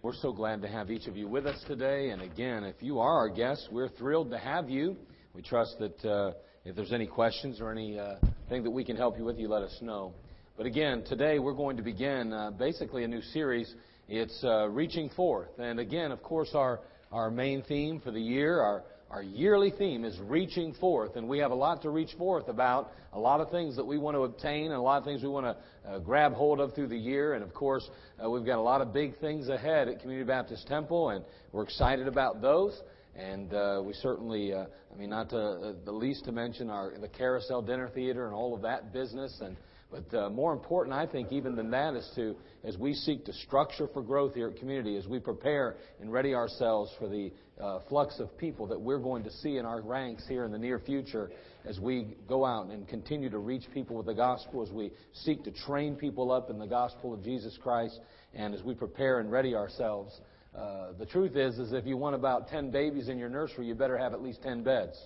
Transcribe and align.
We're 0.00 0.14
so 0.14 0.30
glad 0.30 0.62
to 0.62 0.68
have 0.68 0.92
each 0.92 1.08
of 1.08 1.16
you 1.16 1.26
with 1.26 1.44
us 1.44 1.60
today. 1.66 2.10
And 2.10 2.22
again, 2.22 2.62
if 2.62 2.76
you 2.80 3.00
are 3.00 3.16
our 3.16 3.28
guests, 3.28 3.66
we're 3.72 3.88
thrilled 3.88 4.30
to 4.30 4.38
have 4.38 4.70
you. 4.70 4.96
We 5.34 5.42
trust 5.42 5.76
that 5.80 6.04
uh, 6.04 6.34
if 6.64 6.76
there's 6.76 6.92
any 6.92 7.08
questions 7.08 7.60
or 7.60 7.72
anything 7.72 7.98
uh, 7.98 8.18
that 8.48 8.70
we 8.70 8.84
can 8.84 8.96
help 8.96 9.18
you 9.18 9.24
with, 9.24 9.38
you 9.38 9.48
let 9.48 9.62
us 9.62 9.76
know. 9.82 10.14
But 10.56 10.66
again, 10.66 11.02
today 11.02 11.40
we're 11.40 11.52
going 11.52 11.76
to 11.78 11.82
begin 11.82 12.32
uh, 12.32 12.52
basically 12.52 13.02
a 13.02 13.08
new 13.08 13.20
series. 13.20 13.74
It's 14.08 14.38
uh, 14.44 14.68
Reaching 14.68 15.10
Forth. 15.10 15.58
And 15.58 15.80
again, 15.80 16.12
of 16.12 16.22
course, 16.22 16.50
our, 16.54 16.78
our 17.10 17.28
main 17.28 17.62
theme 17.62 18.00
for 18.00 18.12
the 18.12 18.20
year, 18.20 18.60
our 18.60 18.84
our 19.10 19.22
yearly 19.22 19.70
theme 19.70 20.04
is 20.04 20.18
reaching 20.20 20.74
forth, 20.74 21.16
and 21.16 21.28
we 21.28 21.38
have 21.38 21.50
a 21.50 21.54
lot 21.54 21.82
to 21.82 21.90
reach 21.90 22.12
forth 22.18 22.48
about, 22.48 22.92
a 23.14 23.18
lot 23.18 23.40
of 23.40 23.50
things 23.50 23.76
that 23.76 23.86
we 23.86 23.96
want 23.96 24.14
to 24.16 24.24
obtain, 24.24 24.66
and 24.66 24.74
a 24.74 24.80
lot 24.80 24.98
of 24.98 25.04
things 25.04 25.22
we 25.22 25.28
want 25.28 25.46
to 25.46 25.90
uh, 25.90 25.98
grab 25.98 26.34
hold 26.34 26.60
of 26.60 26.74
through 26.74 26.88
the 26.88 26.98
year. 26.98 27.32
And 27.32 27.42
of 27.42 27.54
course, 27.54 27.88
uh, 28.22 28.28
we've 28.28 28.44
got 28.44 28.58
a 28.58 28.62
lot 28.62 28.82
of 28.82 28.92
big 28.92 29.18
things 29.18 29.48
ahead 29.48 29.88
at 29.88 30.00
Community 30.00 30.26
Baptist 30.26 30.66
Temple, 30.68 31.10
and 31.10 31.24
we're 31.52 31.62
excited 31.62 32.06
about 32.06 32.42
those. 32.42 32.78
And 33.16 33.52
uh, 33.52 33.82
we 33.84 33.94
certainly, 33.94 34.52
uh, 34.52 34.66
I 34.92 34.98
mean, 34.98 35.10
not 35.10 35.30
to, 35.30 35.38
uh, 35.38 35.72
the 35.84 35.90
least 35.92 36.26
to 36.26 36.32
mention 36.32 36.70
our 36.70 36.92
the 37.00 37.08
Carousel 37.08 37.62
Dinner 37.62 37.88
Theater 37.88 38.26
and 38.26 38.34
all 38.34 38.54
of 38.54 38.62
that 38.62 38.92
business, 38.92 39.40
and 39.40 39.56
but 39.90 40.14
uh, 40.14 40.28
more 40.28 40.52
important, 40.52 40.94
I 40.94 41.06
think, 41.06 41.32
even 41.32 41.56
than 41.56 41.70
that, 41.70 41.94
is 41.94 42.10
to, 42.16 42.36
as 42.62 42.76
we 42.76 42.92
seek 42.92 43.24
to 43.24 43.32
structure 43.32 43.88
for 43.88 44.02
growth 44.02 44.34
here 44.34 44.48
at 44.48 44.56
community, 44.56 44.96
as 44.96 45.06
we 45.06 45.18
prepare 45.18 45.76
and 46.00 46.12
ready 46.12 46.34
ourselves 46.34 46.92
for 46.98 47.08
the 47.08 47.32
uh, 47.58 47.80
flux 47.88 48.20
of 48.20 48.36
people 48.36 48.66
that 48.66 48.78
we're 48.78 48.98
going 48.98 49.24
to 49.24 49.30
see 49.30 49.56
in 49.56 49.64
our 49.64 49.80
ranks 49.80 50.26
here 50.28 50.44
in 50.44 50.52
the 50.52 50.58
near 50.58 50.78
future, 50.78 51.30
as 51.64 51.80
we 51.80 52.16
go 52.28 52.44
out 52.44 52.66
and 52.66 52.86
continue 52.86 53.30
to 53.30 53.38
reach 53.38 53.64
people 53.72 53.96
with 53.96 54.06
the 54.06 54.14
gospel, 54.14 54.62
as 54.62 54.70
we 54.70 54.90
seek 55.12 55.42
to 55.44 55.50
train 55.50 55.96
people 55.96 56.30
up 56.30 56.50
in 56.50 56.58
the 56.58 56.66
gospel 56.66 57.14
of 57.14 57.24
Jesus 57.24 57.58
Christ, 57.62 57.98
and 58.34 58.54
as 58.54 58.62
we 58.62 58.74
prepare 58.74 59.20
and 59.20 59.32
ready 59.32 59.54
ourselves. 59.54 60.20
Uh, 60.54 60.92
the 60.98 61.06
truth 61.06 61.34
is, 61.34 61.58
is 61.58 61.72
if 61.72 61.86
you 61.86 61.96
want 61.96 62.14
about 62.14 62.48
10 62.48 62.70
babies 62.70 63.08
in 63.08 63.18
your 63.18 63.28
nursery, 63.30 63.66
you 63.66 63.74
better 63.74 63.96
have 63.96 64.12
at 64.12 64.22
least 64.22 64.42
10 64.42 64.62
beds. 64.62 64.98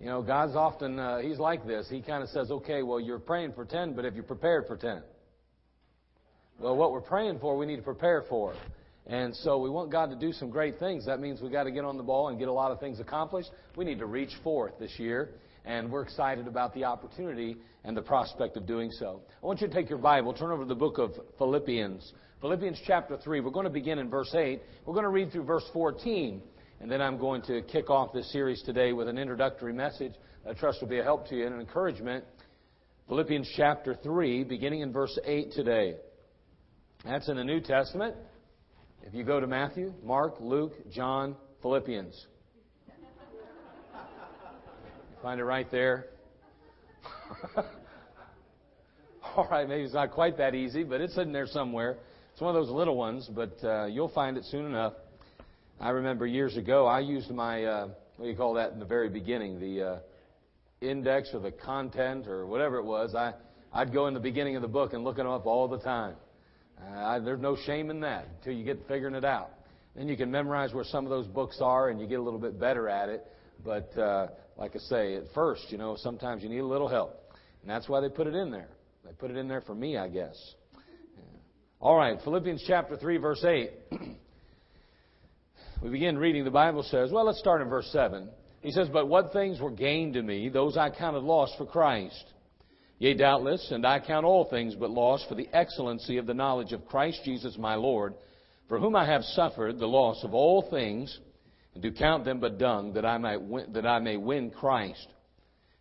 You 0.00 0.06
know, 0.06 0.22
God's 0.22 0.56
often, 0.56 0.98
uh, 0.98 1.18
He's 1.18 1.38
like 1.38 1.66
this. 1.66 1.86
He 1.90 2.00
kind 2.00 2.22
of 2.22 2.30
says, 2.30 2.50
okay, 2.50 2.82
well, 2.82 2.98
you're 2.98 3.18
praying 3.18 3.52
for 3.52 3.66
10, 3.66 3.92
but 3.92 4.06
have 4.06 4.14
you're 4.14 4.24
prepared 4.24 4.66
for 4.66 4.76
10? 4.76 5.02
Well, 6.58 6.74
what 6.74 6.92
we're 6.92 7.02
praying 7.02 7.38
for, 7.38 7.56
we 7.56 7.66
need 7.66 7.76
to 7.76 7.82
prepare 7.82 8.24
for. 8.28 8.54
And 9.06 9.36
so 9.36 9.58
we 9.58 9.68
want 9.68 9.90
God 9.90 10.10
to 10.10 10.16
do 10.16 10.32
some 10.32 10.50
great 10.50 10.78
things. 10.78 11.04
That 11.04 11.20
means 11.20 11.42
we've 11.42 11.52
got 11.52 11.64
to 11.64 11.70
get 11.70 11.84
on 11.84 11.98
the 11.98 12.02
ball 12.02 12.28
and 12.28 12.38
get 12.38 12.48
a 12.48 12.52
lot 12.52 12.70
of 12.70 12.80
things 12.80 12.98
accomplished. 12.98 13.50
We 13.76 13.84
need 13.84 13.98
to 13.98 14.06
reach 14.06 14.30
forth 14.42 14.72
this 14.78 14.98
year. 14.98 15.30
And 15.64 15.90
we're 15.90 16.02
excited 16.02 16.46
about 16.46 16.72
the 16.72 16.84
opportunity 16.84 17.56
and 17.84 17.94
the 17.94 18.02
prospect 18.02 18.56
of 18.56 18.66
doing 18.66 18.90
so. 18.92 19.20
I 19.42 19.46
want 19.46 19.60
you 19.60 19.68
to 19.68 19.74
take 19.74 19.90
your 19.90 19.98
Bible, 19.98 20.32
turn 20.32 20.50
over 20.50 20.62
to 20.62 20.68
the 20.68 20.74
book 20.74 20.98
of 20.98 21.12
Philippians. 21.36 22.12
Philippians 22.40 22.80
chapter 22.86 23.18
3. 23.18 23.40
We're 23.40 23.50
going 23.50 23.64
to 23.64 23.70
begin 23.70 23.98
in 23.98 24.08
verse 24.08 24.34
8. 24.34 24.62
We're 24.86 24.94
going 24.94 25.04
to 25.04 25.10
read 25.10 25.32
through 25.32 25.44
verse 25.44 25.64
14. 25.74 26.40
And 26.80 26.90
then 26.90 27.02
I'm 27.02 27.18
going 27.18 27.42
to 27.42 27.62
kick 27.62 27.90
off 27.90 28.12
this 28.12 28.32
series 28.32 28.62
today 28.62 28.92
with 28.92 29.06
an 29.08 29.18
introductory 29.18 29.72
message 29.72 30.14
I 30.48 30.54
trust 30.54 30.80
will 30.80 30.88
be 30.88 30.98
a 30.98 31.02
help 31.02 31.28
to 31.28 31.36
you 31.36 31.44
and 31.44 31.54
an 31.54 31.60
encouragement. 31.60 32.24
Philippians 33.08 33.52
chapter 33.56 33.94
3, 33.94 34.44
beginning 34.44 34.80
in 34.80 34.90
verse 34.90 35.18
8 35.22 35.52
today. 35.52 35.96
That's 37.04 37.28
in 37.28 37.36
the 37.36 37.44
New 37.44 37.60
Testament. 37.60 38.16
If 39.02 39.12
you 39.12 39.22
go 39.22 39.38
to 39.38 39.46
Matthew, 39.46 39.92
Mark, 40.02 40.36
Luke, 40.40 40.72
John, 40.90 41.36
Philippians. 41.60 42.26
Find 45.22 45.38
it 45.38 45.44
right 45.44 45.70
there. 45.70 46.06
All 49.36 49.46
right, 49.50 49.68
maybe 49.68 49.82
it's 49.82 49.92
not 49.92 50.12
quite 50.12 50.38
that 50.38 50.54
easy, 50.54 50.84
but 50.84 51.02
it's 51.02 51.18
in 51.18 51.32
there 51.32 51.46
somewhere. 51.46 51.98
It's 52.32 52.40
one 52.40 52.56
of 52.56 52.62
those 52.62 52.72
little 52.74 52.96
ones, 52.96 53.28
but 53.30 53.62
uh, 53.62 53.84
you'll 53.86 54.08
find 54.08 54.38
it 54.38 54.44
soon 54.46 54.64
enough. 54.64 54.94
I 55.80 55.90
remember 55.90 56.26
years 56.26 56.58
ago, 56.58 56.86
I 56.86 57.00
used 57.00 57.30
my, 57.30 57.64
uh, 57.64 57.86
what 58.16 58.26
do 58.26 58.30
you 58.30 58.36
call 58.36 58.52
that 58.54 58.72
in 58.72 58.78
the 58.78 58.84
very 58.84 59.08
beginning, 59.08 59.58
the 59.58 59.82
uh, 59.82 59.98
index 60.82 61.30
or 61.32 61.40
the 61.40 61.52
content 61.52 62.26
or 62.26 62.46
whatever 62.46 62.76
it 62.76 62.84
was. 62.84 63.14
I, 63.14 63.32
I'd 63.72 63.90
go 63.90 64.06
in 64.06 64.12
the 64.12 64.20
beginning 64.20 64.56
of 64.56 64.62
the 64.62 64.68
book 64.68 64.92
and 64.92 65.04
look 65.04 65.16
them 65.16 65.26
up 65.26 65.46
all 65.46 65.68
the 65.68 65.78
time. 65.78 66.16
Uh, 66.78 66.98
I, 66.98 67.18
there's 67.18 67.40
no 67.40 67.56
shame 67.64 67.88
in 67.88 68.00
that 68.00 68.26
until 68.36 68.52
you 68.52 68.62
get 68.62 68.86
figuring 68.88 69.14
it 69.14 69.24
out. 69.24 69.52
Then 69.96 70.06
you 70.06 70.18
can 70.18 70.30
memorize 70.30 70.74
where 70.74 70.84
some 70.84 71.06
of 71.06 71.10
those 71.10 71.26
books 71.26 71.60
are 71.62 71.88
and 71.88 71.98
you 71.98 72.06
get 72.06 72.18
a 72.18 72.22
little 72.22 72.38
bit 72.38 72.60
better 72.60 72.86
at 72.86 73.08
it. 73.08 73.26
But 73.64 73.96
uh, 73.96 74.26
like 74.58 74.76
I 74.76 74.80
say, 74.80 75.14
at 75.14 75.32
first, 75.34 75.64
you 75.70 75.78
know, 75.78 75.96
sometimes 75.96 76.42
you 76.42 76.50
need 76.50 76.58
a 76.58 76.66
little 76.66 76.88
help. 76.88 77.34
And 77.62 77.70
that's 77.70 77.88
why 77.88 78.02
they 78.02 78.10
put 78.10 78.26
it 78.26 78.34
in 78.34 78.50
there. 78.50 78.68
They 79.06 79.12
put 79.12 79.30
it 79.30 79.38
in 79.38 79.48
there 79.48 79.62
for 79.62 79.74
me, 79.74 79.96
I 79.96 80.08
guess. 80.08 80.36
Yeah. 80.74 81.22
All 81.80 81.96
right, 81.96 82.18
Philippians 82.22 82.64
chapter 82.66 82.98
3, 82.98 83.16
verse 83.16 83.42
8. 83.42 83.70
we 85.82 85.88
begin 85.88 86.18
reading, 86.18 86.44
the 86.44 86.50
Bible 86.50 86.82
says, 86.82 87.10
well, 87.10 87.24
let's 87.24 87.38
start 87.38 87.62
in 87.62 87.68
verse 87.68 87.88
7. 87.90 88.28
He 88.60 88.70
says, 88.70 88.88
But 88.92 89.08
what 89.08 89.32
things 89.32 89.60
were 89.60 89.70
gained 89.70 90.14
to 90.14 90.22
me, 90.22 90.50
those 90.50 90.76
I 90.76 90.90
counted 90.90 91.22
loss 91.22 91.54
for 91.56 91.64
Christ. 91.64 92.24
Yea, 92.98 93.14
doubtless, 93.14 93.70
and 93.70 93.86
I 93.86 93.98
count 93.98 94.26
all 94.26 94.44
things 94.44 94.74
but 94.74 94.90
loss 94.90 95.24
for 95.26 95.34
the 95.34 95.48
excellency 95.54 96.18
of 96.18 96.26
the 96.26 96.34
knowledge 96.34 96.72
of 96.72 96.86
Christ 96.86 97.22
Jesus 97.24 97.56
my 97.56 97.76
Lord, 97.76 98.12
for 98.68 98.78
whom 98.78 98.94
I 98.94 99.06
have 99.06 99.22
suffered 99.24 99.78
the 99.78 99.86
loss 99.86 100.22
of 100.22 100.34
all 100.34 100.68
things, 100.70 101.18
and 101.72 101.82
do 101.82 101.90
count 101.92 102.26
them 102.26 102.40
but 102.40 102.58
dung, 102.58 102.92
that 102.92 103.06
I, 103.06 103.16
might 103.16 103.40
win, 103.40 103.72
that 103.72 103.86
I 103.86 104.00
may 104.00 104.18
win 104.18 104.50
Christ. 104.50 105.08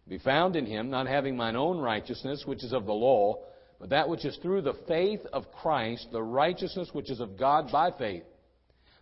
Be 0.08 0.18
found 0.18 0.56
in 0.56 0.66
him, 0.66 0.90
not 0.90 1.08
having 1.08 1.36
mine 1.36 1.58
own 1.58 1.78
righteousness, 1.78 2.44
which 2.46 2.64
is 2.64 2.72
of 2.72 2.86
the 2.86 2.94
law, 2.94 3.44
but 3.82 3.90
that 3.90 4.08
which 4.08 4.24
is 4.24 4.38
through 4.38 4.62
the 4.62 4.80
faith 4.88 5.22
of 5.34 5.52
Christ, 5.52 6.08
the 6.14 6.24
righteousness 6.24 6.90
which 6.94 7.12
is 7.12 7.20
of 7.20 7.38
God 7.38 7.70
by 7.70 7.92
faith 7.92 8.24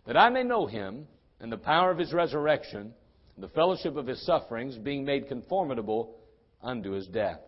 that 0.08 0.16
I 0.16 0.30
may 0.30 0.42
know 0.42 0.66
him 0.66 1.06
and 1.38 1.52
the 1.52 1.58
power 1.58 1.90
of 1.90 1.98
his 1.98 2.14
resurrection, 2.14 2.94
and 3.36 3.44
the 3.44 3.48
fellowship 3.48 3.94
of 3.96 4.06
his 4.06 4.24
sufferings, 4.24 4.76
being 4.76 5.04
made 5.04 5.28
conformable 5.28 6.16
unto 6.62 6.92
his 6.92 7.06
death, 7.08 7.40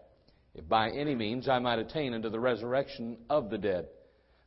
if 0.54 0.68
by 0.68 0.90
any 0.90 1.14
means 1.14 1.48
I 1.48 1.58
might 1.58 1.78
attain 1.78 2.12
unto 2.12 2.28
the 2.28 2.38
resurrection 2.38 3.16
of 3.30 3.48
the 3.48 3.56
dead. 3.56 3.88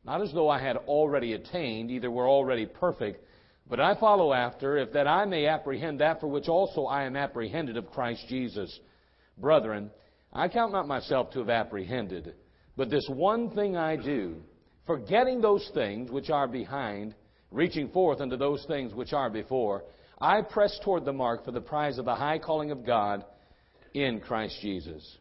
Not 0.05 0.21
as 0.21 0.31
though 0.31 0.47
I 0.47 0.61
had 0.61 0.77
already 0.77 1.33
attained, 1.33 1.89
either 1.89 2.11
were 2.11 2.29
already 2.29 2.67
perfect, 2.67 3.25
but 3.67 3.79
I 3.79 3.99
follow 3.99 4.31
after, 4.31 4.77
if 4.77 4.93
that 4.93 5.07
I 5.07 5.25
may 5.25 5.47
apprehend 5.47 5.99
that 5.99 6.19
for 6.19 6.27
which 6.27 6.47
also 6.47 6.85
I 6.85 7.05
am 7.05 7.15
apprehended 7.15 7.77
of 7.77 7.89
Christ 7.89 8.25
Jesus. 8.29 8.79
Brethren, 9.39 9.89
I 10.31 10.49
count 10.49 10.71
not 10.71 10.87
myself 10.87 11.31
to 11.31 11.39
have 11.39 11.49
apprehended, 11.49 12.35
but 12.77 12.91
this 12.91 13.07
one 13.09 13.49
thing 13.49 13.75
I 13.75 13.95
do, 13.95 14.43
forgetting 14.85 15.41
those 15.41 15.67
things 15.73 16.11
which 16.11 16.29
are 16.29 16.47
behind, 16.47 17.15
reaching 17.53 17.89
forth 17.89 18.19
unto 18.19 18.35
those 18.35 18.65
things 18.65 18.93
which 18.93 19.13
are 19.13 19.29
before, 19.29 19.83
I 20.19 20.41
press 20.41 20.77
toward 20.83 21.05
the 21.05 21.13
mark 21.13 21.45
for 21.45 21.51
the 21.51 21.61
prize 21.61 21.97
of 21.97 22.05
the 22.05 22.15
high 22.15 22.39
calling 22.39 22.71
of 22.71 22.85
God 22.85 23.23
in 23.93 24.19
Christ 24.19 24.57
Jesus. 24.61 25.17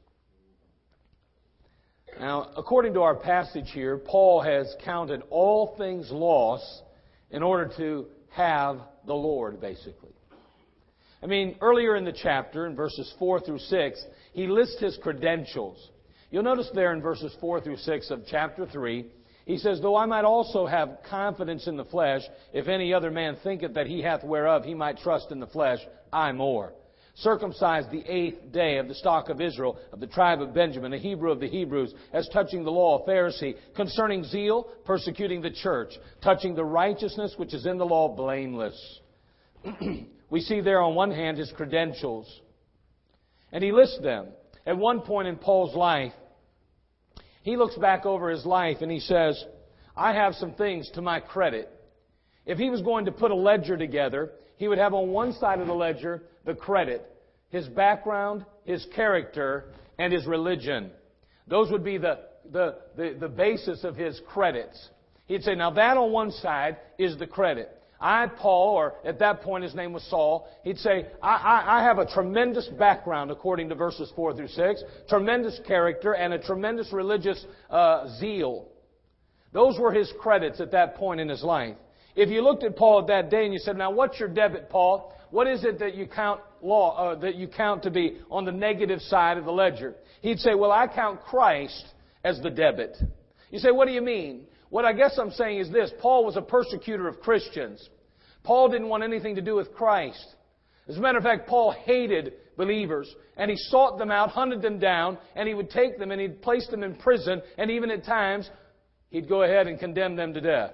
Now, 2.19 2.51
according 2.57 2.95
to 2.95 3.03
our 3.03 3.15
passage 3.15 3.71
here, 3.73 3.99
Paul 3.99 4.43
has 4.43 4.75
counted 4.85 5.23
all 5.31 5.75
things 5.79 6.11
loss 6.11 6.83
in 7.31 7.43
order 7.43 7.71
to 7.77 8.07
have 8.31 8.79
the 9.07 9.15
Lord, 9.15 9.61
basically. 9.61 10.11
I 11.23 11.27
mean, 11.27 11.57
earlier 11.61 11.97
in 11.97 12.05
the 12.05 12.13
chapter, 12.13 12.67
in 12.67 12.75
verses 12.75 13.13
4 13.19 13.41
through 13.41 13.61
6, 13.61 14.05
he 14.33 14.47
lists 14.47 14.81
his 14.81 14.99
credentials. 15.03 15.91
You'll 16.31 16.43
notice 16.43 16.69
there 16.75 16.93
in 16.93 17.01
verses 17.01 17.35
4 17.41 17.61
through 17.61 17.77
6 17.77 18.11
of 18.11 18.23
chapter 18.29 18.67
3, 18.67 19.07
he 19.45 19.59
says, 19.59 19.81
Though 19.81 19.97
I 19.97 20.07
might 20.07 20.25
also 20.25 20.67
have 20.67 20.99
confidence 21.09 21.67
in 21.67 21.77
the 21.77 21.85
flesh, 21.85 22.23
if 22.53 22.69
any 22.69 22.95
other 22.95 23.11
man 23.11 23.37
thinketh 23.43 23.75
that 23.75 23.87
he 23.87 24.03
hath 24.03 24.23
whereof 24.23 24.65
he 24.65 24.75
might 24.75 24.99
trust 24.99 25.31
in 25.31 25.41
the 25.41 25.47
flesh, 25.47 25.81
I 26.13 26.33
more. 26.33 26.73
Circumcised 27.17 27.91
the 27.91 28.05
eighth 28.07 28.53
day 28.53 28.79
of 28.79 28.89
the 28.89 28.95
stock 28.95 29.29
of 29.29 29.41
Israel, 29.41 29.79
of 29.93 30.01
the 30.01 30.07
tribe 30.07 30.41
of 30.41 30.55
Benjamin, 30.55 30.95
a 30.95 30.99
Hebrew 30.99 31.31
of 31.31 31.41
the 31.41 31.49
Hebrews, 31.49 31.93
as 32.13 32.29
touching 32.33 32.65
the 32.65 32.71
law, 32.71 33.03
a 33.03 33.09
Pharisee, 33.09 33.57
concerning 33.77 34.25
zeal, 34.25 34.69
persecuting 34.87 35.43
the 35.43 35.51
church, 35.51 35.93
touching 36.23 36.55
the 36.55 36.65
righteousness 36.65 37.35
which 37.37 37.53
is 37.53 37.67
in 37.67 37.77
the 37.77 37.85
law, 37.85 38.09
blameless. 38.09 39.01
we 40.31 40.41
see 40.41 40.63
there 40.63 40.81
on 40.81 40.95
one 40.95 41.11
hand 41.11 41.37
his 41.37 41.53
credentials, 41.53 42.41
and 43.53 43.63
he 43.63 43.73
lists 43.73 43.99
them. 44.03 44.29
At 44.65 44.79
one 44.79 45.01
point 45.01 45.29
in 45.29 45.37
Paul's 45.37 45.77
life, 45.77 46.13
he 47.43 47.57
looks 47.57 47.77
back 47.77 48.07
over 48.07 48.31
his 48.31 48.47
life 48.47 48.79
and 48.81 48.91
he 48.91 49.01
says, 49.01 49.45
I 49.97 50.15
have 50.15 50.35
some 50.35 50.55
things 50.55 50.91
to 50.95 51.03
my 51.03 51.21
credit. 51.21 51.69
If 52.47 52.59
he 52.59 52.71
was 52.71 52.83
going 52.83 53.05
to 53.05 53.13
put 53.13 53.31
a 53.31 53.37
ledger 53.37 53.77
together, 53.77 54.33
he 54.57 54.69
would 54.69 54.79
have 54.79 54.95
on 54.95 55.11
one 55.11 55.33
side 55.35 55.61
of 55.61 55.67
the 55.67 55.75
ledger 55.75 56.23
the 56.45 56.55
credit, 56.55 57.09
his 57.51 57.69
background, 57.69 58.45
his 58.65 58.87
character, 58.95 59.67
and 59.99 60.13
his 60.13 60.27
religion. 60.27 60.91
Those 61.47 61.71
would 61.71 61.85
be 61.85 61.99
the, 61.99 62.21
the, 62.51 62.77
the, 62.97 63.17
the 63.19 63.29
basis 63.29 63.85
of 63.85 63.97
his 63.97 64.21
credits. 64.29 64.89
He'd 65.27 65.43
say, 65.43 65.55
now 65.55 65.71
that 65.73 65.97
on 65.97 66.13
one 66.13 66.31
side 66.31 66.79
is 66.99 67.19
the 67.19 67.27
credit. 67.27 67.82
I, 68.03 68.27
Paul, 68.27 68.75
or 68.75 68.95
at 69.05 69.21
that 69.21 69.43
point 69.43 69.63
his 69.63 69.77
name 69.77 69.93
was 69.93 70.03
Saul, 70.11 70.49
he'd 70.65 70.79
say, 70.79 71.07
I, 71.23 71.35
I, 71.37 71.79
I 71.79 71.83
have 71.85 71.99
a 71.99 72.07
tremendous 72.07 72.67
background, 72.67 73.31
according 73.31 73.69
to 73.69 73.77
verses 73.77 74.13
4 74.17 74.35
through 74.35 74.49
6, 74.49 74.83
tremendous 75.09 75.61
character, 75.67 76.15
and 76.15 76.33
a 76.33 76.39
tremendous 76.39 76.93
religious 76.93 77.45
uh, 77.71 78.09
zeal. 78.19 78.69
Those 79.53 79.79
were 79.79 79.93
his 79.93 80.13
credits 80.19 80.61
at 80.61 80.73
that 80.73 80.97
point 80.97 81.21
in 81.21 81.29
his 81.29 81.45
life. 81.45 81.77
If 82.17 82.29
you 82.29 82.43
looked 82.43 82.65
at 82.65 82.77
Paul 82.77 83.01
at 83.01 83.07
that 83.07 83.31
day 83.31 83.45
and 83.45 83.53
you 83.53 83.59
said, 83.59 83.77
"Now, 83.77 83.91
what's 83.91 84.19
your 84.19 84.29
debit, 84.29 84.69
Paul? 84.69 85.15
What 85.31 85.47
is 85.47 85.65
it 85.65 85.79
that 85.79 85.95
you 85.95 86.07
count 86.07 86.41
law 86.61 86.97
uh, 86.97 87.15
that 87.21 87.37
you 87.37 87.49
count 87.49 87.85
to 87.85 87.91
be 87.91 88.19
on 88.31 88.45
the 88.45 88.53
negative 88.53 89.01
side 89.01 89.39
of 89.39 89.45
the 89.45 89.53
ledger?" 89.53 89.95
He'd 90.21 90.41
say, 90.41 90.55
"Well, 90.55 90.73
I 90.73 90.89
count 90.89 91.23
Christ 91.23 91.85
as 92.25 92.41
the 92.43 92.51
debit." 92.51 92.97
You 93.51 93.59
say, 93.59 93.71
"What 93.71 93.87
do 93.87 93.95
you 93.95 94.03
mean?" 94.03 94.47
What 94.73 94.87
I 94.87 94.95
guess 94.95 95.19
I'm 95.19 95.31
saying 95.33 95.59
is 95.59 95.71
this: 95.71 95.93
Paul 96.01 96.25
was 96.25 96.39
a 96.39 96.41
persecutor 96.41 97.07
of 97.07 97.21
Christians. 97.21 97.91
Paul 98.43 98.71
didn't 98.71 98.89
want 98.89 99.03
anything 99.03 99.35
to 99.35 99.43
do 99.43 99.55
with 99.55 99.75
Christ. 99.75 100.35
As 100.89 100.97
a 100.97 101.01
matter 101.03 101.19
of 101.19 101.25
fact, 101.25 101.47
Paul 101.47 101.73
hated 101.73 102.33
believers, 102.57 103.15
and 103.37 103.51
he 103.51 103.57
sought 103.59 103.99
them 103.99 104.11
out, 104.11 104.31
hunted 104.31 104.63
them 104.63 104.79
down, 104.79 105.19
and 105.37 105.47
he 105.47 105.53
would 105.53 105.69
take 105.69 105.99
them 105.99 106.11
and 106.11 106.19
he'd 106.19 106.41
place 106.41 106.67
them 106.69 106.83
in 106.83 106.95
prison, 106.95 107.43
and 107.59 107.71
even 107.71 107.91
at 107.91 108.07
times, 108.07 108.49
he'd 109.11 109.29
go 109.29 109.43
ahead 109.43 109.67
and 109.67 109.79
condemn 109.79 110.17
them 110.17 110.33
to 110.33 110.41
death. 110.41 110.73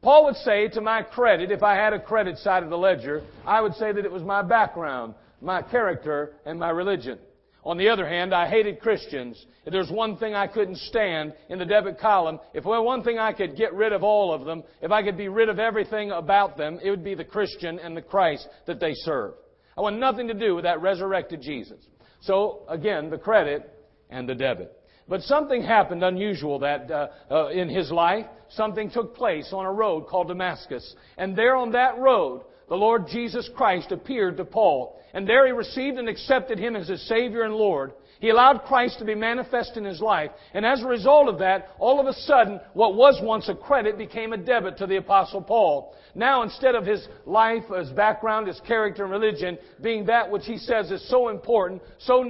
Paul 0.00 0.24
would 0.24 0.36
say, 0.36 0.68
to 0.68 0.80
my 0.80 1.02
credit, 1.02 1.50
if 1.50 1.62
I 1.62 1.74
had 1.74 1.92
a 1.92 2.00
credit 2.00 2.38
side 2.38 2.62
of 2.62 2.70
the 2.70 2.78
ledger, 2.78 3.22
I 3.44 3.60
would 3.60 3.74
say 3.74 3.92
that 3.92 4.06
it 4.06 4.12
was 4.12 4.22
my 4.22 4.40
background, 4.40 5.14
my 5.42 5.60
character, 5.60 6.36
and 6.46 6.58
my 6.58 6.70
religion. 6.70 7.18
On 7.64 7.78
the 7.78 7.88
other 7.88 8.06
hand, 8.06 8.34
I 8.34 8.48
hated 8.48 8.80
Christians. 8.80 9.42
If 9.64 9.72
there's 9.72 9.90
one 9.90 10.18
thing 10.18 10.34
I 10.34 10.46
couldn't 10.46 10.76
stand 10.76 11.32
in 11.48 11.58
the 11.58 11.64
debit 11.64 11.98
column, 11.98 12.38
if 12.52 12.64
one 12.64 13.02
thing 13.02 13.18
I 13.18 13.32
could 13.32 13.56
get 13.56 13.72
rid 13.72 13.92
of 13.92 14.02
all 14.02 14.34
of 14.34 14.44
them, 14.44 14.62
if 14.82 14.90
I 14.90 15.02
could 15.02 15.16
be 15.16 15.28
rid 15.28 15.48
of 15.48 15.58
everything 15.58 16.10
about 16.10 16.58
them, 16.58 16.78
it 16.82 16.90
would 16.90 17.04
be 17.04 17.14
the 17.14 17.24
Christian 17.24 17.78
and 17.78 17.96
the 17.96 18.02
Christ 18.02 18.46
that 18.66 18.80
they 18.80 18.92
serve. 18.92 19.34
I 19.76 19.80
want 19.80 19.98
nothing 19.98 20.28
to 20.28 20.34
do 20.34 20.54
with 20.54 20.64
that 20.64 20.82
resurrected 20.82 21.40
Jesus. 21.40 21.78
So, 22.20 22.62
again, 22.68 23.08
the 23.10 23.18
credit 23.18 23.70
and 24.10 24.28
the 24.28 24.34
debit. 24.34 24.72
But 25.08 25.22
something 25.22 25.62
happened 25.62 26.02
unusual 26.02 26.60
that 26.60 26.90
uh, 26.90 27.08
uh, 27.30 27.48
in 27.48 27.68
his 27.68 27.90
life. 27.90 28.26
Something 28.50 28.90
took 28.90 29.16
place 29.16 29.50
on 29.52 29.64
a 29.64 29.72
road 29.72 30.06
called 30.06 30.28
Damascus, 30.28 30.94
and 31.18 31.36
there 31.36 31.56
on 31.56 31.72
that 31.72 31.98
road, 31.98 32.42
the 32.68 32.74
Lord 32.74 33.06
Jesus 33.08 33.48
Christ 33.54 33.92
appeared 33.92 34.36
to 34.38 34.44
Paul, 34.44 34.98
and 35.12 35.28
there 35.28 35.46
he 35.46 35.52
received 35.52 35.98
and 35.98 36.08
accepted 36.08 36.58
him 36.58 36.76
as 36.76 36.88
his 36.88 37.06
Savior 37.08 37.42
and 37.42 37.54
Lord. 37.54 37.92
He 38.20 38.30
allowed 38.30 38.62
Christ 38.62 38.98
to 39.00 39.04
be 39.04 39.14
manifest 39.14 39.76
in 39.76 39.84
his 39.84 40.00
life. 40.00 40.30
And 40.54 40.64
as 40.64 40.82
a 40.82 40.86
result 40.86 41.28
of 41.28 41.40
that, 41.40 41.68
all 41.78 42.00
of 42.00 42.06
a 42.06 42.12
sudden, 42.20 42.58
what 42.72 42.94
was 42.94 43.20
once 43.22 43.48
a 43.48 43.54
credit 43.54 43.98
became 43.98 44.32
a 44.32 44.38
debit 44.38 44.78
to 44.78 44.86
the 44.86 44.96
Apostle 44.96 45.42
Paul. 45.42 45.94
Now, 46.14 46.42
instead 46.42 46.74
of 46.74 46.86
his 46.86 47.06
life, 47.26 47.64
his 47.76 47.90
background, 47.90 48.46
his 48.46 48.60
character, 48.60 49.02
and 49.02 49.12
religion 49.12 49.58
being 49.82 50.06
that 50.06 50.30
which 50.30 50.46
he 50.46 50.58
says 50.58 50.90
is 50.90 51.06
so 51.10 51.28
important, 51.28 51.82
so, 51.98 52.24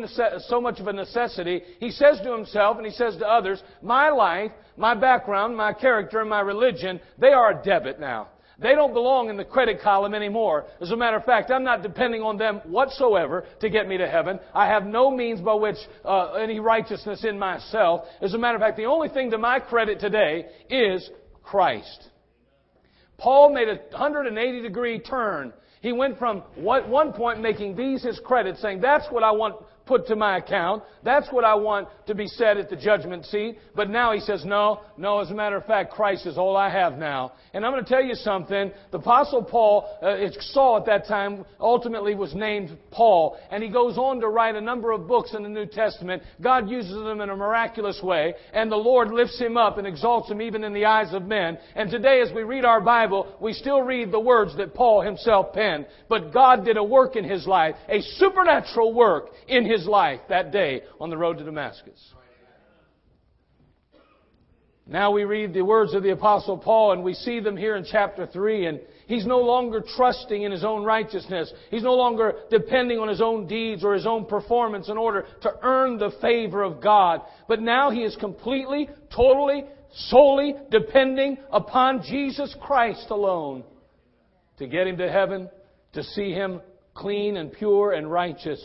so 0.49 0.61
much 0.61 0.81
of 0.81 0.89
a 0.89 0.93
necessity, 0.93 1.63
he 1.79 1.91
says 1.91 2.19
to 2.25 2.33
himself 2.33 2.79
and 2.79 2.87
he 2.87 2.93
says 2.93 3.17
to 3.19 3.29
others, 3.29 3.63
My 3.83 4.11
life, 4.11 4.53
my 4.77 4.95
background, 4.95 5.57
my 5.57 5.75
character, 5.75 6.21
and 6.21 6.31
my 6.31 6.41
religion, 6.41 6.99
they 7.19 7.29
are 7.29 7.61
a 7.61 7.63
debit 7.63 8.01
now. 8.01 8.31
They 8.59 8.75
don't 8.75 8.93
belong 8.93 9.31
in 9.31 9.37
the 9.37 9.45
credit 9.45 9.81
column 9.81 10.15
anymore. 10.15 10.67
As 10.81 10.91
a 10.91 10.97
matter 10.97 11.17
of 11.17 11.25
fact, 11.25 11.51
I'm 11.51 11.65
not 11.65 11.83
depending 11.83 12.23
on 12.23 12.39
them 12.39 12.61
whatsoever 12.65 13.45
to 13.61 13.69
get 13.69 13.89
me 13.89 13.99
to 13.99 14.09
heaven. 14.09 14.39
I 14.55 14.67
have 14.67 14.87
no 14.87 15.11
means 15.11 15.41
by 15.41 15.55
which 15.55 15.77
uh, 16.05 16.33
any 16.35 16.61
righteousness 16.61 17.25
in 17.25 17.39
myself. 17.39 18.07
As 18.21 18.35
a 18.35 18.39
matter 18.39 18.57
of 18.57 18.63
fact, 18.63 18.77
the 18.77 18.85
only 18.85 19.09
thing 19.09 19.31
to 19.33 19.39
my 19.39 19.59
credit 19.59 19.99
today 19.99 20.47
is 20.71 21.11
Christ. 21.43 22.11
Paul 23.19 23.53
made 23.53 23.69
a 23.69 23.77
180 23.91 24.63
degree 24.63 24.99
turn. 24.99 25.53
He 25.81 25.93
went 25.93 26.19
from 26.19 26.41
one 26.57 27.13
point 27.13 27.41
making 27.41 27.77
these 27.77 28.03
his 28.03 28.19
credits, 28.25 28.63
saying, 28.63 28.81
That's 28.81 29.07
what 29.11 29.23
I 29.23 29.33
want 29.33 29.57
put 29.87 30.07
to 30.07 30.17
my 30.17 30.39
account. 30.39 30.83
That's 31.03 31.29
what 31.31 31.45
I 31.45 31.55
want 31.55 31.89
to 32.07 32.15
be 32.15 32.27
said 32.27 32.57
at 32.57 32.71
the 32.71 32.77
judgment 32.77 33.27
seat. 33.27 33.59
But 33.75 33.91
now 33.91 34.13
he 34.13 34.21
says, 34.21 34.45
no, 34.45 34.81
no, 34.97 35.21
as 35.21 35.31
a 35.31 35.35
matter 35.35 35.57
of 35.57 35.67
fact, 35.67 35.93
Christ 35.93 36.27
is 36.27 36.39
all 36.39 36.57
I 36.57 36.71
have 36.71 36.99
now. 36.99 37.33
And 37.53 37.65
I'm 37.65 37.73
going 37.73 37.85
to 37.85 37.89
tell 37.89 38.03
you 38.03 38.15
something. 38.15 38.73
The 38.91 38.99
apostle 38.99 39.43
Paul, 39.43 39.89
uh, 40.03 40.17
Saul 40.53 40.79
at 40.79 40.87
that 40.87 41.07
time, 41.07 41.45
ultimately 41.61 42.15
was 42.15 42.35
named 42.35 42.77
Paul. 42.91 43.39
And 43.51 43.63
he 43.63 43.69
goes 43.69 43.99
on 43.99 44.21
to 44.21 44.29
write 44.29 44.55
a 44.55 44.61
number 44.61 44.93
of 44.93 45.07
books 45.07 45.35
in 45.35 45.43
the 45.43 45.49
New 45.49 45.67
Testament. 45.67 46.23
God 46.41 46.69
uses 46.69 46.95
them 46.95 47.21
in 47.21 47.31
a 47.31 47.37
miraculous 47.37 48.01
way. 48.03 48.35
And 48.53 48.71
the 48.71 48.77
Lord 48.77 49.11
lifts 49.11 49.39
him 49.39 49.57
up 49.57 49.79
and 49.79 49.87
exalts 49.87 50.31
him 50.31 50.41
even 50.41 50.65
in 50.65 50.73
the 50.73 50.87
eyes 50.87 51.13
of 51.13 51.25
men. 51.25 51.59
And 51.75 51.91
today 51.91 52.21
as 52.21 52.33
we 52.35 52.43
read 52.43 52.65
our 52.65 52.81
Bible, 52.81 53.37
we 53.41 53.53
still 53.53 53.83
read 53.83 54.11
the 54.11 54.21
words 54.21 54.57
that 54.57 54.75
Paul 54.75 55.03
himself 55.03 55.53
penned. 55.53 55.87
But 56.09 56.33
God 56.33 56.65
did 56.65 56.77
a 56.77 56.85
work 56.85 57.17
in 57.17 57.25
his 57.25 57.47
life, 57.47 57.75
a 57.89 58.01
supernatural 58.01 58.95
work 58.95 59.29
in 59.49 59.65
his 59.65 59.74
his 59.77 59.87
life 59.87 60.21
that 60.29 60.53
day 60.53 60.83
on 61.01 61.11
the 61.11 61.17
road 61.17 61.39
to 61.39 61.45
Damascus. 61.45 62.15
Now 64.87 65.13
we 65.13 65.25
read 65.25 65.55
the 65.55 65.63
words 65.63 65.95
of 65.95 66.03
the 66.03 66.11
apostle 66.11 66.59
Paul 66.59 66.93
and 66.93 67.03
we 67.03 67.15
see 67.15 67.41
them 67.41 67.57
here 67.57 67.75
in 67.75 67.87
chapter 67.91 68.27
3 68.27 68.67
and 68.67 68.81
he's 69.07 69.25
no 69.25 69.39
longer 69.39 69.83
trusting 69.97 70.43
in 70.43 70.53
his 70.53 70.63
own 70.63 70.85
righteousness. 70.85 71.51
He's 71.71 71.83
no 71.83 71.95
longer 71.95 72.35
depending 72.51 72.99
on 72.99 73.09
his 73.09 73.23
own 73.23 73.47
deeds 73.47 73.83
or 73.83 73.95
his 73.95 74.07
own 74.07 74.27
performance 74.27 74.91
in 74.91 74.99
order 74.99 75.27
to 75.41 75.53
earn 75.63 75.97
the 75.97 76.13
favor 76.21 76.63
of 76.63 76.83
God. 76.83 77.23
But 77.49 77.63
now 77.63 77.91
he 77.91 78.01
is 78.01 78.15
completely, 78.17 78.91
totally, 79.15 79.65
solely 79.95 80.55
depending 80.71 81.39
upon 81.51 82.03
Jesus 82.03 82.55
Christ 82.61 83.07
alone 83.09 83.65
to 84.59 84.67
get 84.67 84.87
him 84.87 84.99
to 84.99 85.11
heaven, 85.11 85.49
to 85.95 86.03
see 86.03 86.33
him 86.33 86.61
clean 86.93 87.39
and 87.39 87.51
pure 87.51 87.93
and 87.93 88.11
righteous. 88.13 88.63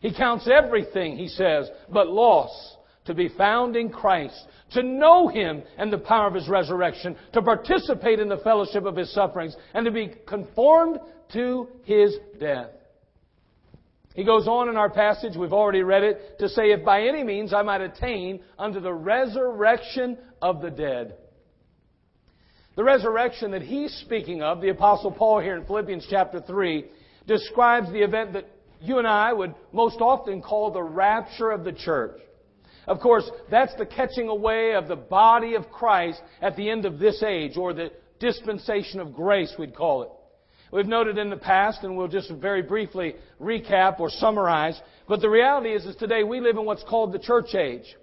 He 0.00 0.14
counts 0.14 0.48
everything, 0.48 1.16
he 1.16 1.28
says, 1.28 1.70
but 1.92 2.08
loss 2.08 2.76
to 3.04 3.14
be 3.14 3.28
found 3.28 3.76
in 3.76 3.90
Christ, 3.90 4.40
to 4.72 4.82
know 4.82 5.28
Him 5.28 5.62
and 5.78 5.92
the 5.92 5.98
power 5.98 6.26
of 6.26 6.34
His 6.34 6.48
resurrection, 6.48 7.16
to 7.32 7.42
participate 7.42 8.18
in 8.18 8.28
the 8.28 8.38
fellowship 8.38 8.84
of 8.84 8.96
His 8.96 9.12
sufferings, 9.12 9.56
and 9.74 9.84
to 9.84 9.90
be 9.90 10.12
conformed 10.26 10.98
to 11.32 11.68
His 11.84 12.16
death. 12.38 12.70
He 14.14 14.24
goes 14.24 14.46
on 14.48 14.68
in 14.68 14.76
our 14.76 14.90
passage, 14.90 15.36
we've 15.36 15.52
already 15.52 15.82
read 15.82 16.02
it, 16.02 16.38
to 16.40 16.48
say, 16.48 16.72
If 16.72 16.84
by 16.84 17.02
any 17.02 17.22
means 17.22 17.54
I 17.54 17.62
might 17.62 17.80
attain 17.80 18.40
unto 18.58 18.80
the 18.80 18.92
resurrection 18.92 20.18
of 20.42 20.60
the 20.62 20.70
dead. 20.70 21.14
The 22.76 22.84
resurrection 22.84 23.50
that 23.52 23.62
he's 23.62 23.92
speaking 24.04 24.42
of, 24.42 24.60
the 24.60 24.70
Apostle 24.70 25.12
Paul 25.12 25.40
here 25.40 25.56
in 25.56 25.64
Philippians 25.64 26.06
chapter 26.08 26.40
3, 26.40 26.86
describes 27.26 27.90
the 27.92 28.02
event 28.02 28.32
that 28.32 28.48
you 28.80 28.98
and 28.98 29.06
I 29.06 29.32
would 29.32 29.54
most 29.72 30.00
often 30.00 30.42
call 30.42 30.70
the 30.70 30.82
rapture 30.82 31.50
of 31.50 31.64
the 31.64 31.72
church. 31.72 32.20
Of 32.86 33.00
course, 33.00 33.30
that's 33.50 33.74
the 33.76 33.86
catching 33.86 34.28
away 34.28 34.74
of 34.74 34.88
the 34.88 34.96
body 34.96 35.54
of 35.54 35.70
Christ 35.70 36.20
at 36.40 36.56
the 36.56 36.70
end 36.70 36.86
of 36.86 36.98
this 36.98 37.22
age, 37.22 37.56
or 37.56 37.72
the 37.72 37.92
dispensation 38.18 39.00
of 39.00 39.14
grace, 39.14 39.54
we'd 39.58 39.74
call 39.74 40.02
it. 40.02 40.08
We've 40.72 40.86
noted 40.86 41.18
in 41.18 41.30
the 41.30 41.36
past, 41.36 41.82
and 41.82 41.96
we'll 41.96 42.08
just 42.08 42.30
very 42.30 42.62
briefly 42.62 43.16
recap 43.40 44.00
or 44.00 44.08
summarize, 44.08 44.80
but 45.08 45.20
the 45.20 45.28
reality 45.28 45.70
is, 45.70 45.84
is 45.84 45.96
today 45.96 46.22
we 46.22 46.40
live 46.40 46.56
in 46.56 46.64
what's 46.64 46.84
called 46.84 47.12
the 47.12 47.18
church 47.18 47.54
age. 47.54 47.96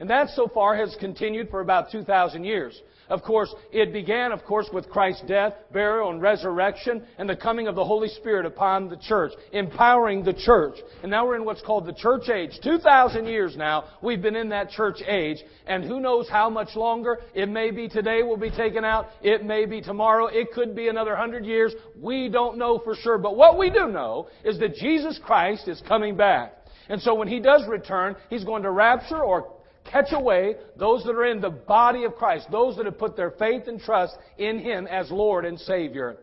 And 0.00 0.10
that 0.10 0.30
so 0.30 0.48
far 0.52 0.76
has 0.76 0.96
continued 0.98 1.50
for 1.50 1.60
about 1.60 1.90
2,000 1.90 2.44
years. 2.44 2.80
Of 3.08 3.22
course, 3.22 3.54
it 3.70 3.92
began, 3.92 4.32
of 4.32 4.44
course, 4.44 4.68
with 4.72 4.88
Christ's 4.88 5.24
death, 5.26 5.52
burial, 5.72 6.10
and 6.10 6.22
resurrection, 6.22 7.02
and 7.18 7.28
the 7.28 7.36
coming 7.36 7.68
of 7.68 7.74
the 7.74 7.84
Holy 7.84 8.08
Spirit 8.08 8.46
upon 8.46 8.88
the 8.88 8.96
church, 8.96 9.32
empowering 9.52 10.24
the 10.24 10.32
church. 10.32 10.76
And 11.02 11.10
now 11.10 11.26
we're 11.26 11.36
in 11.36 11.44
what's 11.44 11.60
called 11.60 11.86
the 11.86 11.92
church 11.92 12.28
age. 12.30 12.52
2,000 12.62 13.26
years 13.26 13.56
now, 13.56 13.84
we've 14.02 14.22
been 14.22 14.36
in 14.36 14.48
that 14.50 14.70
church 14.70 15.02
age, 15.06 15.38
and 15.66 15.84
who 15.84 16.00
knows 16.00 16.28
how 16.30 16.48
much 16.48 16.74
longer? 16.76 17.18
It 17.34 17.48
may 17.48 17.70
be 17.70 17.88
today 17.88 18.22
we'll 18.22 18.38
be 18.38 18.50
taken 18.50 18.84
out. 18.84 19.08
It 19.22 19.44
may 19.44 19.66
be 19.66 19.82
tomorrow. 19.82 20.26
It 20.26 20.52
could 20.52 20.74
be 20.74 20.88
another 20.88 21.14
hundred 21.14 21.44
years. 21.44 21.74
We 22.00 22.30
don't 22.30 22.56
know 22.56 22.78
for 22.78 22.94
sure. 22.94 23.18
But 23.18 23.36
what 23.36 23.58
we 23.58 23.68
do 23.68 23.88
know 23.88 24.28
is 24.44 24.58
that 24.60 24.76
Jesus 24.76 25.20
Christ 25.22 25.68
is 25.68 25.82
coming 25.86 26.16
back. 26.16 26.54
And 26.88 27.00
so 27.00 27.14
when 27.14 27.28
He 27.28 27.40
does 27.40 27.66
return, 27.68 28.16
He's 28.30 28.44
going 28.44 28.62
to 28.62 28.70
rapture 28.70 29.22
or 29.22 29.53
catch 29.84 30.12
away 30.12 30.56
those 30.76 31.04
that 31.04 31.12
are 31.12 31.26
in 31.26 31.40
the 31.40 31.50
body 31.50 32.04
of 32.04 32.14
Christ, 32.16 32.48
those 32.50 32.76
that 32.76 32.86
have 32.86 32.98
put 32.98 33.16
their 33.16 33.30
faith 33.32 33.68
and 33.68 33.80
trust 33.80 34.16
in 34.38 34.58
Him 34.58 34.86
as 34.86 35.10
Lord 35.10 35.44
and 35.44 35.58
Savior. 35.58 36.16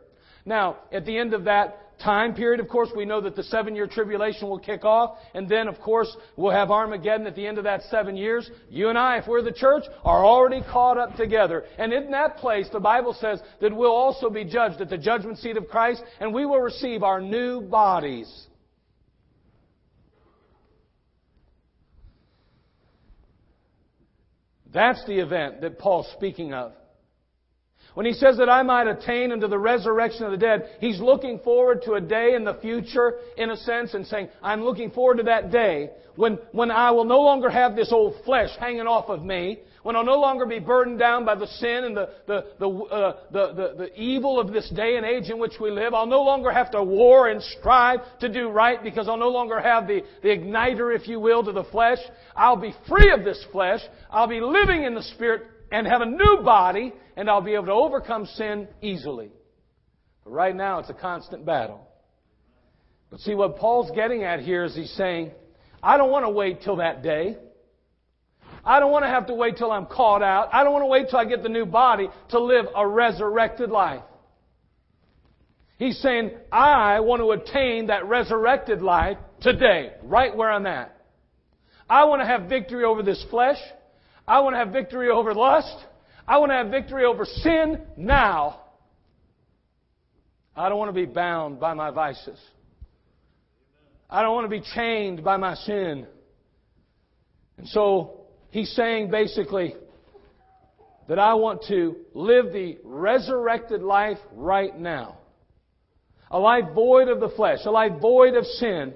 Now, 0.46 0.78
at 0.92 1.06
the 1.06 1.18
end 1.18 1.34
of 1.34 1.46
that 1.46 2.00
time 2.00 2.34
period, 2.34 2.60
of 2.60 2.68
course, 2.68 2.90
we 2.96 3.06
know 3.06 3.22
that 3.22 3.36
the 3.36 3.44
seven 3.44 3.76
year 3.76 3.88
tribulation 3.88 4.50
will 4.50 4.60
kick 4.60 4.84
off, 4.84 5.18
and 5.34 5.48
then, 5.48 5.68
of 5.68 5.80
course, 5.80 6.16
we'll 6.36 6.52
have 6.52 6.72
Armageddon 6.72 7.28
at 7.28 7.36
the 7.36 7.46
end 7.46 7.58
of 7.58 7.64
that 7.66 7.84
seven 7.84 8.18
years. 8.18 8.50
You 8.70 8.90
and 8.90 8.98
I, 8.98 9.18
if 9.18 9.28
we're 9.28 9.44
the 9.44 9.52
church, 9.52 9.84
are 10.04 10.26
already 10.26 10.62
caught 10.62 10.98
up 10.98 11.16
together. 11.16 11.64
And 11.78 11.94
in 11.94 12.12
that 12.12 12.38
place, 12.38 12.68
the 12.72 12.80
Bible 12.80 13.16
says 13.20 13.40
that 13.62 13.76
we'll 13.76 13.92
also 13.92 14.30
be 14.30 14.44
judged 14.44 14.82
at 14.82 14.90
the 14.90 14.98
judgment 14.98 15.38
seat 15.38 15.58
of 15.58 15.68
Christ, 15.68 16.04
and 16.20 16.34
we 16.34 16.46
will 16.46 16.62
receive 16.62 17.04
our 17.04 17.22
new 17.22 17.62
bodies. 17.62 18.48
That's 24.74 25.04
the 25.06 25.20
event 25.20 25.62
that 25.62 25.80
Paul's 25.80 26.10
speaking 26.16 26.54
of. 26.54 26.74
When 27.94 28.06
he 28.06 28.14
says 28.14 28.38
that 28.38 28.50
I 28.50 28.64
might 28.64 28.88
attain 28.88 29.34
unto 29.34 29.48
the 29.48 29.60
resurrection 29.60 30.24
of 30.24 30.32
the 30.32 30.38
dead, 30.38 30.70
he's 30.80 31.02
looking 31.02 31.40
forward 31.40 31.82
to 31.84 31.94
a 31.94 32.02
day 32.02 32.36
in 32.36 32.46
the 32.46 32.54
future, 32.56 33.16
in 33.38 33.50
a 33.50 33.58
sense, 33.58 33.94
and 33.94 34.08
saying, 34.08 34.30
I'm 34.42 34.64
looking 34.64 34.92
forward 34.92 35.18
to 35.18 35.24
that 35.24 35.52
day 35.52 35.90
when, 36.16 36.40
when 36.54 36.72
I 36.72 36.92
will 36.92 37.04
no 37.04 37.20
longer 37.20 37.50
have 37.50 37.76
this 37.76 37.92
old 37.92 38.16
flesh 38.24 38.50
hanging 38.58 38.88
off 38.88 39.10
of 39.10 39.24
me, 39.24 39.60
when 39.84 39.96
I'll 39.96 40.06
no 40.06 40.20
longer 40.20 40.46
be 40.46 40.60
burdened 40.60 41.00
down 41.00 41.26
by 41.26 41.36
the 41.36 41.48
sin 41.48 41.84
and 41.86 41.98
the, 41.98 42.10
the, 42.28 42.46
the, 42.60 42.70
uh, 42.70 43.18
the, 43.32 43.54
the, 43.54 43.76
the 43.78 44.00
evil 44.00 44.40
of 44.40 44.52
this 44.52 44.70
day 44.70 44.96
and 44.98 45.06
age 45.06 45.30
in 45.30 45.40
which 45.40 45.54
we 45.60 45.72
live. 45.72 45.94
I'll 45.94 46.06
no 46.06 46.22
longer 46.22 46.52
have 46.52 46.72
to 46.72 46.84
war 46.84 47.30
and 47.30 47.42
strive 47.42 48.00
to 48.20 48.30
do 48.30 48.50
right 48.50 48.84
because 48.84 49.08
I'll 49.08 49.18
no 49.18 49.30
longer 49.30 49.60
have 49.60 49.88
the, 49.88 50.02
the 50.22 50.30
igniter, 50.30 50.96
if 50.96 51.08
you 51.08 51.20
will, 51.20 51.44
to 51.44 51.52
the 51.52 51.64
flesh. 51.66 52.00
I'll 52.36 52.58
be 52.58 52.74
free 52.88 53.12
of 53.12 53.24
this 53.24 53.44
flesh. 53.52 53.82
I'll 54.10 54.28
be 54.28 54.40
living 54.42 54.84
in 54.84 54.94
the 54.94 55.04
Spirit 55.04 55.44
and 55.72 55.88
have 55.88 56.02
a 56.02 56.06
new 56.06 56.42
body 56.44 56.94
and 57.16 57.30
I'll 57.30 57.42
be 57.42 57.54
able 57.54 57.66
to 57.66 57.72
overcome 57.72 58.26
sin 58.26 58.68
easily. 58.82 59.32
But 60.24 60.32
right 60.32 60.56
now 60.56 60.80
it's 60.80 60.90
a 60.90 60.94
constant 60.94 61.46
battle. 61.46 61.88
But 63.10 63.20
see 63.20 63.36
what 63.36 63.58
Paul's 63.58 63.92
getting 63.92 64.24
at 64.24 64.40
here 64.40 64.64
is 64.64 64.76
he's 64.76 64.92
saying, 64.92 65.32
I 65.84 65.98
don't 65.98 66.12
want 66.12 66.26
to 66.26 66.30
wait 66.30 66.62
till 66.62 66.78
that 66.78 67.04
day. 67.04 67.38
I 68.64 68.80
don't 68.80 68.92
want 68.92 69.04
to 69.04 69.10
have 69.10 69.28
to 69.28 69.34
wait 69.34 69.58
till 69.58 69.72
I'm 69.72 69.86
caught 69.88 70.22
out. 70.22 70.50
I 70.54 70.64
don't 70.64 70.74
want 70.74 70.84
to 70.84 70.88
wait 70.88 71.10
till 71.10 71.20
I 71.20 71.26
get 71.26 71.44
the 71.44 71.50
new 71.50 71.66
body 71.66 72.10
to 72.30 72.40
live 72.40 72.66
a 72.76 72.88
resurrected 72.88 73.70
life. 73.70 74.04
He's 75.78 76.00
saying, 76.00 76.32
I 76.52 77.00
want 77.00 77.22
to 77.22 77.32
attain 77.32 77.88
that 77.88 78.06
resurrected 78.06 78.84
life 78.84 79.18
today, 79.42 79.94
right 80.04 80.36
where 80.36 80.52
I'm 80.52 80.68
at. 80.68 80.96
I 81.90 82.06
want 82.06 82.22
to 82.22 82.26
have 82.28 82.44
victory 82.44 82.84
over 82.84 83.02
this 83.02 83.26
flesh. 83.32 83.58
I 84.28 84.42
want 84.42 84.54
to 84.54 84.60
have 84.60 84.70
victory 84.70 85.10
over 85.10 85.34
lust. 85.34 85.76
I 86.28 86.38
want 86.38 86.52
to 86.52 86.56
have 86.56 86.68
victory 86.68 87.04
over 87.04 87.26
sin 87.26 87.82
now. 87.98 88.62
I 90.56 90.70
don't 90.70 90.78
want 90.78 90.90
to 90.90 90.94
be 90.94 91.06
bound 91.06 91.60
by 91.60 91.74
my 91.74 91.90
vices. 91.90 92.40
I 94.08 94.22
don't 94.22 94.36
want 94.36 94.46
to 94.46 94.50
be 94.50 94.64
chained 94.76 95.24
by 95.24 95.38
my 95.38 95.56
sin. 95.56 96.06
And 97.58 97.68
so 97.70 98.21
he's 98.52 98.72
saying 98.76 99.10
basically 99.10 99.76
that 101.08 101.20
I 101.20 101.34
want 101.34 101.64
to 101.68 101.96
live 102.14 102.54
the 102.54 102.78
resurrected 102.84 103.82
life 103.82 104.20
right 104.34 104.78
now. 104.78 105.18
A 106.30 106.40
life 106.40 106.74
void 106.74 107.10
of 107.10 107.20
the 107.20 107.30
flesh, 107.30 107.60
a 107.66 107.72
life 107.72 108.00
void 108.00 108.36
of 108.36 108.46
sin. 108.46 108.94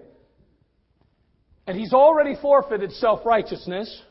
And 1.67 1.77
he's 1.77 1.93
already 1.93 2.35
forfeited 2.41 2.91
self-righteousness. 2.93 4.03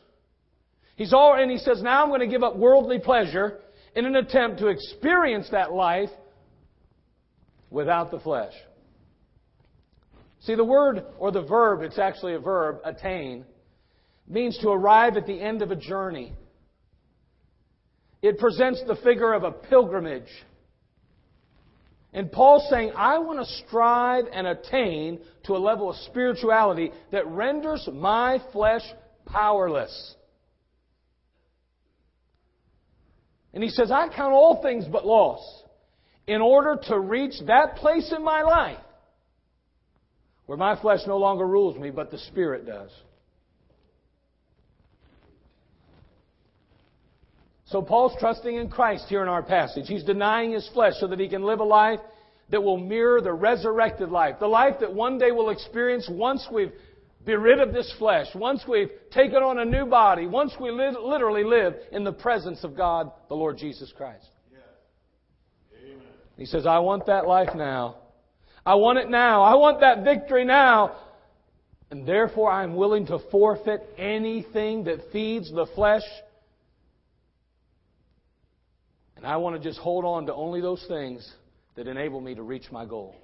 He's 0.95 1.13
all, 1.13 1.35
and 1.35 1.49
he 1.49 1.57
says, 1.57 1.81
now 1.81 2.03
I'm 2.03 2.09
going 2.09 2.19
to 2.19 2.27
give 2.27 2.43
up 2.43 2.57
worldly 2.57 2.99
pleasure 2.99 3.61
in 3.95 4.05
an 4.05 4.15
attempt 4.15 4.59
to 4.59 4.67
experience 4.67 5.47
that 5.51 5.71
life 5.71 6.09
without 7.69 8.11
the 8.11 8.19
flesh. 8.19 8.53
See, 10.41 10.53
the 10.53 10.63
word 10.63 11.03
or 11.17 11.31
the 11.31 11.41
verb, 11.41 11.81
it's 11.81 11.97
actually 11.97 12.35
a 12.35 12.39
verb, 12.39 12.77
attain, 12.85 13.45
means 14.27 14.57
to 14.59 14.69
arrive 14.69 15.17
at 15.17 15.27
the 15.27 15.39
end 15.39 15.61
of 15.61 15.71
a 15.71 15.75
journey. 15.75 16.33
It 18.21 18.39
presents 18.39 18.81
the 18.87 18.95
figure 18.97 19.33
of 19.33 19.43
a 19.43 19.51
pilgrimage. 19.51 20.29
And 22.11 22.31
Paul's 22.31 22.67
saying, 22.69 22.91
I 22.95 23.19
want 23.19 23.39
to 23.39 23.65
strive 23.67 24.25
and 24.31 24.47
attain 24.47 25.19
to 25.43 25.53
a 25.53 25.59
level 25.59 25.89
of 25.89 25.97
spirituality 25.97 26.91
that 27.11 27.27
renders 27.27 27.87
my 27.91 28.39
flesh 28.51 28.81
powerless. 29.25 30.15
And 33.53 33.63
he 33.63 33.69
says, 33.69 33.91
I 33.91 34.07
count 34.07 34.33
all 34.33 34.61
things 34.61 34.85
but 34.91 35.05
loss 35.05 35.41
in 36.27 36.41
order 36.41 36.79
to 36.87 36.99
reach 36.99 37.33
that 37.47 37.75
place 37.75 38.11
in 38.15 38.23
my 38.23 38.41
life 38.41 38.79
where 40.45 40.57
my 40.57 40.79
flesh 40.79 40.99
no 41.07 41.17
longer 41.17 41.45
rules 41.45 41.77
me, 41.77 41.89
but 41.89 42.11
the 42.11 42.17
Spirit 42.17 42.65
does. 42.65 42.89
So 47.65 47.81
Paul's 47.81 48.13
trusting 48.19 48.55
in 48.55 48.69
Christ 48.69 49.05
here 49.09 49.23
in 49.23 49.27
our 49.27 49.41
passage. 49.41 49.85
He's 49.87 50.03
denying 50.03 50.51
his 50.51 50.69
flesh 50.73 50.93
so 50.99 51.07
that 51.07 51.19
he 51.19 51.27
can 51.27 51.43
live 51.43 51.59
a 51.59 51.63
life 51.63 51.99
that 52.49 52.61
will 52.61 52.77
mirror 52.77 53.21
the 53.21 53.33
resurrected 53.33 54.09
life. 54.09 54.35
The 54.39 54.47
life 54.47 54.75
that 54.81 54.93
one 54.93 55.17
day 55.17 55.31
we'll 55.31 55.49
experience 55.49 56.07
once 56.09 56.47
we've 56.51 56.71
been 57.25 57.41
rid 57.41 57.59
of 57.59 57.73
this 57.73 57.91
flesh, 57.97 58.27
once 58.35 58.63
we've 58.67 58.91
taken 59.11 59.37
on 59.37 59.57
a 59.57 59.65
new 59.65 59.87
body, 59.87 60.27
once 60.27 60.53
we 60.61 60.69
literally 60.69 61.43
live 61.43 61.73
in 61.91 62.03
the 62.03 62.13
presence 62.13 62.63
of 62.63 62.77
God, 62.77 63.11
the 63.29 63.35
Lord 63.35 63.57
Jesus 63.57 63.91
Christ. 63.97 64.27
He 66.37 66.45
says, 66.45 66.67
I 66.67 66.79
want 66.79 67.07
that 67.07 67.25
life 67.25 67.55
now. 67.55 67.95
I 68.63 68.75
want 68.75 68.99
it 68.99 69.09
now. 69.09 69.41
I 69.41 69.55
want 69.55 69.79
that 69.79 70.03
victory 70.03 70.45
now. 70.45 70.97
And 71.89 72.07
therefore, 72.07 72.51
I'm 72.51 72.75
willing 72.75 73.07
to 73.07 73.19
forfeit 73.31 73.81
anything 73.97 74.83
that 74.83 75.11
feeds 75.11 75.51
the 75.51 75.65
flesh. 75.73 76.03
And 79.25 79.33
I 79.33 79.37
want 79.37 79.55
to 79.55 79.69
just 79.69 79.79
hold 79.79 80.05
on 80.05 80.27
to 80.27 80.35
only 80.35 80.61
those 80.61 80.85
things 80.87 81.27
that 81.73 81.87
enable 81.87 82.21
me 82.21 82.35
to 82.35 82.43
reach 82.43 82.71
my 82.71 82.85
goal. 82.85 83.15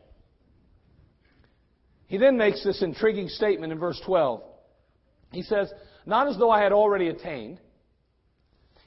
He 2.07 2.17
then 2.17 2.37
makes 2.37 2.63
this 2.63 2.81
intriguing 2.81 3.29
statement 3.29 3.71
in 3.71 3.77
verse 3.77 4.01
12. 4.03 4.41
He 5.31 5.43
says, 5.43 5.71
Not 6.07 6.27
as 6.27 6.39
though 6.39 6.49
I 6.49 6.63
had 6.63 6.71
already 6.71 7.09
attained, 7.09 7.59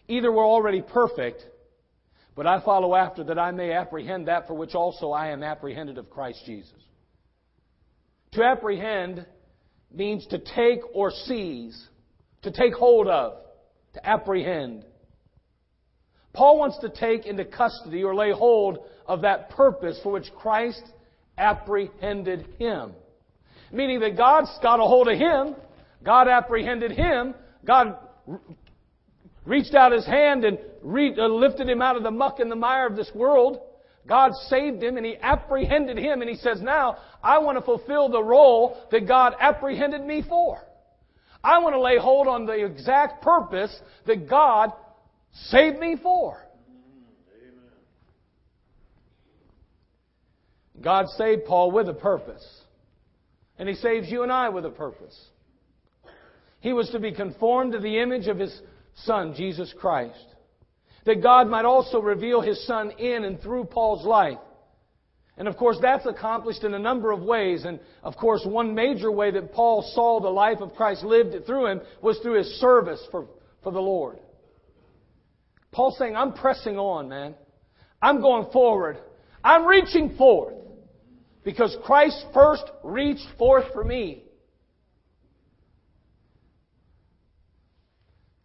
either 0.08 0.32
were 0.32 0.44
already 0.44 0.82
perfect, 0.82 1.46
but 2.34 2.48
I 2.48 2.60
follow 2.64 2.96
after 2.96 3.22
that 3.22 3.38
I 3.38 3.52
may 3.52 3.70
apprehend 3.70 4.26
that 4.26 4.48
for 4.48 4.54
which 4.54 4.74
also 4.74 5.12
I 5.12 5.28
am 5.28 5.44
apprehended 5.44 5.98
of 5.98 6.10
Christ 6.10 6.42
Jesus. 6.44 6.82
To 8.32 8.42
apprehend 8.42 9.24
means 9.94 10.26
to 10.30 10.40
take 10.40 10.80
or 10.92 11.12
seize, 11.12 11.80
to 12.42 12.50
take 12.50 12.74
hold 12.74 13.06
of, 13.06 13.34
to 13.92 14.04
apprehend. 14.04 14.84
Paul 16.34 16.58
wants 16.58 16.78
to 16.80 16.88
take 16.88 17.26
into 17.26 17.44
custody 17.44 18.02
or 18.02 18.14
lay 18.14 18.32
hold 18.32 18.78
of 19.06 19.22
that 19.22 19.50
purpose 19.50 19.98
for 20.02 20.12
which 20.12 20.30
Christ 20.36 20.82
apprehended 21.38 22.46
him. 22.58 22.92
Meaning 23.72 24.00
that 24.00 24.16
God's 24.16 24.50
got 24.62 24.80
a 24.80 24.84
hold 24.84 25.08
of 25.08 25.16
him, 25.16 25.54
God 26.04 26.28
apprehended 26.28 26.90
him, 26.92 27.34
God 27.64 27.96
reached 29.46 29.74
out 29.74 29.92
his 29.92 30.06
hand 30.06 30.44
and 30.44 30.58
re- 30.82 31.14
uh, 31.16 31.26
lifted 31.28 31.68
him 31.68 31.80
out 31.80 31.96
of 31.96 32.02
the 32.02 32.10
muck 32.10 32.40
and 32.40 32.50
the 32.50 32.56
mire 32.56 32.86
of 32.86 32.96
this 32.96 33.10
world. 33.14 33.60
God 34.06 34.32
saved 34.48 34.82
him 34.82 34.96
and 34.96 35.06
he 35.06 35.16
apprehended 35.16 35.96
him 35.96 36.20
and 36.20 36.28
he 36.28 36.36
says, 36.36 36.60
now 36.60 36.98
I 37.22 37.38
want 37.38 37.58
to 37.58 37.64
fulfill 37.64 38.08
the 38.08 38.22
role 38.22 38.76
that 38.90 39.08
God 39.08 39.34
apprehended 39.40 40.04
me 40.04 40.22
for. 40.28 40.58
I 41.42 41.58
want 41.58 41.74
to 41.74 41.80
lay 41.80 41.98
hold 41.98 42.26
on 42.26 42.46
the 42.46 42.64
exact 42.64 43.22
purpose 43.22 43.74
that 44.06 44.28
God 44.28 44.72
saved 45.34 45.78
me 45.78 45.96
for. 46.02 46.38
God 50.80 51.06
saved 51.16 51.46
Paul 51.46 51.70
with 51.70 51.88
a 51.88 51.94
purpose. 51.94 52.44
And 53.58 53.68
He 53.68 53.74
saves 53.74 54.08
you 54.08 54.22
and 54.22 54.32
I 54.32 54.48
with 54.50 54.66
a 54.66 54.70
purpose. 54.70 55.18
He 56.60 56.72
was 56.72 56.90
to 56.90 56.98
be 56.98 57.12
conformed 57.12 57.72
to 57.72 57.78
the 57.78 58.00
image 58.00 58.26
of 58.26 58.38
His 58.38 58.56
Son, 59.04 59.34
Jesus 59.36 59.72
Christ. 59.78 60.24
That 61.06 61.22
God 61.22 61.48
might 61.48 61.64
also 61.64 62.00
reveal 62.00 62.40
His 62.40 62.66
Son 62.66 62.90
in 62.92 63.24
and 63.24 63.40
through 63.40 63.64
Paul's 63.64 64.06
life. 64.06 64.38
And 65.36 65.48
of 65.48 65.56
course, 65.56 65.78
that's 65.82 66.06
accomplished 66.06 66.62
in 66.62 66.74
a 66.74 66.78
number 66.78 67.10
of 67.10 67.22
ways. 67.22 67.64
And 67.64 67.80
of 68.02 68.16
course, 68.16 68.42
one 68.44 68.74
major 68.74 69.10
way 69.10 69.30
that 69.32 69.52
Paul 69.52 69.82
saw 69.94 70.20
the 70.20 70.28
life 70.28 70.58
of 70.60 70.74
Christ 70.74 71.02
lived 71.02 71.44
through 71.44 71.66
him 71.66 71.80
was 72.02 72.18
through 72.18 72.38
his 72.38 72.60
service 72.60 73.04
for, 73.10 73.26
for 73.62 73.72
the 73.72 73.80
Lord. 73.80 74.18
Paul's 75.74 75.98
saying, 75.98 76.14
I'm 76.14 76.32
pressing 76.32 76.78
on, 76.78 77.08
man. 77.08 77.34
I'm 78.00 78.20
going 78.20 78.50
forward. 78.52 78.98
I'm 79.42 79.66
reaching 79.66 80.16
forth. 80.16 80.54
Because 81.42 81.76
Christ 81.84 82.24
first 82.32 82.64
reached 82.82 83.26
forth 83.36 83.64
for 83.72 83.84
me. 83.84 84.22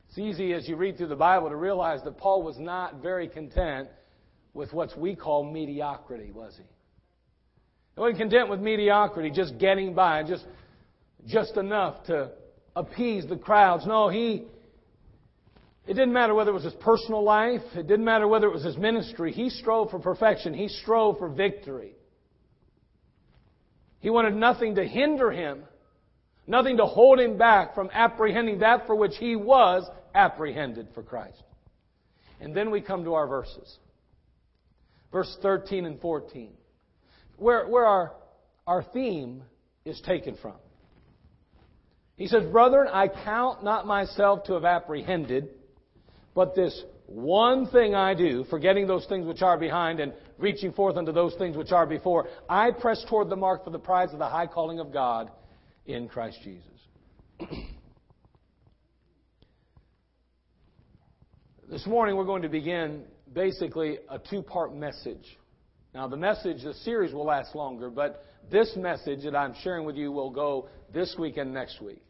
It's 0.10 0.18
easy 0.18 0.54
as 0.54 0.68
you 0.68 0.76
read 0.76 0.98
through 0.98 1.08
the 1.08 1.16
Bible 1.16 1.50
to 1.50 1.56
realize 1.56 2.02
that 2.04 2.18
Paul 2.18 2.42
was 2.42 2.58
not 2.58 3.02
very 3.02 3.28
content 3.28 3.90
with 4.56 4.74
what 4.74 4.98
we 4.98 5.16
call 5.16 5.44
mediocrity, 5.44 6.32
was 6.32 6.56
he? 6.58 6.64
He 7.94 8.02
wasn't 8.02 8.18
content 8.18 8.50
with 8.50 8.60
mediocrity, 8.60 9.30
just 9.30 9.60
getting 9.60 9.94
by, 9.94 10.24
just, 10.24 10.46
just 11.28 11.58
enough 11.58 12.04
to 12.06 12.32
appease 12.76 13.28
the 13.28 13.38
crowds. 13.38 13.86
No, 13.86 14.10
he, 14.10 14.46
it 15.90 15.96
didn't 15.96 16.14
matter 16.14 16.36
whether 16.36 16.52
it 16.52 16.54
was 16.54 16.66
his 16.66 16.76
personal 16.76 17.24
life, 17.24 17.64
it 17.74 17.88
didn't 17.88 18.06
matter 18.06 18.28
whether 18.28 18.46
it 18.46 18.54
was 18.54 18.64
his 18.64 18.78
ministry. 18.78 19.32
He 19.32 19.50
strove 19.50 19.90
for 19.90 19.98
perfection, 19.98 20.54
he 20.54 20.68
strove 20.68 21.18
for 21.18 21.30
victory. 21.30 21.96
He 23.98 24.12
wanted 24.12 24.36
nothing 24.36 24.76
to 24.76 24.86
hinder 24.86 25.32
him, 25.32 25.64
nothing 26.46 26.78
to 26.78 26.86
hold 26.86 27.20
him 27.20 27.40
back 27.40 27.74
from 27.74 27.90
apprehending 27.92 28.60
that 28.60 28.86
for 28.86 28.96
which 28.96 29.14
he 29.18 29.36
was 29.36 29.84
apprehended 30.14 30.90
for 30.94 31.02
Christ. 31.02 31.42
And 32.40 32.56
then 32.56 32.70
we 32.70 32.82
come 32.82 33.04
to 33.06 33.16
our 33.16 33.26
verses. 33.26 33.80
Verse 35.12 35.36
13 35.42 35.86
and 35.86 36.00
14. 36.00 36.52
Where, 37.38 37.68
where 37.68 37.86
our, 37.86 38.12
our 38.68 38.84
theme 38.84 39.42
is 39.86 40.00
taken 40.02 40.38
from. 40.40 40.58
He 42.16 42.28
says, 42.28 42.44
Brethren, 42.52 42.90
I 42.94 43.08
count 43.08 43.64
not 43.64 43.88
myself 43.88 44.44
to 44.44 44.54
have 44.54 44.66
apprehended, 44.66 45.50
But 46.40 46.56
this 46.56 46.86
one 47.06 47.68
thing 47.68 47.96
I 47.96 48.14
do, 48.14 48.46
forgetting 48.50 48.88
those 48.88 49.06
things 49.08 49.28
which 49.28 49.42
are 49.42 49.58
behind 49.58 50.00
and 50.00 50.14
reaching 50.38 50.72
forth 50.72 50.96
unto 50.96 51.12
those 51.12 51.36
things 51.36 51.58
which 51.58 51.74
are 51.74 51.86
before, 51.86 52.30
I 52.48 52.72
press 52.72 53.04
toward 53.10 53.28
the 53.28 53.36
mark 53.36 53.66
for 53.66 53.72
the 53.72 53.78
prize 53.78 54.14
of 54.14 54.20
the 54.20 54.30
high 54.30 54.48
calling 54.48 54.80
of 54.80 54.94
God 54.94 55.32
in 55.86 56.08
Christ 56.08 56.38
Jesus. 56.42 56.64
this 61.70 61.86
morning 61.86 62.16
we're 62.16 62.24
going 62.24 62.44
to 62.44 62.48
begin 62.48 63.04
basically 63.34 63.98
a 64.10 64.18
two 64.18 64.42
part 64.42 64.74
message. 64.74 65.38
Now, 65.94 66.08
the 66.08 66.16
message, 66.16 66.64
the 66.64 66.74
series 66.74 67.12
will 67.14 67.26
last 67.26 67.54
longer, 67.54 67.90
but 67.90 68.24
this 68.50 68.78
message 68.78 69.26
that 69.26 69.36
I'm 69.36 69.56
sharing 69.62 69.86
with 69.86 69.98
you 69.98 70.14
will 70.14 70.30
go 70.30 70.70
this 70.94 71.18
week 71.20 71.36
and 71.36 71.54
next 71.54 71.82
week. 71.82 72.02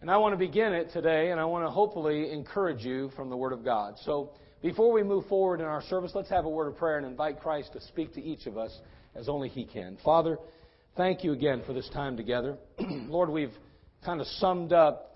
And 0.00 0.10
I 0.10 0.16
want 0.16 0.32
to 0.32 0.38
begin 0.38 0.72
it 0.72 0.90
today, 0.92 1.30
and 1.30 1.38
I 1.38 1.44
want 1.44 1.66
to 1.66 1.70
hopefully 1.70 2.32
encourage 2.32 2.82
you 2.82 3.10
from 3.16 3.28
the 3.28 3.36
Word 3.36 3.52
of 3.52 3.62
God. 3.62 3.96
So, 4.04 4.30
before 4.62 4.92
we 4.92 5.02
move 5.02 5.26
forward 5.26 5.60
in 5.60 5.66
our 5.66 5.82
service, 5.82 6.12
let's 6.14 6.30
have 6.30 6.46
a 6.46 6.48
word 6.48 6.68
of 6.68 6.76
prayer 6.76 6.96
and 6.96 7.06
invite 7.06 7.40
Christ 7.40 7.72
to 7.74 7.80
speak 7.80 8.14
to 8.14 8.22
each 8.22 8.46
of 8.46 8.56
us 8.56 8.78
as 9.14 9.28
only 9.28 9.48
He 9.48 9.64
can. 9.64 9.98
Father, 10.02 10.38
thank 10.96 11.24
you 11.24 11.32
again 11.32 11.62
for 11.66 11.72
this 11.72 11.88
time 11.90 12.16
together. 12.16 12.56
Lord, 12.78 13.30
we've 13.30 13.54
kind 14.04 14.20
of 14.20 14.26
summed 14.26 14.72
up 14.72 15.10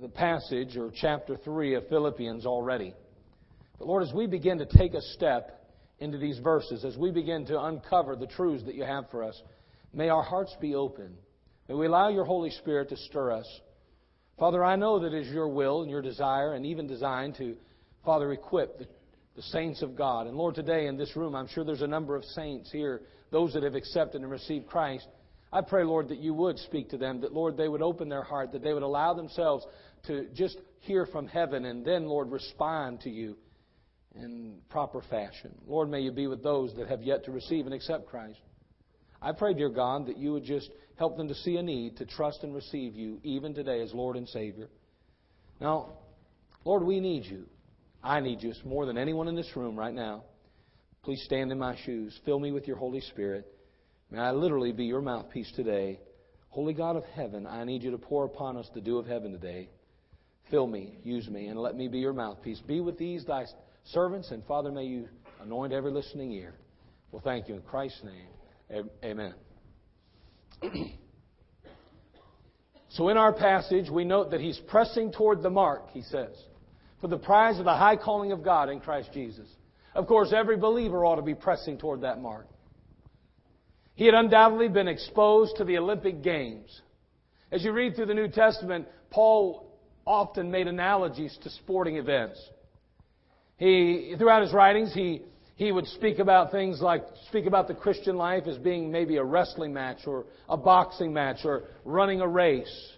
the 0.00 0.08
passage 0.08 0.76
or 0.76 0.92
chapter 0.94 1.36
3 1.36 1.74
of 1.74 1.88
Philippians 1.88 2.46
already. 2.46 2.94
But 3.78 3.88
Lord, 3.88 4.02
as 4.02 4.12
we 4.12 4.26
begin 4.26 4.58
to 4.58 4.66
take 4.66 4.94
a 4.94 5.02
step 5.02 5.64
into 5.98 6.18
these 6.18 6.38
verses, 6.38 6.84
as 6.84 6.96
we 6.96 7.10
begin 7.10 7.46
to 7.46 7.60
uncover 7.60 8.16
the 8.16 8.26
truths 8.26 8.64
that 8.64 8.74
you 8.74 8.84
have 8.84 9.10
for 9.10 9.22
us, 9.22 9.40
may 9.92 10.08
our 10.08 10.22
hearts 10.22 10.54
be 10.60 10.74
open. 10.74 11.14
May 11.68 11.74
we 11.74 11.86
allow 11.86 12.08
your 12.08 12.24
Holy 12.24 12.50
Spirit 12.50 12.88
to 12.90 12.96
stir 12.96 13.32
us. 13.32 13.60
Father, 14.38 14.62
I 14.62 14.76
know 14.76 14.98
that 14.98 15.14
it 15.14 15.26
is 15.26 15.32
your 15.32 15.48
will 15.48 15.82
and 15.82 15.90
your 15.90 16.02
desire 16.02 16.54
and 16.54 16.66
even 16.66 16.86
design 16.86 17.32
to, 17.38 17.56
Father, 18.04 18.32
equip 18.32 18.78
the, 18.78 18.86
the 19.34 19.42
saints 19.42 19.80
of 19.80 19.96
God. 19.96 20.26
And 20.26 20.36
Lord, 20.36 20.54
today 20.54 20.86
in 20.86 20.98
this 20.98 21.16
room, 21.16 21.34
I'm 21.34 21.48
sure 21.48 21.64
there's 21.64 21.82
a 21.82 21.86
number 21.86 22.14
of 22.14 22.24
saints 22.24 22.70
here, 22.70 23.02
those 23.30 23.54
that 23.54 23.62
have 23.62 23.74
accepted 23.74 24.20
and 24.20 24.30
received 24.30 24.66
Christ. 24.66 25.06
I 25.52 25.62
pray, 25.62 25.84
Lord, 25.84 26.08
that 26.08 26.18
you 26.18 26.34
would 26.34 26.58
speak 26.58 26.90
to 26.90 26.98
them, 26.98 27.22
that, 27.22 27.32
Lord, 27.32 27.56
they 27.56 27.68
would 27.68 27.80
open 27.80 28.10
their 28.10 28.22
heart, 28.22 28.52
that 28.52 28.62
they 28.62 28.74
would 28.74 28.82
allow 28.82 29.14
themselves 29.14 29.64
to 30.06 30.26
just 30.34 30.58
hear 30.80 31.06
from 31.06 31.26
heaven 31.26 31.64
and 31.64 31.84
then, 31.84 32.04
Lord, 32.06 32.30
respond 32.30 33.00
to 33.02 33.10
you 33.10 33.36
in 34.14 34.58
proper 34.68 35.00
fashion. 35.08 35.54
Lord, 35.66 35.90
may 35.90 36.00
you 36.00 36.12
be 36.12 36.26
with 36.26 36.42
those 36.42 36.74
that 36.76 36.88
have 36.88 37.02
yet 37.02 37.24
to 37.24 37.30
receive 37.30 37.64
and 37.64 37.74
accept 37.74 38.06
Christ. 38.06 38.38
I 39.20 39.32
pray, 39.32 39.54
dear 39.54 39.70
God, 39.70 40.06
that 40.06 40.18
you 40.18 40.32
would 40.32 40.44
just 40.44 40.70
help 40.96 41.16
them 41.16 41.28
to 41.28 41.34
see 41.34 41.56
a 41.56 41.62
need 41.62 41.96
to 41.98 42.06
trust 42.06 42.42
and 42.42 42.54
receive 42.54 42.94
you 42.94 43.20
even 43.22 43.54
today 43.54 43.80
as 43.82 43.92
Lord 43.92 44.16
and 44.16 44.28
Savior. 44.28 44.68
Now, 45.60 45.90
Lord, 46.64 46.82
we 46.82 47.00
need 47.00 47.24
you. 47.24 47.46
I 48.02 48.20
need 48.20 48.42
you 48.42 48.52
more 48.64 48.86
than 48.86 48.98
anyone 48.98 49.28
in 49.28 49.36
this 49.36 49.50
room 49.56 49.76
right 49.76 49.94
now. 49.94 50.24
Please 51.02 51.22
stand 51.24 51.52
in 51.52 51.58
my 51.58 51.76
shoes. 51.84 52.18
Fill 52.24 52.38
me 52.38 52.52
with 52.52 52.66
your 52.66 52.76
Holy 52.76 53.00
Spirit. 53.00 53.46
May 54.10 54.18
I 54.18 54.32
literally 54.32 54.72
be 54.72 54.84
your 54.84 55.00
mouthpiece 55.00 55.50
today. 55.54 56.00
Holy 56.48 56.72
God 56.72 56.96
of 56.96 57.04
heaven, 57.14 57.46
I 57.46 57.64
need 57.64 57.82
you 57.82 57.90
to 57.90 57.98
pour 57.98 58.24
upon 58.24 58.56
us 58.56 58.68
the 58.74 58.80
dew 58.80 58.98
of 58.98 59.06
heaven 59.06 59.32
today. 59.32 59.68
Fill 60.50 60.66
me, 60.66 60.98
use 61.02 61.28
me, 61.28 61.46
and 61.46 61.58
let 61.58 61.76
me 61.76 61.88
be 61.88 61.98
your 61.98 62.12
mouthpiece. 62.12 62.60
Be 62.60 62.80
with 62.80 62.98
these 62.98 63.24
thy 63.24 63.44
servants, 63.84 64.30
and 64.30 64.44
Father, 64.46 64.70
may 64.70 64.84
you 64.84 65.08
anoint 65.42 65.72
every 65.72 65.90
listening 65.90 66.32
ear. 66.32 66.54
Well, 67.10 67.22
thank 67.22 67.48
you 67.48 67.56
in 67.56 67.62
Christ's 67.62 68.02
name. 68.04 68.88
Amen. 69.04 69.45
so, 72.88 73.08
in 73.08 73.16
our 73.16 73.32
passage, 73.32 73.90
we 73.90 74.04
note 74.04 74.30
that 74.30 74.40
he's 74.40 74.58
pressing 74.68 75.12
toward 75.12 75.42
the 75.42 75.50
mark, 75.50 75.90
he 75.92 76.02
says, 76.02 76.36
for 77.00 77.08
the 77.08 77.18
prize 77.18 77.58
of 77.58 77.64
the 77.64 77.74
high 77.74 77.96
calling 77.96 78.32
of 78.32 78.42
God 78.42 78.68
in 78.68 78.80
Christ 78.80 79.10
Jesus. 79.12 79.48
Of 79.94 80.06
course, 80.06 80.32
every 80.36 80.56
believer 80.56 81.04
ought 81.04 81.16
to 81.16 81.22
be 81.22 81.34
pressing 81.34 81.78
toward 81.78 82.02
that 82.02 82.20
mark. 82.20 82.46
He 83.94 84.04
had 84.04 84.14
undoubtedly 84.14 84.68
been 84.68 84.88
exposed 84.88 85.56
to 85.56 85.64
the 85.64 85.78
Olympic 85.78 86.22
Games. 86.22 86.82
As 87.50 87.64
you 87.64 87.72
read 87.72 87.96
through 87.96 88.06
the 88.06 88.14
New 88.14 88.28
Testament, 88.28 88.86
Paul 89.10 89.66
often 90.06 90.50
made 90.50 90.68
analogies 90.68 91.36
to 91.42 91.50
sporting 91.50 91.96
events. 91.96 92.38
He, 93.56 94.14
throughout 94.18 94.42
his 94.42 94.52
writings, 94.52 94.92
he 94.92 95.22
he 95.56 95.72
would 95.72 95.86
speak 95.88 96.18
about 96.18 96.52
things 96.52 96.80
like 96.82 97.02
speak 97.28 97.46
about 97.46 97.66
the 97.66 97.74
Christian 97.74 98.16
life 98.16 98.46
as 98.46 98.58
being 98.58 98.92
maybe 98.92 99.16
a 99.16 99.24
wrestling 99.24 99.72
match 99.72 100.06
or 100.06 100.26
a 100.48 100.56
boxing 100.56 101.12
match 101.12 101.38
or 101.44 101.64
running 101.84 102.20
a 102.20 102.28
race. 102.28 102.92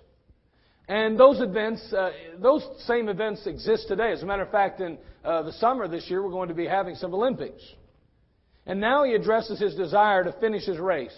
And 0.89 1.19
those 1.19 1.41
events, 1.41 1.93
uh, 1.93 2.11
those 2.39 2.67
same 2.87 3.09
events 3.09 3.47
exist 3.47 3.87
today. 3.89 4.11
As 4.11 4.23
a 4.23 4.27
matter 4.27 4.43
of 4.43 4.51
fact, 4.51 4.81
in 4.81 4.99
uh, 5.25 5.43
the 5.43 5.53
summer 5.53 5.87
this 5.87 6.11
year, 6.11 6.23
we're 6.23 6.33
going 6.33 6.49
to 6.49 6.55
be 6.55 6.67
having 6.67 6.97
some 6.97 7.15
Olympics. 7.15 7.63
And 8.67 8.81
now 8.81 9.05
he 9.05 9.15
addresses 9.15 9.61
his 9.61 9.77
desire 9.77 10.25
to 10.25 10.33
finish 10.41 10.65
his 10.65 10.79
race. 10.79 11.17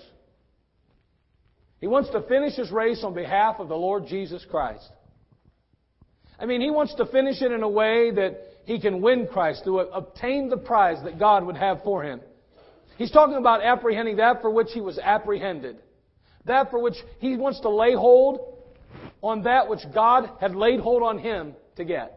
He 1.81 1.87
wants 1.87 2.11
to 2.11 2.20
finish 2.22 2.55
his 2.55 2.70
race 2.70 3.03
on 3.03 3.14
behalf 3.14 3.57
of 3.61 3.68
the 3.68 3.76
Lord 3.76 4.07
Jesus 4.07 4.44
Christ. 4.50 4.90
I 6.38 6.44
mean, 6.44 6.61
he 6.61 6.70
wants 6.70 6.94
to 6.96 7.07
finish 7.07 7.40
it 7.40 7.50
in 7.50 7.62
a 7.62 7.68
way 7.68 8.11
that 8.11 8.49
he 8.70 8.78
can 8.78 9.00
win 9.00 9.26
Christ, 9.26 9.64
to 9.64 9.80
obtain 9.80 10.48
the 10.48 10.56
prize 10.56 11.02
that 11.02 11.18
God 11.18 11.44
would 11.44 11.56
have 11.56 11.83
for 11.83 12.04
him. 12.04 12.20
He's 12.98 13.11
talking 13.11 13.35
about 13.35 13.64
apprehending 13.64 14.18
that 14.18 14.42
for 14.42 14.48
which 14.48 14.68
he 14.72 14.80
was 14.80 14.96
apprehended. 14.96 15.78
That 16.44 16.70
for 16.70 16.80
which 16.80 16.94
he 17.18 17.37
wants 17.37 17.59
to 17.62 17.68
lay 17.68 17.94
hold 17.94 18.38
on 19.22 19.42
that 19.42 19.68
which 19.68 19.80
God 19.92 20.30
had 20.40 20.54
laid 20.54 20.78
hold 20.78 21.02
on 21.02 21.18
him 21.18 21.54
to 21.78 21.85
get. 21.85 22.16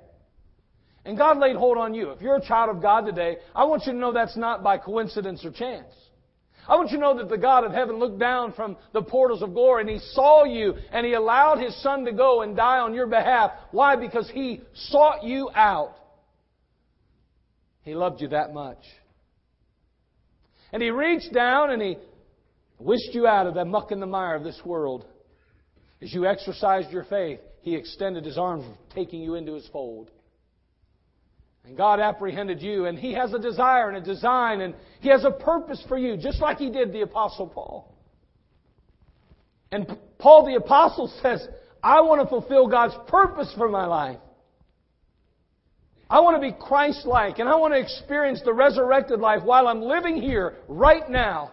And 1.05 1.17
God 1.17 1.39
laid 1.39 1.55
hold 1.55 1.79
on 1.79 1.95
you. 1.95 2.11
If 2.11 2.21
you're 2.21 2.35
a 2.35 2.45
child 2.45 2.69
of 2.69 2.83
God 2.83 3.07
today, 3.07 3.37
I 3.55 3.63
want 3.63 3.87
you 3.87 3.93
to 3.93 3.97
know 3.97 4.13
that's 4.13 4.37
not 4.37 4.61
by 4.61 4.77
coincidence 4.77 5.43
or 5.43 5.49
chance. 5.49 5.91
I 6.67 6.75
want 6.75 6.91
you 6.91 6.97
to 6.97 7.01
know 7.01 7.17
that 7.17 7.29
the 7.29 7.37
God 7.37 7.63
of 7.63 7.71
heaven 7.71 7.97
looked 7.97 8.19
down 8.19 8.53
from 8.53 8.77
the 8.93 9.01
portals 9.01 9.41
of 9.41 9.55
glory 9.55 9.81
and 9.81 9.89
He 9.89 9.97
saw 10.11 10.43
you 10.43 10.75
and 10.91 11.03
He 11.03 11.13
allowed 11.13 11.57
His 11.57 11.75
Son 11.81 12.05
to 12.05 12.11
go 12.11 12.43
and 12.43 12.55
die 12.55 12.77
on 12.77 12.93
your 12.93 13.07
behalf. 13.07 13.49
Why? 13.71 13.95
Because 13.95 14.29
He 14.29 14.61
sought 14.75 15.23
you 15.23 15.49
out. 15.55 15.95
He 17.83 17.95
loved 17.95 18.21
you 18.21 18.29
that 18.29 18.53
much. 18.53 18.83
And 20.71 20.81
He 20.81 20.89
reached 20.89 21.33
down 21.33 21.69
and 21.69 21.81
He 21.81 21.97
wished 22.79 23.13
you 23.13 23.27
out 23.27 23.47
of 23.47 23.53
the 23.53 23.65
muck 23.65 23.91
and 23.91 24.01
the 24.01 24.07
mire 24.07 24.35
of 24.35 24.43
this 24.43 24.59
world. 24.65 25.05
As 26.01 26.13
you 26.13 26.25
exercised 26.25 26.91
your 26.91 27.03
faith, 27.05 27.39
He 27.61 27.75
extended 27.75 28.25
His 28.25 28.37
arms, 28.37 28.65
taking 28.93 29.21
you 29.21 29.35
into 29.35 29.53
His 29.53 29.67
fold. 29.67 30.09
And 31.65 31.77
God 31.77 31.99
apprehended 31.99 32.61
you, 32.61 32.85
and 32.85 32.97
He 32.97 33.13
has 33.13 33.33
a 33.33 33.39
desire 33.39 33.89
and 33.89 33.97
a 33.97 34.01
design, 34.01 34.61
and 34.61 34.75
He 34.99 35.09
has 35.09 35.23
a 35.23 35.31
purpose 35.31 35.83
for 35.87 35.97
you, 35.97 36.17
just 36.17 36.41
like 36.41 36.57
He 36.57 36.69
did 36.69 36.91
the 36.91 37.01
Apostle 37.01 37.47
Paul. 37.47 37.93
And 39.71 39.97
Paul 40.19 40.45
the 40.45 40.55
Apostle 40.55 41.11
says, 41.21 41.47
I 41.81 42.01
want 42.01 42.21
to 42.21 42.27
fulfill 42.27 42.67
God's 42.67 42.95
purpose 43.07 43.53
for 43.57 43.69
my 43.69 43.85
life. 43.85 44.19
I 46.09 46.19
want 46.19 46.35
to 46.35 46.41
be 46.41 46.55
Christ 46.57 47.05
like, 47.05 47.39
and 47.39 47.49
I 47.49 47.55
want 47.55 47.73
to 47.73 47.79
experience 47.79 48.41
the 48.43 48.53
resurrected 48.53 49.19
life 49.19 49.43
while 49.43 49.67
I'm 49.67 49.81
living 49.81 50.21
here, 50.21 50.55
right 50.67 51.09
now. 51.09 51.51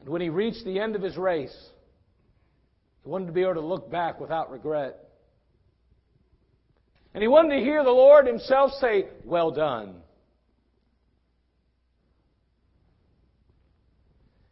And 0.00 0.08
when 0.08 0.20
he 0.20 0.28
reached 0.28 0.64
the 0.64 0.80
end 0.80 0.96
of 0.96 1.02
his 1.02 1.16
race, 1.16 1.56
he 3.02 3.08
wanted 3.08 3.26
to 3.26 3.32
be 3.32 3.42
able 3.42 3.54
to 3.54 3.60
look 3.60 3.90
back 3.90 4.20
without 4.20 4.50
regret. 4.50 4.96
And 7.14 7.22
he 7.22 7.28
wanted 7.28 7.56
to 7.56 7.62
hear 7.62 7.82
the 7.82 7.90
Lord 7.90 8.26
himself 8.26 8.72
say, 8.80 9.06
Well 9.24 9.50
done. 9.50 9.96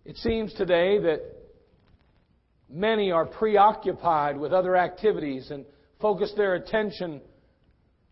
It 0.05 0.17
seems 0.19 0.55
today 0.55 0.99
that 0.99 1.21
many 2.69 3.11
are 3.11 3.27
preoccupied 3.27 4.39
with 4.39 4.53
other 4.53 4.77
activities 4.77 5.51
and 5.51 5.65
focus 6.01 6.33
their 6.37 6.55
attention 6.55 7.21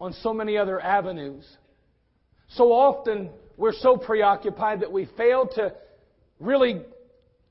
on 0.01 0.12
so 0.12 0.33
many 0.33 0.57
other 0.57 0.81
avenues. 0.81 1.44
So 2.49 2.73
often 2.73 3.31
we're 3.57 3.73
so 3.73 3.97
preoccupied 3.97 4.81
that 4.81 4.92
we 4.92 5.09
fail 5.16 5.47
to 5.55 5.75
really 6.40 6.83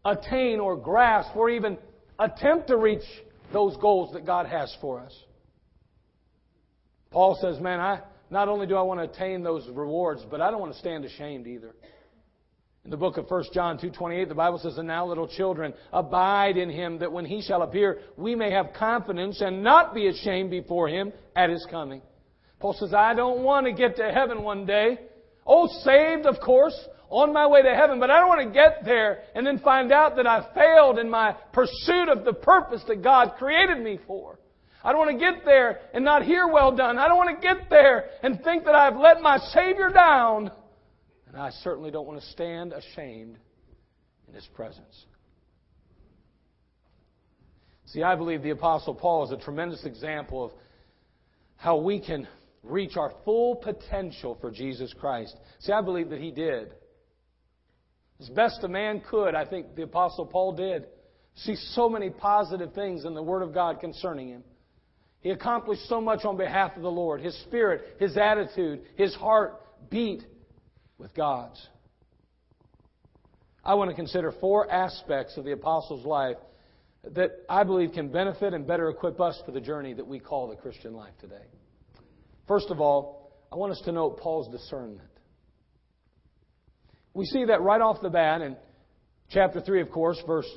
attain 0.05 0.59
or 0.59 0.75
grasp 0.75 1.35
or 1.35 1.49
even 1.49 1.77
attempt 2.19 2.67
to 2.67 2.77
reach 2.77 3.03
those 3.51 3.77
goals 3.77 4.13
that 4.13 4.25
God 4.25 4.45
has 4.47 4.75
for 4.81 4.99
us. 4.99 5.13
Paul 7.11 7.37
says, 7.39 7.59
Man, 7.59 7.79
I 7.79 8.01
not 8.29 8.49
only 8.49 8.65
do 8.65 8.75
I 8.75 8.81
want 8.81 8.99
to 8.99 9.03
attain 9.03 9.43
those 9.43 9.67
rewards, 9.69 10.25
but 10.29 10.41
I 10.41 10.49
don't 10.49 10.59
want 10.59 10.73
to 10.73 10.79
stand 10.79 11.05
ashamed 11.05 11.47
either. 11.47 11.75
In 12.85 12.91
the 12.91 12.97
book 12.97 13.15
of 13.15 13.29
1 13.29 13.53
John 13.53 13.77
2:28, 13.77 14.27
the 14.27 14.35
Bible 14.35 14.59
says, 14.59 14.77
"And 14.77 14.89
now, 14.89 15.05
little 15.05 15.27
children, 15.27 15.73
abide 15.93 16.57
in 16.57 16.69
him, 16.69 16.97
that 16.97 17.13
when 17.13 17.23
he 17.23 17.41
shall 17.41 17.61
appear, 17.61 17.99
we 18.17 18.35
may 18.35 18.51
have 18.51 18.73
confidence 18.73 19.39
and 19.39 19.63
not 19.63 19.93
be 19.93 20.07
ashamed 20.07 20.49
before 20.49 20.89
him 20.89 21.13
at 21.33 21.49
his 21.49 21.65
coming." 21.67 22.01
Paul 22.59 22.73
says, 22.73 22.93
"I 22.93 23.13
don't 23.13 23.43
want 23.43 23.67
to 23.67 23.71
get 23.71 23.95
to 23.97 24.11
heaven 24.11 24.43
one 24.43 24.65
day. 24.65 24.99
Oh, 25.47 25.67
saved, 25.67 26.25
of 26.25 26.41
course, 26.41 26.89
on 27.09 27.31
my 27.31 27.47
way 27.47 27.61
to 27.61 27.73
heaven, 27.73 28.01
but 28.01 28.11
I 28.11 28.19
don't 28.19 28.27
want 28.27 28.41
to 28.41 28.49
get 28.49 28.83
there 28.83 29.23
and 29.33 29.47
then 29.47 29.59
find 29.59 29.93
out 29.93 30.17
that 30.17 30.27
I 30.27 30.41
failed 30.53 30.99
in 30.99 31.09
my 31.09 31.35
pursuit 31.53 32.09
of 32.09 32.25
the 32.25 32.33
purpose 32.33 32.83
that 32.85 33.01
God 33.01 33.35
created 33.37 33.79
me 33.79 33.97
for. 34.07 34.39
I 34.83 34.91
don't 34.91 34.99
want 34.99 35.11
to 35.11 35.31
get 35.31 35.45
there 35.45 35.79
and 35.93 36.03
not 36.03 36.23
hear 36.23 36.47
well 36.47 36.73
done. 36.73 36.97
I 36.97 37.07
don't 37.07 37.17
want 37.17 37.39
to 37.39 37.47
get 37.47 37.69
there 37.69 38.09
and 38.23 38.43
think 38.43 38.65
that 38.65 38.75
I've 38.75 38.97
let 38.97 39.21
my 39.21 39.37
Savior 39.37 39.89
down. 39.89 40.51
And 41.33 41.41
I 41.41 41.49
certainly 41.63 41.91
don't 41.91 42.07
want 42.07 42.21
to 42.21 42.27
stand 42.27 42.73
ashamed 42.73 43.37
in 44.27 44.33
His 44.33 44.47
presence. 44.55 45.05
See, 47.87 48.03
I 48.03 48.15
believe 48.15 48.43
the 48.43 48.51
Apostle 48.51 48.95
Paul 48.95 49.25
is 49.25 49.31
a 49.31 49.43
tremendous 49.43 49.83
example 49.83 50.45
of 50.45 50.51
how 51.57 51.77
we 51.77 51.99
can 51.99 52.27
reach 52.63 52.97
our 52.97 53.11
full 53.25 53.55
potential 53.55 54.37
for 54.39 54.51
Jesus 54.51 54.93
Christ. 54.99 55.35
See, 55.59 55.71
I 55.71 55.81
believe 55.81 56.09
that 56.09 56.19
he 56.19 56.31
did. 56.31 56.71
As 58.19 58.29
best 58.29 58.63
a 58.63 58.67
man 58.67 59.01
could, 59.09 59.35
I 59.35 59.45
think 59.45 59.75
the 59.75 59.83
Apostle 59.83 60.25
Paul 60.25 60.53
did. 60.53 60.85
See 61.35 61.55
so 61.55 61.89
many 61.89 62.09
positive 62.09 62.73
things 62.73 63.05
in 63.05 63.13
the 63.13 63.23
Word 63.23 63.41
of 63.41 63.53
God 63.53 63.79
concerning 63.79 64.29
him. 64.29 64.43
He 65.19 65.29
accomplished 65.31 65.87
so 65.87 65.99
much 65.99 66.25
on 66.25 66.37
behalf 66.37 66.75
of 66.75 66.83
the 66.83 66.91
Lord. 66.91 67.21
His 67.21 67.37
spirit, 67.43 67.81
his 67.99 68.17
attitude, 68.17 68.81
his 68.95 69.15
heart 69.15 69.61
beat 69.89 70.23
with 70.97 71.13
God's. 71.13 71.67
I 73.63 73.75
want 73.75 73.89
to 73.89 73.95
consider 73.95 74.33
four 74.39 74.69
aspects 74.69 75.37
of 75.37 75.45
the 75.45 75.53
Apostle's 75.53 76.05
life 76.05 76.37
that 77.11 77.31
I 77.49 77.63
believe 77.63 77.93
can 77.93 78.09
benefit 78.09 78.53
and 78.53 78.65
better 78.65 78.89
equip 78.89 79.19
us 79.19 79.41
for 79.45 79.51
the 79.51 79.61
journey 79.61 79.93
that 79.93 80.07
we 80.07 80.19
call 80.19 80.47
the 80.47 80.55
Christian 80.55 80.93
life 80.93 81.13
today. 81.19 81.45
First 82.47 82.69
of 82.69 82.79
all, 82.81 83.31
I 83.51 83.55
want 83.55 83.71
us 83.71 83.81
to 83.85 83.91
note 83.91 84.19
Paul's 84.19 84.49
discernment. 84.49 85.01
We 87.13 87.25
see 87.25 87.45
that 87.45 87.61
right 87.61 87.79
off 87.79 88.01
the 88.01 88.09
bat 88.09 88.41
in 88.41 88.57
chapter 89.29 89.61
3, 89.61 89.81
of 89.81 89.91
course, 89.91 90.21
verse 90.25 90.49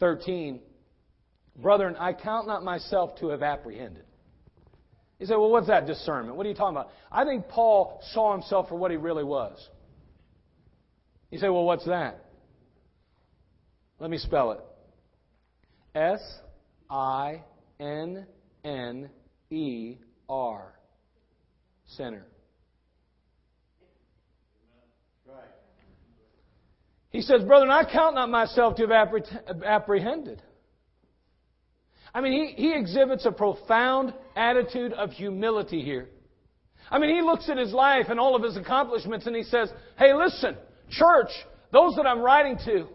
13. 0.00 0.60
Brethren, 1.56 1.96
I 1.98 2.12
count 2.12 2.46
not 2.46 2.62
myself 2.62 3.18
to 3.20 3.28
have 3.28 3.42
apprehended. 3.42 4.04
You 5.18 5.26
say, 5.26 5.34
well, 5.34 5.50
what's 5.50 5.68
that 5.68 5.86
discernment? 5.86 6.36
What 6.36 6.46
are 6.46 6.48
you 6.48 6.54
talking 6.54 6.76
about? 6.76 6.90
I 7.10 7.24
think 7.24 7.48
Paul 7.48 8.00
saw 8.12 8.32
himself 8.32 8.68
for 8.68 8.74
what 8.74 8.90
he 8.90 8.96
really 8.96 9.24
was. 9.24 9.68
You 11.32 11.38
say, 11.38 11.48
well, 11.48 11.64
what's 11.64 11.86
that? 11.86 12.26
Let 13.98 14.10
me 14.10 14.18
spell 14.18 14.52
it 14.52 14.60
S 15.94 16.20
I 16.90 17.42
N 17.80 18.26
N 18.62 19.08
E 19.50 19.96
R 20.28 20.74
sinner. 21.96 22.26
He 27.10 27.20
says, 27.20 27.42
Brethren, 27.44 27.70
I 27.70 27.84
count 27.90 28.14
not 28.14 28.30
myself 28.30 28.76
to 28.76 28.86
have 28.86 29.62
apprehended. 29.64 30.42
I 32.14 32.20
mean, 32.20 32.32
he, 32.32 32.62
he 32.62 32.74
exhibits 32.74 33.26
a 33.26 33.32
profound 33.32 34.14
attitude 34.34 34.92
of 34.92 35.10
humility 35.10 35.82
here. 35.82 36.08
I 36.90 36.98
mean, 36.98 37.14
he 37.14 37.22
looks 37.22 37.48
at 37.48 37.58
his 37.58 37.72
life 37.72 38.06
and 38.08 38.18
all 38.18 38.34
of 38.34 38.42
his 38.42 38.56
accomplishments 38.56 39.26
and 39.26 39.36
he 39.36 39.44
says, 39.44 39.70
Hey, 39.98 40.14
listen, 40.14 40.56
church, 40.92 41.30
those 41.72 41.96
that 41.96 42.06
I'm 42.06 42.20
writing 42.20 42.58
to. 42.66 42.86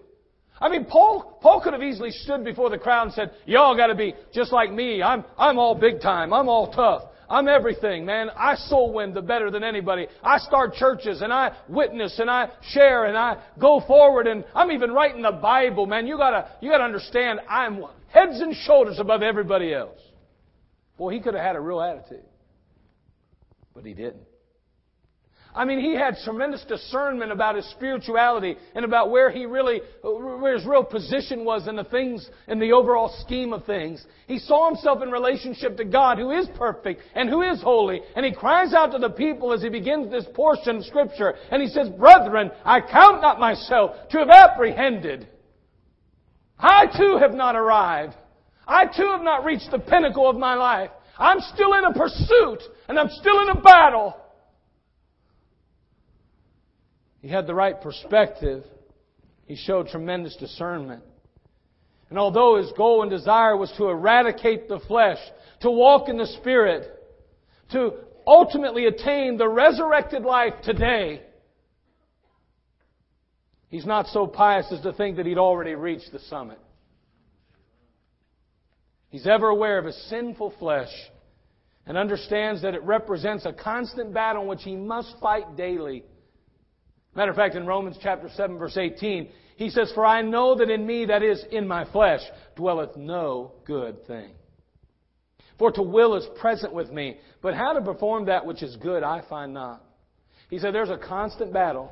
I 0.59 0.69
mean, 0.69 0.85
Paul, 0.85 1.39
Paul 1.41 1.61
could 1.61 1.73
have 1.73 1.83
easily 1.83 2.11
stood 2.11 2.43
before 2.43 2.69
the 2.69 2.77
crowd 2.77 3.03
and 3.03 3.13
said, 3.13 3.31
Y'all 3.45 3.75
got 3.75 3.87
to 3.87 3.95
be 3.95 4.15
just 4.33 4.51
like 4.51 4.71
me. 4.71 5.03
I'm, 5.03 5.23
I'm 5.37 5.59
all 5.59 5.75
big 5.75 6.01
time. 6.01 6.33
I'm 6.33 6.49
all 6.49 6.71
tough. 6.71 7.03
I'm 7.29 7.47
everything, 7.47 8.05
man. 8.05 8.29
I 8.35 8.55
soul 8.55 8.93
win 8.93 9.13
the 9.13 9.21
better 9.21 9.51
than 9.51 9.63
anybody. 9.63 10.07
I 10.23 10.37
start 10.37 10.73
churches 10.75 11.21
and 11.21 11.33
I 11.33 11.51
witness 11.67 12.17
and 12.19 12.29
I 12.29 12.49
share 12.69 13.05
and 13.05 13.17
I 13.17 13.43
go 13.59 13.81
forward 13.85 14.27
and 14.27 14.45
I'm 14.55 14.71
even 14.71 14.91
writing 14.91 15.21
the 15.21 15.33
Bible, 15.33 15.85
man. 15.85 16.07
You 16.07 16.17
gotta, 16.17 16.49
you 16.61 16.71
gotta 16.71 16.85
understand 16.85 17.41
I'm 17.49 17.83
heads 18.07 18.39
and 18.39 18.55
shoulders 18.55 18.97
above 18.99 19.23
everybody 19.23 19.73
else. 19.73 19.99
Boy, 20.97 21.13
he 21.13 21.19
could 21.19 21.33
have 21.33 21.43
had 21.43 21.55
a 21.57 21.59
real 21.59 21.81
attitude. 21.81 22.23
But 23.75 23.85
he 23.85 23.93
didn't. 23.93 24.23
I 25.57 25.65
mean, 25.65 25.79
he 25.79 25.95
had 25.95 26.17
tremendous 26.23 26.63
discernment 26.65 27.31
about 27.31 27.55
his 27.55 27.67
spirituality 27.71 28.57
and 28.75 28.85
about 28.85 29.09
where 29.09 29.31
he 29.31 29.47
really, 29.47 29.81
where 30.03 30.55
his 30.55 30.67
real 30.67 30.83
position 30.83 31.43
was 31.43 31.67
in 31.67 31.75
the 31.75 31.83
things, 31.83 32.29
in 32.47 32.59
the 32.59 32.73
overall 32.73 33.09
scheme 33.25 33.53
of 33.53 33.65
things. 33.65 34.05
He 34.27 34.37
saw 34.37 34.67
himself 34.69 35.01
in 35.01 35.09
relationship 35.09 35.75
to 35.77 35.83
God 35.83 36.19
who 36.19 36.29
is 36.29 36.47
perfect 36.55 37.01
and 37.15 37.27
who 37.27 37.41
is 37.41 37.59
holy. 37.59 38.01
And 38.15 38.23
he 38.23 38.31
cries 38.31 38.75
out 38.75 38.91
to 38.91 38.99
the 38.99 39.09
people 39.09 39.51
as 39.51 39.63
he 39.63 39.69
begins 39.69 40.11
this 40.11 40.27
portion 40.35 40.77
of 40.77 40.85
scripture. 40.85 41.33
And 41.49 41.59
he 41.59 41.69
says, 41.69 41.89
Brethren, 41.89 42.51
I 42.63 42.79
count 42.79 43.21
not 43.23 43.39
myself 43.39 43.95
to 44.11 44.19
have 44.19 44.29
apprehended. 44.29 45.27
I 46.59 46.85
too 46.85 47.17
have 47.19 47.33
not 47.33 47.55
arrived. 47.55 48.13
I 48.67 48.85
too 48.85 49.09
have 49.11 49.23
not 49.23 49.43
reached 49.43 49.71
the 49.71 49.79
pinnacle 49.79 50.29
of 50.29 50.37
my 50.37 50.53
life. 50.53 50.91
I'm 51.17 51.39
still 51.39 51.73
in 51.73 51.83
a 51.83 51.93
pursuit 51.93 52.61
and 52.87 52.99
I'm 52.99 53.09
still 53.09 53.41
in 53.41 53.49
a 53.49 53.59
battle. 53.59 54.15
He 57.21 57.27
had 57.27 57.47
the 57.47 57.55
right 57.55 57.79
perspective. 57.79 58.63
He 59.45 59.55
showed 59.55 59.87
tremendous 59.87 60.35
discernment. 60.35 61.03
And 62.09 62.17
although 62.17 62.57
his 62.57 62.71
goal 62.77 63.01
and 63.01 63.11
desire 63.11 63.57
was 63.57 63.71
to 63.77 63.87
eradicate 63.87 64.69
the 64.69 64.79
flesh, 64.79 65.17
to 65.61 65.71
walk 65.71 66.07
in 66.09 66.17
the 66.17 66.27
Spirit, 66.27 66.87
to 67.71 67.93
ultimately 68.25 68.85
attain 68.85 69.37
the 69.37 69.47
resurrected 69.47 70.23
life 70.23 70.53
today, 70.63 71.21
he's 73.69 73.85
not 73.85 74.07
so 74.07 74.25
pious 74.27 74.67
as 74.71 74.81
to 74.81 74.93
think 74.93 75.17
that 75.17 75.25
he'd 75.25 75.37
already 75.37 75.75
reached 75.75 76.11
the 76.11 76.19
summit. 76.19 76.59
He's 79.09 79.27
ever 79.27 79.47
aware 79.47 79.77
of 79.77 79.85
his 79.85 80.09
sinful 80.09 80.53
flesh 80.59 80.91
and 81.85 81.97
understands 81.97 82.61
that 82.61 82.75
it 82.75 82.83
represents 82.83 83.45
a 83.45 83.53
constant 83.53 84.13
battle 84.13 84.43
in 84.43 84.47
which 84.47 84.63
he 84.63 84.75
must 84.75 85.15
fight 85.21 85.55
daily 85.55 86.03
Matter 87.17 87.31
of 87.31 87.35
fact, 87.35 87.55
in 87.55 87.65
Romans 87.65 87.97
chapter 87.99 88.29
7 88.29 88.59
verse 88.59 88.77
18, 88.77 89.27
he 89.55 89.71
says, 89.71 89.91
For 89.95 90.05
I 90.05 90.21
know 90.21 90.53
that 90.55 90.69
in 90.69 90.85
me, 90.85 91.05
that 91.05 91.23
is, 91.23 91.43
in 91.51 91.67
my 91.67 91.83
flesh, 91.91 92.21
dwelleth 92.55 92.95
no 92.95 93.53
good 93.65 94.05
thing. 94.05 94.33
For 95.57 95.71
to 95.71 95.81
will 95.81 96.15
is 96.15 96.27
present 96.39 96.73
with 96.73 96.91
me, 96.91 97.17
but 97.41 97.55
how 97.55 97.73
to 97.73 97.81
perform 97.81 98.27
that 98.27 98.45
which 98.45 98.61
is 98.61 98.75
good 98.75 99.01
I 99.01 99.23
find 99.27 99.51
not. 99.51 99.83
He 100.51 100.59
said 100.59 100.75
there's 100.75 100.91
a 100.91 100.97
constant 100.99 101.51
battle. 101.51 101.91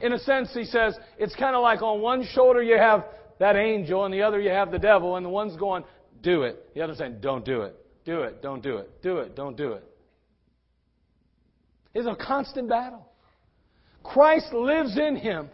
In 0.00 0.12
a 0.12 0.18
sense, 0.20 0.50
he 0.54 0.64
says, 0.64 0.96
it's 1.18 1.34
kind 1.34 1.56
of 1.56 1.62
like 1.62 1.82
on 1.82 2.00
one 2.00 2.24
shoulder 2.32 2.62
you 2.62 2.78
have 2.78 3.04
that 3.40 3.56
angel, 3.56 4.04
and 4.04 4.14
the 4.14 4.22
other 4.22 4.40
you 4.40 4.50
have 4.50 4.70
the 4.70 4.78
devil, 4.78 5.16
and 5.16 5.26
the 5.26 5.30
one's 5.30 5.56
going, 5.56 5.82
do 6.22 6.42
it. 6.42 6.72
The 6.76 6.82
other's 6.82 6.98
saying, 6.98 7.16
don't 7.20 7.44
do 7.44 7.62
it. 7.62 7.76
Do 8.04 8.20
it. 8.22 8.40
Don't 8.40 8.62
do 8.62 8.76
it. 8.76 9.02
Do 9.02 9.18
it. 9.18 9.34
Don't 9.34 9.56
do 9.56 9.72
it. 9.72 9.84
It's 11.94 12.06
a 12.06 12.14
constant 12.14 12.68
battle. 12.68 13.11
Christ 14.02 14.52
lives 14.52 14.98
in 14.98 15.16
him. 15.16 15.48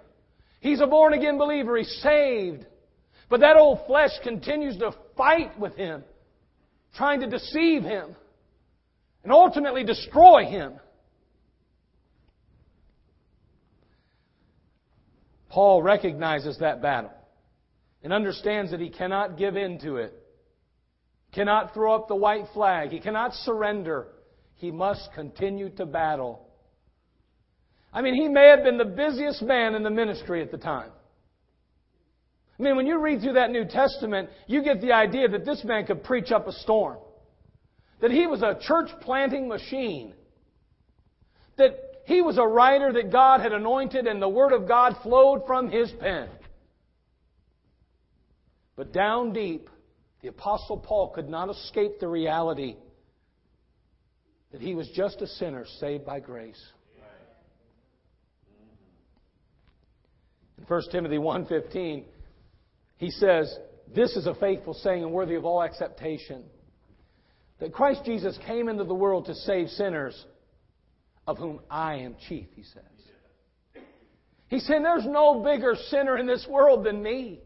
He's 0.60 0.80
a 0.80 0.86
born 0.86 1.12
again 1.12 1.38
believer. 1.38 1.76
He's 1.76 2.00
saved. 2.02 2.66
But 3.28 3.40
that 3.40 3.56
old 3.56 3.86
flesh 3.86 4.10
continues 4.22 4.76
to 4.78 4.92
fight 5.16 5.58
with 5.58 5.74
him, 5.74 6.02
trying 6.96 7.20
to 7.20 7.26
deceive 7.26 7.82
him, 7.82 8.16
and 9.22 9.32
ultimately 9.32 9.84
destroy 9.84 10.46
him. 10.46 10.74
Paul 15.50 15.82
recognizes 15.82 16.58
that 16.58 16.80
battle 16.80 17.12
and 18.02 18.12
understands 18.12 18.70
that 18.70 18.80
he 18.80 18.90
cannot 18.90 19.36
give 19.36 19.56
in 19.56 19.78
to 19.80 19.96
it, 19.96 20.14
cannot 21.32 21.74
throw 21.74 21.94
up 21.94 22.08
the 22.08 22.16
white 22.16 22.44
flag, 22.54 22.90
he 22.90 23.00
cannot 23.00 23.34
surrender. 23.34 24.08
He 24.56 24.70
must 24.70 25.12
continue 25.14 25.70
to 25.70 25.86
battle 25.86 26.47
I 27.92 28.02
mean, 28.02 28.14
he 28.14 28.28
may 28.28 28.48
have 28.48 28.62
been 28.62 28.78
the 28.78 28.84
busiest 28.84 29.42
man 29.42 29.74
in 29.74 29.82
the 29.82 29.90
ministry 29.90 30.42
at 30.42 30.50
the 30.50 30.58
time. 30.58 30.90
I 32.58 32.62
mean, 32.62 32.76
when 32.76 32.86
you 32.86 33.00
read 33.00 33.22
through 33.22 33.34
that 33.34 33.50
New 33.50 33.64
Testament, 33.64 34.30
you 34.46 34.62
get 34.62 34.80
the 34.80 34.92
idea 34.92 35.28
that 35.28 35.44
this 35.44 35.62
man 35.64 35.86
could 35.86 36.02
preach 36.02 36.30
up 36.32 36.46
a 36.48 36.52
storm. 36.52 36.98
That 38.00 38.10
he 38.10 38.26
was 38.26 38.42
a 38.42 38.58
church 38.60 38.90
planting 39.00 39.48
machine. 39.48 40.12
That 41.56 41.76
he 42.04 42.20
was 42.20 42.38
a 42.38 42.46
writer 42.46 42.92
that 42.92 43.12
God 43.12 43.40
had 43.40 43.52
anointed 43.52 44.06
and 44.06 44.20
the 44.20 44.28
Word 44.28 44.52
of 44.52 44.66
God 44.66 44.96
flowed 45.02 45.46
from 45.46 45.70
his 45.70 45.90
pen. 46.00 46.28
But 48.76 48.92
down 48.92 49.32
deep, 49.32 49.68
the 50.22 50.28
Apostle 50.28 50.78
Paul 50.78 51.10
could 51.14 51.28
not 51.28 51.50
escape 51.50 52.00
the 52.00 52.08
reality 52.08 52.76
that 54.52 54.60
he 54.60 54.74
was 54.74 54.88
just 54.94 55.20
a 55.20 55.26
sinner 55.26 55.64
saved 55.78 56.06
by 56.06 56.20
grace. 56.20 56.60
In 60.56 60.57
1 60.68 60.82
Timothy 60.92 61.16
1.15, 61.16 62.04
he 62.98 63.10
says, 63.10 63.56
This 63.94 64.16
is 64.16 64.26
a 64.26 64.34
faithful 64.34 64.74
saying 64.74 65.02
and 65.02 65.12
worthy 65.12 65.34
of 65.34 65.44
all 65.44 65.62
acceptation. 65.62 66.44
That 67.58 67.72
Christ 67.72 68.02
Jesus 68.04 68.38
came 68.46 68.68
into 68.68 68.84
the 68.84 68.94
world 68.94 69.26
to 69.26 69.34
save 69.34 69.68
sinners, 69.70 70.26
of 71.26 71.38
whom 71.38 71.60
I 71.70 71.96
am 71.96 72.16
chief, 72.28 72.46
he 72.54 72.62
says. 72.62 73.82
He 74.48 74.60
said, 74.60 74.84
There's 74.84 75.06
no 75.06 75.42
bigger 75.42 75.74
sinner 75.88 76.16
in 76.16 76.26
this 76.26 76.46
world 76.48 76.84
than 76.84 77.02
me. 77.02 77.40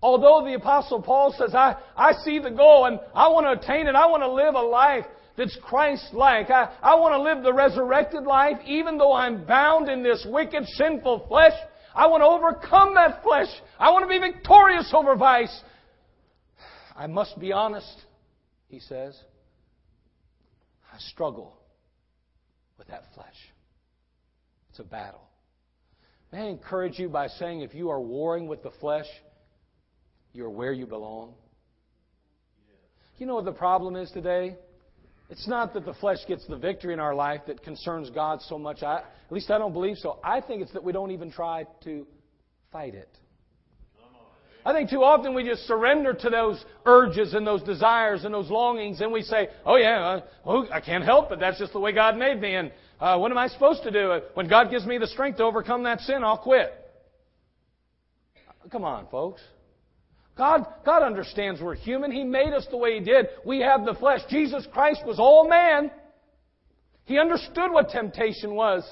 Although 0.00 0.44
the 0.44 0.54
apostle 0.54 1.00
Paul 1.02 1.34
says, 1.36 1.54
I, 1.54 1.76
I 1.96 2.12
see 2.24 2.38
the 2.38 2.50
goal 2.50 2.84
and 2.84 3.00
I 3.14 3.28
want 3.28 3.46
to 3.46 3.52
attain 3.52 3.86
it. 3.86 3.94
I 3.94 4.06
want 4.06 4.22
to 4.22 4.30
live 4.30 4.54
a 4.54 4.60
life 4.60 5.06
that's 5.36 5.56
Christ-like. 5.62 6.50
I, 6.50 6.76
I 6.82 6.94
want 6.96 7.14
to 7.14 7.22
live 7.22 7.42
the 7.42 7.52
resurrected 7.52 8.24
life 8.24 8.58
even 8.66 8.98
though 8.98 9.12
I'm 9.12 9.44
bound 9.44 9.88
in 9.88 10.02
this 10.02 10.26
wicked, 10.28 10.64
sinful 10.66 11.26
flesh. 11.28 11.54
I 11.94 12.06
want 12.06 12.22
to 12.22 12.26
overcome 12.26 12.94
that 12.94 13.22
flesh. 13.22 13.48
I 13.78 13.90
want 13.90 14.04
to 14.04 14.08
be 14.08 14.18
victorious 14.18 14.92
over 14.92 15.16
vice. 15.16 15.62
I 16.96 17.06
must 17.06 17.38
be 17.40 17.52
honest, 17.52 18.02
he 18.68 18.78
says. 18.78 19.18
I 20.92 20.98
struggle 20.98 21.56
with 22.78 22.88
that 22.88 23.04
flesh. 23.14 23.34
It's 24.70 24.78
a 24.78 24.84
battle. 24.84 25.28
May 26.32 26.40
I 26.40 26.46
encourage 26.46 26.98
you 26.98 27.08
by 27.08 27.28
saying 27.28 27.60
if 27.60 27.74
you 27.74 27.90
are 27.90 28.00
warring 28.00 28.46
with 28.48 28.62
the 28.62 28.72
flesh, 28.80 29.06
you're 30.32 30.50
where 30.50 30.72
you 30.72 30.86
belong. 30.86 31.34
You 33.18 33.26
know 33.26 33.36
what 33.36 33.44
the 33.44 33.52
problem 33.52 33.94
is 33.94 34.10
today? 34.10 34.56
It's 35.34 35.48
not 35.48 35.74
that 35.74 35.84
the 35.84 35.94
flesh 35.94 36.18
gets 36.28 36.46
the 36.46 36.56
victory 36.56 36.92
in 36.92 37.00
our 37.00 37.12
life 37.12 37.40
that 37.48 37.60
concerns 37.64 38.08
God 38.08 38.40
so 38.42 38.56
much. 38.56 38.84
I, 38.84 38.98
at 38.98 39.32
least 39.32 39.50
I 39.50 39.58
don't 39.58 39.72
believe 39.72 39.98
so. 39.98 40.20
I 40.22 40.40
think 40.40 40.62
it's 40.62 40.72
that 40.74 40.84
we 40.84 40.92
don't 40.92 41.10
even 41.10 41.32
try 41.32 41.66
to 41.82 42.06
fight 42.70 42.94
it. 42.94 43.08
I 44.64 44.72
think 44.72 44.90
too 44.90 45.02
often 45.02 45.34
we 45.34 45.42
just 45.42 45.62
surrender 45.66 46.14
to 46.14 46.30
those 46.30 46.64
urges 46.86 47.34
and 47.34 47.44
those 47.44 47.64
desires 47.64 48.24
and 48.24 48.32
those 48.32 48.48
longings, 48.48 49.00
and 49.00 49.10
we 49.10 49.22
say, 49.22 49.48
"Oh 49.66 49.74
yeah, 49.74 50.20
uh, 50.46 50.66
I 50.70 50.80
can't 50.80 51.02
help 51.02 51.32
it. 51.32 51.40
That's 51.40 51.58
just 51.58 51.72
the 51.72 51.80
way 51.80 51.90
God 51.90 52.16
made 52.16 52.40
me." 52.40 52.54
And 52.54 52.70
uh, 53.00 53.18
what 53.18 53.32
am 53.32 53.36
I 53.36 53.48
supposed 53.48 53.82
to 53.82 53.90
do? 53.90 54.20
When 54.34 54.46
God 54.46 54.70
gives 54.70 54.86
me 54.86 54.98
the 54.98 55.08
strength 55.08 55.38
to 55.38 55.42
overcome 55.42 55.82
that 55.82 55.98
sin, 56.02 56.22
I'll 56.22 56.38
quit. 56.38 56.72
Come 58.70 58.84
on, 58.84 59.08
folks. 59.10 59.42
God, 60.36 60.66
God 60.84 61.02
understands 61.02 61.60
we're 61.60 61.76
human. 61.76 62.10
He 62.10 62.24
made 62.24 62.52
us 62.52 62.66
the 62.70 62.76
way 62.76 62.98
He 62.98 63.04
did. 63.04 63.26
We 63.44 63.60
have 63.60 63.84
the 63.84 63.94
flesh. 63.94 64.20
Jesus 64.28 64.66
Christ 64.72 65.02
was 65.06 65.18
all 65.18 65.48
man. 65.48 65.90
He 67.04 67.18
understood 67.18 67.70
what 67.70 67.90
temptation 67.90 68.54
was. 68.54 68.82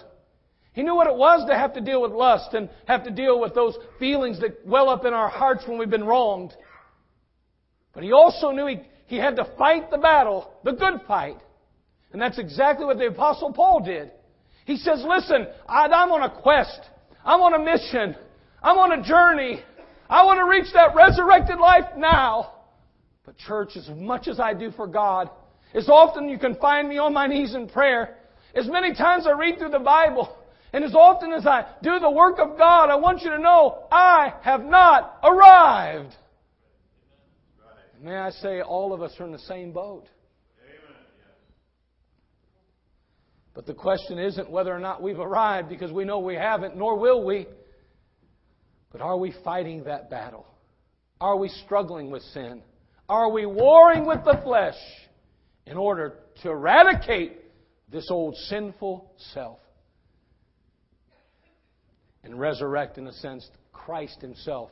He 0.72 0.82
knew 0.82 0.94
what 0.94 1.06
it 1.06 1.16
was 1.16 1.46
to 1.48 1.56
have 1.56 1.74
to 1.74 1.80
deal 1.80 2.00
with 2.00 2.12
lust 2.12 2.54
and 2.54 2.70
have 2.86 3.04
to 3.04 3.10
deal 3.10 3.40
with 3.40 3.54
those 3.54 3.76
feelings 3.98 4.40
that 4.40 4.66
well 4.66 4.88
up 4.88 5.04
in 5.04 5.12
our 5.12 5.28
hearts 5.28 5.64
when 5.66 5.78
we've 5.78 5.90
been 5.90 6.04
wronged. 6.04 6.52
But 7.92 8.04
he 8.04 8.12
also 8.12 8.50
knew 8.50 8.66
he, 8.66 8.80
he 9.06 9.16
had 9.16 9.36
to 9.36 9.46
fight 9.58 9.90
the 9.90 9.98
battle, 9.98 10.50
the 10.64 10.72
good 10.72 11.00
fight. 11.06 11.36
And 12.12 12.20
that's 12.20 12.38
exactly 12.38 12.86
what 12.86 12.98
the 12.98 13.06
Apostle 13.06 13.52
Paul 13.52 13.80
did. 13.84 14.10
He 14.64 14.76
says, 14.76 15.04
Listen, 15.06 15.46
I, 15.68 15.86
I'm 15.86 16.10
on 16.12 16.22
a 16.22 16.40
quest. 16.40 16.80
I'm 17.24 17.40
on 17.40 17.54
a 17.54 17.58
mission. 17.58 18.16
I'm 18.62 18.78
on 18.78 18.92
a 18.92 19.02
journey. 19.02 19.62
I 20.12 20.24
want 20.24 20.40
to 20.40 20.44
reach 20.44 20.70
that 20.74 20.94
resurrected 20.94 21.58
life 21.58 21.96
now. 21.96 22.52
But, 23.24 23.38
church, 23.38 23.70
as 23.76 23.88
much 23.96 24.28
as 24.28 24.38
I 24.38 24.52
do 24.52 24.70
for 24.70 24.86
God, 24.86 25.30
as 25.72 25.88
often 25.88 26.28
you 26.28 26.38
can 26.38 26.54
find 26.56 26.86
me 26.86 26.98
on 26.98 27.14
my 27.14 27.26
knees 27.26 27.54
in 27.54 27.66
prayer, 27.66 28.18
as 28.54 28.68
many 28.68 28.94
times 28.94 29.26
I 29.26 29.30
read 29.30 29.58
through 29.58 29.70
the 29.70 29.78
Bible, 29.78 30.36
and 30.74 30.84
as 30.84 30.94
often 30.94 31.32
as 31.32 31.46
I 31.46 31.64
do 31.82 31.98
the 31.98 32.10
work 32.10 32.38
of 32.38 32.58
God, 32.58 32.90
I 32.90 32.96
want 32.96 33.22
you 33.22 33.30
to 33.30 33.38
know 33.38 33.86
I 33.90 34.34
have 34.42 34.62
not 34.62 35.18
arrived. 35.24 36.14
May 37.98 38.16
I 38.16 38.30
say, 38.30 38.60
all 38.60 38.92
of 38.92 39.00
us 39.00 39.14
are 39.18 39.24
in 39.24 39.32
the 39.32 39.38
same 39.38 39.72
boat. 39.72 40.04
But 43.54 43.64
the 43.64 43.74
question 43.74 44.18
isn't 44.18 44.50
whether 44.50 44.74
or 44.74 44.78
not 44.78 45.00
we've 45.00 45.20
arrived 45.20 45.70
because 45.70 45.90
we 45.90 46.04
know 46.04 46.18
we 46.18 46.34
haven't, 46.34 46.76
nor 46.76 46.98
will 46.98 47.24
we. 47.24 47.46
But 48.92 49.00
are 49.00 49.16
we 49.16 49.34
fighting 49.42 49.84
that 49.84 50.10
battle? 50.10 50.46
Are 51.20 51.36
we 51.36 51.48
struggling 51.48 52.10
with 52.10 52.22
sin? 52.22 52.62
Are 53.08 53.30
we 53.30 53.46
warring 53.46 54.06
with 54.06 54.24
the 54.24 54.40
flesh 54.44 54.78
in 55.66 55.76
order 55.76 56.14
to 56.42 56.50
eradicate 56.50 57.38
this 57.90 58.10
old 58.10 58.36
sinful 58.36 59.12
self? 59.32 59.58
and 62.24 62.38
resurrect, 62.38 62.98
in 62.98 63.06
a 63.06 63.12
sense, 63.12 63.48
Christ 63.72 64.20
Himself 64.20 64.70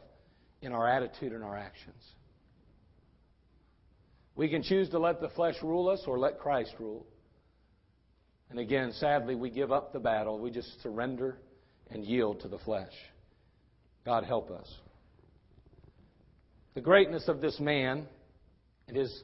in 0.63 0.73
our 0.73 0.89
attitude 0.89 1.33
and 1.33 1.43
our 1.43 1.57
actions. 1.57 2.03
We 4.37 4.49
can 4.49 4.63
choose 4.63 4.89
to 4.91 4.99
let 4.99 5.21
the 5.21 5.29
flesh 5.31 5.57
rule 5.63 5.89
us 5.89 6.03
or 6.07 6.19
let 6.19 6.39
Christ 6.39 6.75
rule. 6.79 7.07
And 8.51 8.59
again, 8.59 8.93
sadly, 8.93 9.35
we 9.35 9.51
give 9.51 9.73
up 9.73 9.93
the 9.93 9.99
battle. 9.99 10.39
We 10.39 10.51
just 10.51 10.81
surrender 10.83 11.39
and 11.91 12.05
yield 12.05 12.41
to 12.41 12.49
the 12.49 12.59
flesh. 12.59 12.93
God 14.05 14.25
help 14.25 14.51
us. 14.51 14.73
The 16.75 16.81
greatness 16.81 17.29
of 17.29 17.41
this 17.41 17.59
man 17.61 18.07
and 18.89 18.97
his 18.97 19.23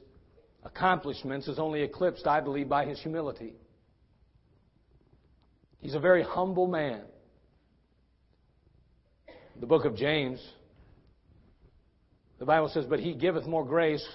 accomplishments 0.63 1.47
is 1.47 1.59
only 1.59 1.81
eclipsed, 1.81 2.27
I 2.27 2.41
believe, 2.41 2.69
by 2.69 2.85
his 2.85 2.99
humility. 2.99 3.53
He's 5.79 5.95
a 5.95 5.99
very 5.99 6.23
humble 6.23 6.67
man 6.67 7.03
the 9.59 9.65
book 9.65 9.85
of 9.85 9.95
James, 9.95 10.39
the 12.39 12.45
Bible 12.45 12.69
says, 12.69 12.85
But 12.85 12.99
he 12.99 13.13
giveth 13.13 13.45
more 13.45 13.65
grace. 13.65 14.05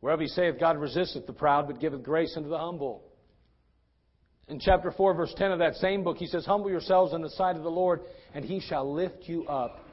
Wherever 0.00 0.22
he 0.22 0.28
saith, 0.28 0.60
God 0.60 0.78
resisteth 0.78 1.26
the 1.26 1.32
proud, 1.32 1.66
but 1.66 1.80
giveth 1.80 2.02
grace 2.02 2.34
unto 2.36 2.48
the 2.48 2.58
humble. 2.58 3.02
In 4.48 4.58
chapter 4.58 4.90
4, 4.90 5.14
verse 5.14 5.34
10 5.36 5.52
of 5.52 5.58
that 5.58 5.76
same 5.76 6.02
book, 6.02 6.16
he 6.16 6.26
says, 6.26 6.46
Humble 6.46 6.70
yourselves 6.70 7.12
in 7.12 7.20
the 7.20 7.30
sight 7.30 7.56
of 7.56 7.62
the 7.62 7.70
Lord, 7.70 8.00
and 8.34 8.44
he 8.44 8.60
shall 8.60 8.92
lift 8.92 9.24
you 9.28 9.46
up. 9.46 9.84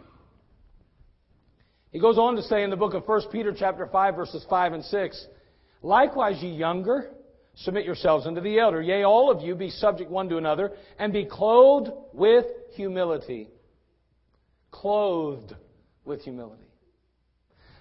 He 1.92 2.00
goes 2.00 2.18
on 2.18 2.36
to 2.36 2.42
say 2.44 2.64
in 2.64 2.70
the 2.70 2.76
book 2.76 2.94
of 2.94 3.08
1 3.08 3.22
Peter, 3.32 3.54
chapter 3.58 3.88
5, 3.88 4.16
verses 4.16 4.46
5 4.50 4.74
and 4.74 4.84
6, 4.84 5.28
Likewise, 5.82 6.42
ye 6.42 6.50
younger, 6.50 7.12
submit 7.56 7.86
yourselves 7.86 8.26
unto 8.26 8.42
the 8.42 8.60
elder. 8.60 8.82
Yea, 8.82 9.04
all 9.04 9.30
of 9.30 9.42
you 9.42 9.56
be 9.56 9.70
subject 9.70 10.10
one 10.10 10.30
to 10.30 10.38
another, 10.38 10.72
and 10.98 11.14
be 11.14 11.26
clothed 11.26 11.92
with 12.14 12.46
humility 12.76 13.50
clothed 14.76 15.56
with 16.04 16.22
humility. 16.22 16.62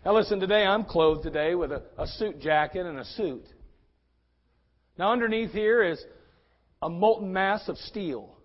Now 0.05 0.15
listen, 0.15 0.39
today 0.39 0.65
I'm 0.65 0.85
clothed 0.85 1.23
today 1.23 1.55
with 1.55 1.73
a, 1.73 1.83
a 1.99 2.07
suit 2.07 2.41
jacket 2.41 2.87
and 2.87 2.99
a 2.99 3.05
suit. 3.05 3.45
Now 4.99 5.13
underneath 5.13 5.51
here 5.51 5.83
is 5.83 6.03
a 6.85 6.91
molten 6.91 7.33
mass 7.33 7.67
of 7.69 7.79
steel. 7.79 8.37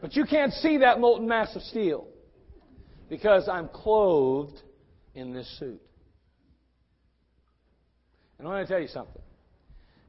But 0.00 0.16
you 0.16 0.24
can't 0.24 0.52
see 0.52 0.78
that 0.78 0.98
molten 0.98 1.28
mass 1.28 1.54
of 1.54 1.62
steel 1.62 2.08
because 3.08 3.48
I'm 3.48 3.68
clothed 3.68 4.60
in 5.14 5.32
this 5.32 5.48
suit. 5.60 5.80
And 8.38 8.48
I 8.48 8.50
want 8.50 8.66
to 8.66 8.74
tell 8.74 8.82
you 8.82 8.88
something. 8.88 9.22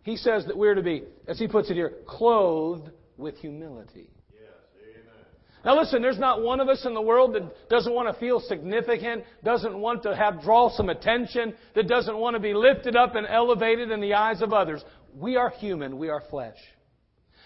He 0.01 0.17
says 0.17 0.47
that 0.47 0.57
we're 0.57 0.73
to 0.73 0.81
be, 0.81 1.03
as 1.27 1.37
he 1.37 1.47
puts 1.47 1.69
it 1.69 1.75
here, 1.75 1.93
clothed 2.07 2.89
with 3.15 3.37
humility. 3.37 4.09
Now 5.65 5.79
listen, 5.79 6.01
there's 6.01 6.19
not 6.19 6.41
one 6.41 6.59
of 6.59 6.67
us 6.67 6.85
in 6.85 6.93
the 6.93 7.01
world 7.01 7.35
that 7.35 7.69
doesn't 7.69 7.93
want 7.93 8.13
to 8.13 8.19
feel 8.19 8.41
significant, 8.41 9.23
doesn't 9.45 9.77
want 9.77 10.03
to 10.03 10.13
have 10.13 10.41
draw 10.41 10.69
some 10.69 10.89
attention, 10.89 11.53
that 11.73 11.87
doesn't 11.87 12.17
want 12.17 12.35
to 12.35 12.41
be 12.41 12.53
lifted 12.53 12.97
up 12.97 13.15
and 13.15 13.25
elevated 13.25 13.89
in 13.89 14.01
the 14.01 14.13
eyes 14.13 14.41
of 14.41 14.51
others. 14.51 14.83
We 15.15 15.35
are 15.35 15.49
human, 15.49 15.97
we 15.97 16.09
are 16.09 16.21
flesh. 16.29 16.57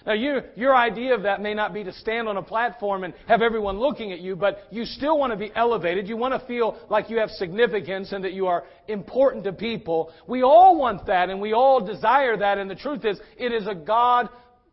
Now 0.06 0.14
you, 0.14 0.42
your 0.56 0.76
idea 0.76 1.16
of 1.16 1.24
that 1.24 1.42
may 1.42 1.54
not 1.54 1.74
be 1.74 1.84
to 1.84 1.92
stand 1.92 2.30
on 2.30 2.38
a 2.38 2.42
platform 2.42 3.04
and 3.04 3.14
have 3.28 3.42
everyone 3.42 3.80
looking 3.80 4.14
at 4.14 4.20
you, 4.20 4.36
but 4.36 4.60
you 4.70 4.86
still 4.86 5.18
want 5.18 5.34
to 5.34 5.38
be 5.38 5.52
elevated. 5.56 6.08
You 6.08 6.16
want 6.18 6.40
to 6.40 6.48
feel 6.48 6.78
like 6.90 7.10
you 7.10 7.18
have 7.18 7.30
significance 7.32 8.12
and 8.12 8.24
that 8.24 8.34
you 8.34 8.48
are 8.48 8.64
important 8.88 9.44
to 9.46 9.54
people. 9.54 10.14
We 10.28 10.44
all 10.44 10.78
want 10.78 11.08
that 11.08 11.30
and 11.30 11.42
we 11.42 11.54
all 11.54 11.84
desire 11.84 12.38
that 12.38 12.58
and 12.58 12.70
the 12.70 12.76
truth 12.76 13.06
is, 13.06 13.20
it 13.38 13.52
is 13.52 13.68
a 13.68 13.76
God 13.76 14.30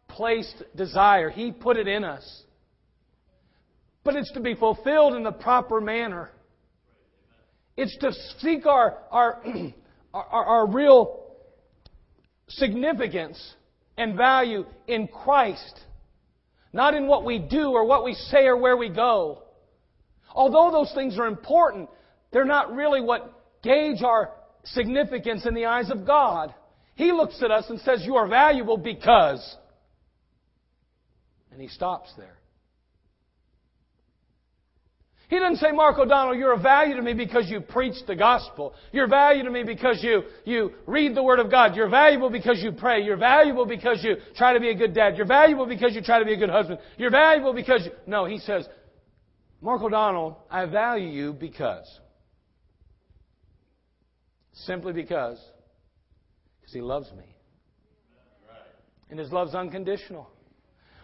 placed 0.08 0.62
desire. 0.76 1.30
He 1.30 1.50
put 1.50 1.78
it 1.78 1.88
in 1.88 2.04
us 2.04 2.44
but 4.04 4.14
it's 4.14 4.30
to 4.32 4.40
be 4.40 4.54
fulfilled 4.54 5.14
in 5.14 5.22
the 5.24 5.32
proper 5.32 5.80
manner. 5.80 6.30
It's 7.76 7.96
to 7.98 8.12
seek 8.38 8.66
our, 8.66 8.98
our, 9.10 9.42
our, 10.14 10.44
our, 10.44 10.66
real 10.70 11.23
significance 12.48 13.54
and 13.96 14.16
value 14.16 14.64
in 14.86 15.08
Christ, 15.08 15.80
not 16.72 16.94
in 16.94 17.06
what 17.06 17.24
we 17.24 17.38
do 17.38 17.70
or 17.70 17.86
what 17.86 18.04
we 18.04 18.14
say 18.14 18.46
or 18.46 18.56
where 18.56 18.76
we 18.76 18.88
go. 18.88 19.42
Although 20.34 20.72
those 20.72 20.92
things 20.94 21.18
are 21.18 21.26
important, 21.26 21.88
they're 22.32 22.44
not 22.44 22.74
really 22.74 23.00
what 23.00 23.40
gauge 23.62 24.02
our 24.02 24.32
significance 24.64 25.46
in 25.46 25.54
the 25.54 25.66
eyes 25.66 25.90
of 25.90 26.06
God. 26.06 26.52
He 26.96 27.12
looks 27.12 27.42
at 27.42 27.50
us 27.50 27.66
and 27.68 27.80
says, 27.80 28.02
You 28.04 28.16
are 28.16 28.26
valuable 28.26 28.76
because. 28.76 29.56
And 31.52 31.60
He 31.60 31.68
stops 31.68 32.12
there. 32.16 32.36
He 35.34 35.40
didn't 35.40 35.56
say, 35.56 35.72
Mark 35.72 35.98
O'Donnell, 35.98 36.36
you're 36.36 36.52
of 36.52 36.62
value 36.62 36.94
to 36.94 37.02
me 37.02 37.12
because 37.12 37.50
you 37.50 37.60
preach 37.60 37.96
the 38.06 38.14
gospel. 38.14 38.72
You're 38.92 39.08
value 39.08 39.42
to 39.42 39.50
me 39.50 39.64
because 39.64 39.98
you, 40.00 40.22
you 40.44 40.70
read 40.86 41.16
the 41.16 41.24
Word 41.24 41.40
of 41.40 41.50
God. 41.50 41.74
You're 41.74 41.88
valuable 41.88 42.30
because 42.30 42.62
you 42.62 42.70
pray. 42.70 43.02
You're 43.02 43.16
valuable 43.16 43.66
because 43.66 44.04
you 44.04 44.14
try 44.36 44.52
to 44.52 44.60
be 44.60 44.70
a 44.70 44.76
good 44.76 44.94
dad. 44.94 45.16
You're 45.16 45.26
valuable 45.26 45.66
because 45.66 45.92
you 45.92 46.02
try 46.02 46.20
to 46.20 46.24
be 46.24 46.34
a 46.34 46.36
good 46.36 46.50
husband. 46.50 46.78
You're 46.96 47.10
valuable 47.10 47.52
because 47.52 47.84
you... 47.84 47.90
No, 48.06 48.26
he 48.26 48.38
says, 48.38 48.68
Mark 49.60 49.82
O'Donnell, 49.82 50.38
I 50.48 50.66
value 50.66 51.08
you 51.08 51.32
because. 51.32 51.98
Simply 54.52 54.92
because. 54.92 55.40
Because 56.60 56.74
he 56.74 56.80
loves 56.80 57.10
me. 57.10 57.24
And 59.10 59.18
his 59.18 59.32
love's 59.32 59.56
unconditional. 59.56 60.30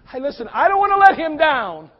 Hey, 0.08 0.20
listen, 0.20 0.46
I 0.52 0.68
don't 0.68 0.78
want 0.78 0.92
to 0.92 0.98
let 0.98 1.18
him 1.18 1.36
down. 1.36 1.90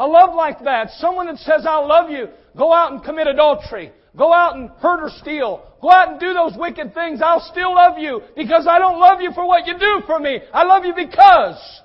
A 0.00 0.06
love 0.06 0.34
like 0.34 0.64
that, 0.64 0.92
someone 0.92 1.26
that 1.26 1.36
says, 1.36 1.66
I 1.68 1.76
love 1.76 2.08
you, 2.08 2.28
go 2.56 2.72
out 2.72 2.90
and 2.90 3.04
commit 3.04 3.26
adultery. 3.26 3.92
Go 4.16 4.32
out 4.32 4.56
and 4.56 4.70
hurt 4.80 5.02
or 5.02 5.10
steal. 5.10 5.62
Go 5.82 5.90
out 5.90 6.12
and 6.12 6.18
do 6.18 6.32
those 6.32 6.54
wicked 6.56 6.94
things. 6.94 7.20
I'll 7.22 7.46
still 7.52 7.74
love 7.74 7.98
you 7.98 8.22
because 8.34 8.66
I 8.66 8.78
don't 8.78 8.98
love 8.98 9.20
you 9.20 9.30
for 9.34 9.46
what 9.46 9.66
you 9.66 9.78
do 9.78 10.00
for 10.06 10.18
me. 10.18 10.40
I 10.54 10.64
love 10.64 10.86
you 10.86 10.94
because. 10.94 11.82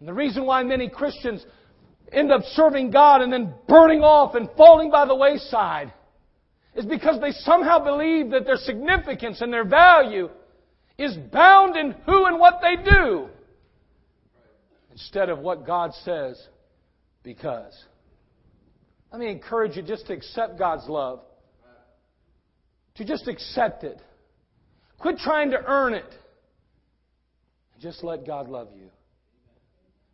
And 0.00 0.06
the 0.06 0.12
reason 0.12 0.44
why 0.44 0.62
many 0.64 0.90
Christians 0.90 1.46
end 2.12 2.30
up 2.30 2.42
serving 2.52 2.90
God 2.90 3.22
and 3.22 3.32
then 3.32 3.54
burning 3.66 4.02
off 4.02 4.34
and 4.34 4.50
falling 4.54 4.90
by 4.90 5.06
the 5.06 5.16
wayside 5.16 5.94
is 6.76 6.84
because 6.84 7.22
they 7.22 7.32
somehow 7.32 7.82
believe 7.82 8.32
that 8.32 8.44
their 8.44 8.58
significance 8.58 9.40
and 9.40 9.50
their 9.50 9.64
value 9.64 10.28
is 10.98 11.16
bound 11.16 11.74
in 11.74 11.92
who 12.04 12.26
and 12.26 12.38
what 12.38 12.60
they 12.60 12.76
do 12.76 13.30
instead 14.92 15.28
of 15.28 15.38
what 15.38 15.66
God 15.66 15.92
says 16.04 16.40
because. 17.22 17.72
Let 19.10 19.20
me 19.20 19.30
encourage 19.30 19.76
you 19.76 19.82
just 19.82 20.06
to 20.06 20.12
accept 20.12 20.58
God's 20.58 20.88
love. 20.88 21.20
To 22.96 23.04
just 23.04 23.26
accept 23.26 23.84
it. 23.84 24.00
Quit 24.98 25.18
trying 25.18 25.50
to 25.50 25.58
earn 25.66 25.94
it. 25.94 26.14
Just 27.80 28.04
let 28.04 28.26
God 28.26 28.48
love 28.48 28.68
you. 28.76 28.90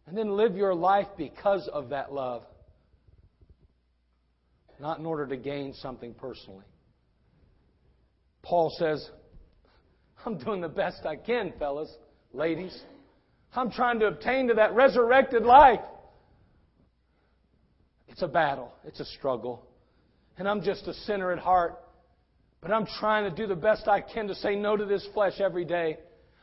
And 0.07 0.17
then 0.17 0.31
live 0.31 0.57
your 0.57 0.75
life 0.75 1.09
because 1.19 1.69
of 1.73 1.91
that 1.91 2.13
love. 2.13 2.43
Not 4.81 4.99
in 4.99 5.07
order 5.07 5.27
to 5.27 5.37
gain 5.37 5.75
something 5.75 6.15
personally. 6.15 6.65
Paul 8.43 8.75
says, 8.79 9.07
I'm 10.25 10.39
doing 10.39 10.61
the 10.61 10.69
best 10.69 11.05
I 11.05 11.17
can, 11.17 11.53
fellas, 11.59 11.91
ladies. 12.33 12.81
I'm 13.55 13.71
trying 13.71 14.01
to 14.01 14.07
obtain 14.07 14.49
to 14.49 14.55
that 14.55 14.75
resurrected 14.75 15.43
life. 15.43 15.81
It's 18.09 18.23
a 18.23 18.29
battle, 18.29 18.73
it's 18.85 19.01
a 19.01 19.05
struggle. 19.05 19.65
And 20.37 20.49
I'm 20.49 20.63
just 20.63 20.87
a 20.87 20.95
sinner 20.95 21.33
at 21.33 21.39
heart. 21.39 21.79
But 22.61 22.73
I'm 22.73 22.87
trying 22.87 23.29
to 23.29 23.31
do 23.31 23.47
the 23.47 23.55
best 23.55 23.87
I 23.87 24.01
can 24.01 24.29
to 24.29 24.35
say 24.35 24.57
no 24.57 24.77
to 24.77 24.85
this 24.85 25.07
flesh 25.15 25.41
every 25.41 25.65
day. 25.65 25.99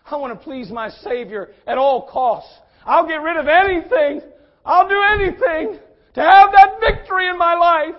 I 0.10 0.18
want 0.18 0.38
to 0.38 0.44
please 0.44 0.70
my 0.70 0.90
Savior 0.90 1.50
at 1.66 1.78
all 1.78 2.08
costs. 2.10 2.54
I'll 2.86 3.08
get 3.08 3.22
rid 3.22 3.38
of 3.38 3.48
anything. 3.48 4.22
I'll 4.64 4.88
do 4.88 5.02
anything 5.02 5.80
to 6.14 6.22
have 6.22 6.52
that 6.52 6.80
victory 6.80 7.28
in 7.28 7.38
my 7.38 7.56
life 7.56 7.96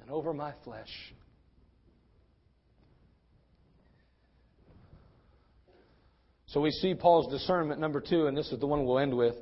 and 0.00 0.10
over 0.10 0.32
my 0.32 0.52
flesh. 0.64 0.88
So 6.52 6.60
we 6.60 6.70
see 6.70 6.94
Paul's 6.94 7.32
discernment, 7.32 7.80
number 7.80 7.98
two, 7.98 8.26
and 8.26 8.36
this 8.36 8.52
is 8.52 8.60
the 8.60 8.66
one 8.66 8.84
we'll 8.84 8.98
end 8.98 9.16
with. 9.16 9.34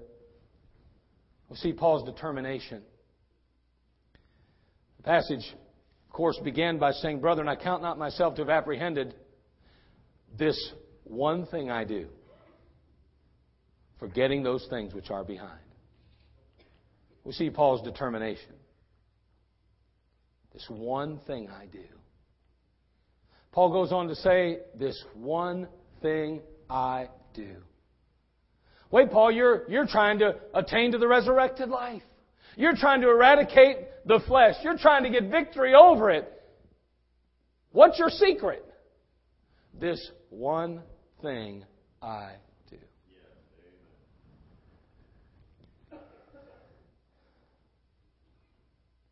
We 1.48 1.56
see 1.56 1.72
Paul's 1.72 2.04
determination. 2.04 2.82
The 4.98 5.02
passage, 5.02 5.44
of 6.06 6.12
course, 6.12 6.38
began 6.44 6.78
by 6.78 6.92
saying, 6.92 7.18
Brethren, 7.20 7.48
I 7.48 7.56
count 7.56 7.82
not 7.82 7.98
myself 7.98 8.36
to 8.36 8.42
have 8.42 8.48
apprehended 8.48 9.16
this 10.38 10.56
one 11.02 11.46
thing 11.46 11.68
I 11.68 11.82
do, 11.82 12.06
forgetting 13.98 14.44
those 14.44 14.64
things 14.70 14.94
which 14.94 15.10
are 15.10 15.24
behind. 15.24 15.58
We 17.24 17.32
see 17.32 17.50
Paul's 17.50 17.82
determination. 17.82 18.54
This 20.52 20.64
one 20.68 21.18
thing 21.26 21.48
I 21.50 21.66
do. 21.66 21.82
Paul 23.50 23.72
goes 23.72 23.90
on 23.90 24.06
to 24.06 24.14
say, 24.14 24.58
This 24.78 25.02
one 25.14 25.66
thing 26.02 26.42
I 26.70 27.08
do. 27.34 27.56
Wait, 28.90 29.10
Paul, 29.10 29.30
you're, 29.30 29.68
you're 29.68 29.86
trying 29.86 30.20
to 30.20 30.36
attain 30.54 30.92
to 30.92 30.98
the 30.98 31.08
resurrected 31.08 31.68
life. 31.68 32.02
You're 32.56 32.76
trying 32.76 33.00
to 33.02 33.08
eradicate 33.08 33.78
the 34.04 34.20
flesh. 34.26 34.54
You're 34.62 34.78
trying 34.78 35.04
to 35.04 35.10
get 35.10 35.30
victory 35.30 35.74
over 35.74 36.10
it. 36.10 36.30
What's 37.72 37.98
your 37.98 38.10
secret? 38.10 38.64
This 39.78 40.10
one 40.30 40.82
thing 41.22 41.64
I 42.02 42.32
do. 42.68 42.76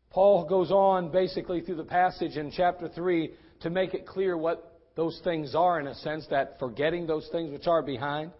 Paul 0.09 0.45
goes 0.45 0.71
on 0.71 1.11
basically 1.11 1.61
through 1.61 1.75
the 1.75 1.83
passage 1.83 2.35
in 2.35 2.51
chapter 2.51 2.89
3 2.89 3.31
to 3.61 3.69
make 3.69 3.93
it 3.93 4.05
clear 4.05 4.37
what 4.37 4.68
those 4.99 5.21
things 5.23 5.55
are, 5.55 5.79
in 5.79 5.87
a 5.87 5.95
sense, 5.95 6.27
that 6.29 6.59
forgetting 6.59 7.07
those 7.07 7.25
things 7.31 7.53
which 7.53 7.67
are 7.67 7.81
behind. 7.81 8.31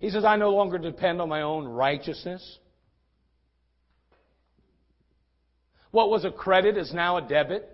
He 0.00 0.10
says, 0.10 0.24
I 0.24 0.34
no 0.34 0.50
longer 0.50 0.76
depend 0.76 1.20
on 1.20 1.28
my 1.28 1.42
own 1.42 1.68
righteousness. 1.68 2.58
What 5.92 6.10
was 6.10 6.24
a 6.24 6.32
credit 6.32 6.76
is 6.76 6.92
now 6.92 7.18
a 7.18 7.22
debit. 7.22 7.70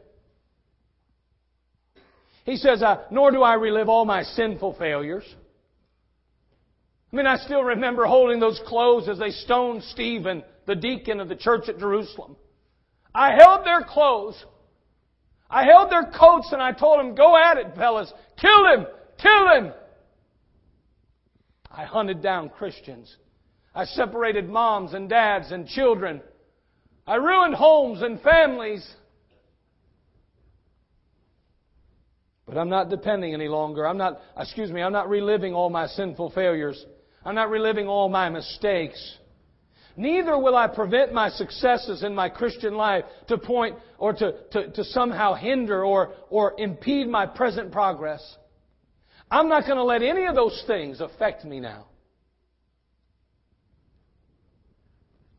He 2.45 2.57
says, 2.57 2.83
uh, 2.83 3.05
Nor 3.11 3.31
do 3.31 3.43
I 3.43 3.55
relive 3.55 3.89
all 3.89 4.05
my 4.05 4.23
sinful 4.23 4.77
failures. 4.79 5.25
I 7.11 7.17
mean, 7.17 7.27
I 7.27 7.39
still 7.39 7.63
remember 7.63 8.05
holding 8.05 8.39
those 8.39 8.61
clothes 8.67 9.09
as 9.09 9.19
they 9.19 9.31
stoned 9.31 9.83
Stephen, 9.85 10.45
the 10.67 10.77
deacon 10.77 11.21
of 11.21 11.31
the 11.31 11.37
church 11.37 11.71
at 11.71 11.79
Jerusalem. 11.79 12.37
I 13.15 13.33
held 13.35 13.65
their 13.65 13.81
clothes. 13.81 14.45
I 15.51 15.65
held 15.65 15.91
their 15.91 16.05
coats 16.05 16.53
and 16.53 16.63
I 16.63 16.73
told 16.73 17.01
them, 17.01 17.15
Go 17.15 17.37
at 17.37 17.59
it, 17.59 17.75
fellas. 17.75 18.13
Kill 18.41 18.67
him! 18.73 18.87
Kill 19.21 19.49
him! 19.53 19.73
I 21.71 21.85
hunted 21.85 22.23
down 22.23 22.49
Christians. 22.51 23.17
I 23.75 23.85
separated 23.85 24.49
moms 24.49 24.95
and 24.95 25.09
dads 25.09 25.51
and 25.53 25.67
children. 25.67 26.21
I 27.07 27.17
ruined 27.17 27.55
homes 27.55 28.03
and 28.03 28.21
families. 28.21 28.89
But 32.47 32.59
I'm 32.59 32.69
not 32.69 32.89
depending 32.89 33.33
any 33.35 33.49
longer. 33.49 33.87
I'm 33.87 33.97
not, 33.97 34.21
excuse 34.37 34.71
me, 34.73 34.83
I'm 34.83 34.93
not 34.93 35.09
reliving 35.09 35.55
all 35.55 35.71
my 35.71 35.87
sinful 35.87 36.31
failures. 36.31 36.85
I'm 37.25 37.35
not 37.35 37.51
reliving 37.51 37.87
all 37.87 38.09
my 38.09 38.29
mistakes. 38.29 39.19
Neither 40.01 40.39
will 40.39 40.57
I 40.57 40.67
prevent 40.67 41.13
my 41.13 41.29
successes 41.29 42.03
in 42.03 42.15
my 42.15 42.31
Christian 42.31 42.73
life 42.75 43.05
to 43.29 43.37
point 43.37 43.77
or 43.99 44.15
to, 44.15 44.33
to, 44.53 44.71
to 44.73 44.83
somehow 44.83 45.35
hinder 45.35 45.85
or, 45.85 46.15
or 46.31 46.55
impede 46.57 47.07
my 47.07 47.27
present 47.27 47.71
progress. 47.71 48.23
I'm 49.31 49.51
not 49.51 49.67
going 49.67 49.77
to 49.77 49.85
let 49.85 50.03
any 50.03 50.25
of 50.25 50.35
those 50.35 50.65
things 50.67 51.03
affect 51.03 51.45
me 51.45 51.61
now. 51.61 51.85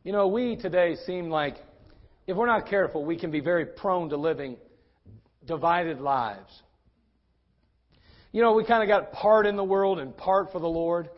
You 0.04 0.12
know, 0.12 0.28
we 0.28 0.54
today 0.54 0.94
seem 1.06 1.28
like, 1.28 1.56
if 2.28 2.36
we're 2.36 2.46
not 2.46 2.68
careful, 2.68 3.04
we 3.04 3.18
can 3.18 3.32
be 3.32 3.40
very 3.40 3.66
prone 3.66 4.10
to 4.10 4.16
living 4.16 4.58
divided 5.44 6.00
lives. 6.00 6.62
You 8.30 8.42
know, 8.42 8.52
we 8.52 8.64
kind 8.64 8.84
of 8.84 8.88
got 8.88 9.10
part 9.10 9.44
in 9.44 9.56
the 9.56 9.64
world 9.64 9.98
and 9.98 10.16
part 10.16 10.52
for 10.52 10.60
the 10.60 10.68
Lord. 10.68 11.10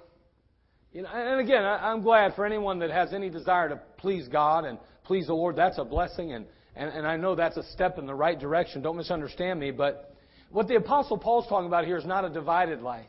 You 0.95 1.03
know, 1.03 1.09
and 1.09 1.41
again, 1.41 1.65
I'm 1.65 2.03
glad 2.03 2.37
for 2.37 2.47
anyone 2.47 2.79
that 2.79 2.91
has 2.91 3.13
any 3.13 3.29
desire 3.29 3.69
to 3.69 3.81
please 3.99 4.29
God 4.29 4.65
and 4.65 4.79
please 5.03 5.27
the 5.27 5.35
Lord. 5.35 5.57
That's 5.57 5.77
a 5.79 5.85
blessing, 5.85 6.33
and, 6.33 6.47
and, 6.77 6.89
and 6.89 7.05
I 7.05 7.17
know 7.17 7.35
that's 7.35 7.57
a 7.57 7.65
step 7.73 7.99
in 7.99 8.07
the 8.07 8.15
right 8.15 8.39
direction. 8.39 8.81
Don't 8.81 8.97
misunderstand 8.97 9.59
me, 9.59 9.73
but 9.73 10.15
what 10.51 10.69
the 10.69 10.77
Apostle 10.77 11.19
Paul's 11.19 11.49
talking 11.49 11.67
about 11.67 11.85
here 11.85 11.99
is 11.99 12.07
not 12.07 12.25
a 12.25 12.31
divided 12.31 12.81
life. 12.81 13.09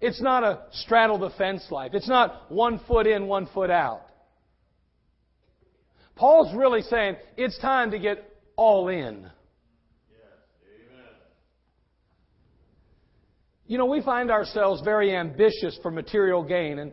It's 0.00 0.20
not 0.20 0.42
a 0.42 0.64
straddle 0.72 1.18
the 1.18 1.30
fence 1.30 1.64
life. 1.70 1.92
It's 1.94 2.08
not 2.08 2.50
one 2.50 2.80
foot 2.88 3.06
in, 3.06 3.28
one 3.28 3.46
foot 3.54 3.70
out. 3.70 4.02
Paul's 6.16 6.52
really 6.52 6.82
saying 6.82 7.14
it's 7.36 7.56
time 7.60 7.92
to 7.92 8.00
get 8.00 8.28
all 8.56 8.88
in. 8.88 9.30
You 13.72 13.78
know, 13.78 13.86
we 13.86 14.02
find 14.02 14.30
ourselves 14.30 14.82
very 14.82 15.16
ambitious 15.16 15.78
for 15.80 15.90
material 15.90 16.44
gain. 16.44 16.78
And 16.78 16.92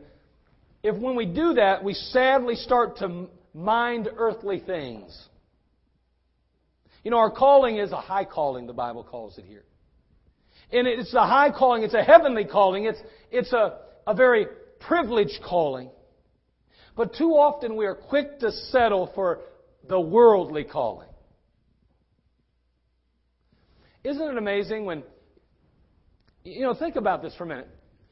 if 0.82 0.96
when 0.96 1.18
we 1.18 1.26
do 1.26 1.56
that, 1.56 1.84
we 1.84 1.94
sadly 1.94 2.56
start 2.56 2.96
to 3.00 3.28
mind 3.54 4.08
earthly 4.16 4.62
things. 4.62 5.28
You 7.04 7.12
know, 7.12 7.18
our 7.18 7.32
calling 7.32 7.80
is 7.80 7.92
a 7.92 8.00
high 8.00 8.24
calling, 8.24 8.66
the 8.66 8.72
Bible 8.72 9.04
calls 9.04 9.38
it 9.38 9.44
here. 9.44 9.66
And 10.72 10.88
it's 10.88 11.14
a 11.14 11.28
high 11.28 11.52
calling, 11.52 11.84
it's 11.84 11.94
a 11.94 12.02
heavenly 12.02 12.46
calling, 12.46 12.86
it's, 12.86 13.00
it's 13.30 13.52
a, 13.52 13.80
a 14.08 14.14
very 14.14 14.48
privileged 14.80 15.42
calling. 15.46 15.90
But 16.96 17.14
too 17.14 17.32
often 17.32 17.76
we 17.76 17.88
are 17.88 17.96
quick 17.96 18.40
to 18.40 18.54
settle 18.54 19.12
for 19.14 19.42
the 19.90 20.00
worldly 20.00 20.64
calling. 20.64 21.10
Isn't 24.06 24.30
it 24.30 24.38
amazing 24.38 24.86
when, 24.86 25.04
you 26.50 26.62
know, 26.62 26.74
think 26.74 26.96
about 26.96 27.22
this 27.22 27.36
for 27.36 27.44
a 27.44 27.48
minute. 27.48 27.68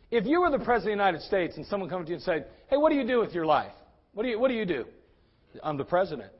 If 0.09 0.25
you 0.25 0.41
were 0.41 0.49
the 0.49 0.59
President 0.59 0.77
of 0.77 0.83
the 0.83 1.05
United 1.05 1.21
States 1.21 1.57
and 1.57 1.65
someone 1.65 1.89
comes 1.89 2.05
to 2.05 2.11
you 2.11 2.15
and 2.15 2.23
said, 2.23 2.47
hey, 2.69 2.77
what 2.77 2.89
do 2.89 2.95
you 2.95 3.05
do 3.05 3.19
with 3.19 3.33
your 3.33 3.45
life? 3.45 3.73
What 4.13 4.23
do 4.23 4.29
you, 4.29 4.39
what 4.39 4.47
do, 4.47 4.53
you 4.53 4.65
do? 4.65 4.85
I'm 5.61 5.77
the 5.77 5.83
president. 5.83 6.31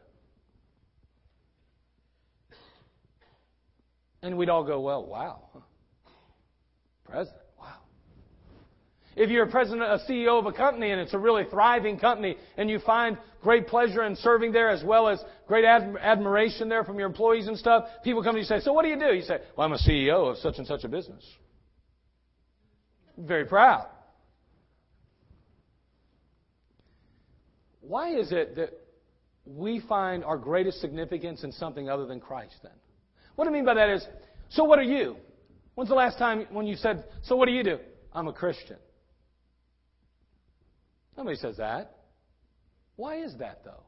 And 4.21 4.37
we'd 4.37 4.49
all 4.49 4.63
go, 4.63 4.79
well, 4.79 5.05
wow. 5.05 5.41
President, 7.05 7.41
wow. 7.59 7.75
If 9.15 9.29
you're 9.29 9.45
a 9.45 9.51
president, 9.51 9.83
a 9.83 9.99
CEO 10.09 10.39
of 10.39 10.45
a 10.45 10.51
company, 10.51 10.91
and 10.91 11.01
it's 11.01 11.13
a 11.13 11.19
really 11.19 11.43
thriving 11.49 11.99
company, 11.99 12.37
and 12.57 12.69
you 12.69 12.79
find 12.79 13.17
great 13.41 13.67
pleasure 13.67 14.03
in 14.03 14.15
serving 14.15 14.53
there 14.53 14.69
as 14.69 14.83
well 14.83 15.07
as 15.07 15.21
great 15.47 15.65
admiration 15.65 16.69
there 16.69 16.83
from 16.83 16.97
your 16.97 17.07
employees 17.07 17.47
and 17.47 17.57
stuff, 17.57 17.85
people 18.03 18.23
come 18.23 18.33
to 18.33 18.41
you 18.41 18.47
and 18.49 18.61
say, 18.61 18.65
so 18.65 18.73
what 18.73 18.83
do 18.83 18.89
you 18.89 18.99
do? 18.99 19.13
You 19.13 19.21
say, 19.21 19.39
well, 19.55 19.65
I'm 19.65 19.73
a 19.73 19.77
CEO 19.77 20.31
of 20.31 20.37
such 20.37 20.57
and 20.57 20.65
such 20.65 20.83
a 20.83 20.87
business. 20.87 21.23
Very 23.17 23.45
proud. 23.45 23.87
Why 27.81 28.15
is 28.15 28.31
it 28.31 28.55
that 28.57 28.71
we 29.45 29.79
find 29.87 30.23
our 30.23 30.37
greatest 30.37 30.81
significance 30.81 31.43
in 31.43 31.51
something 31.51 31.89
other 31.89 32.05
than 32.05 32.19
Christ 32.19 32.55
then? 32.61 32.73
What 33.35 33.47
I 33.47 33.51
mean 33.51 33.65
by 33.65 33.75
that 33.75 33.89
is, 33.89 34.05
so 34.49 34.65
what 34.65 34.77
are 34.77 34.83
you? 34.83 35.15
When's 35.75 35.89
the 35.89 35.95
last 35.95 36.17
time 36.17 36.47
when 36.51 36.67
you 36.67 36.75
said, 36.75 37.05
so 37.23 37.35
what 37.35 37.45
do 37.45 37.53
you 37.53 37.63
do? 37.63 37.77
I'm 38.11 38.27
a 38.27 38.33
Christian. 38.33 38.77
Nobody 41.15 41.37
says 41.37 41.57
that. 41.57 41.95
Why 42.95 43.23
is 43.23 43.35
that 43.37 43.63
though? 43.63 43.83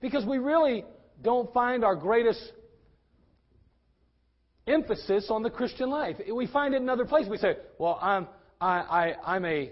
Because 0.00 0.24
we 0.24 0.38
really 0.38 0.84
don't 1.22 1.52
find 1.52 1.84
our 1.84 1.96
greatest 1.96 2.52
emphasis 4.66 5.26
on 5.30 5.42
the 5.42 5.50
Christian 5.50 5.90
life. 5.90 6.16
We 6.32 6.46
find 6.46 6.74
it 6.74 6.82
in 6.82 6.88
other 6.88 7.04
places. 7.04 7.30
We 7.30 7.36
say, 7.38 7.56
well, 7.78 7.98
I'm, 8.00 8.26
I, 8.60 9.14
I, 9.24 9.34
I'm 9.34 9.44
a, 9.44 9.70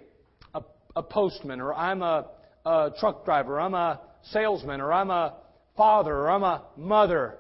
a, 0.54 0.62
a 0.96 1.02
postman, 1.02 1.60
or 1.60 1.74
I'm 1.74 2.02
a, 2.02 2.28
a 2.66 2.90
truck 2.98 3.24
driver, 3.24 3.54
or 3.54 3.60
I'm 3.60 3.74
a 3.74 4.00
salesman, 4.30 4.80
or 4.80 4.92
I'm 4.92 5.10
a 5.10 5.34
father, 5.76 6.14
or 6.14 6.30
I'm 6.30 6.42
a 6.42 6.64
mother. 6.76 7.38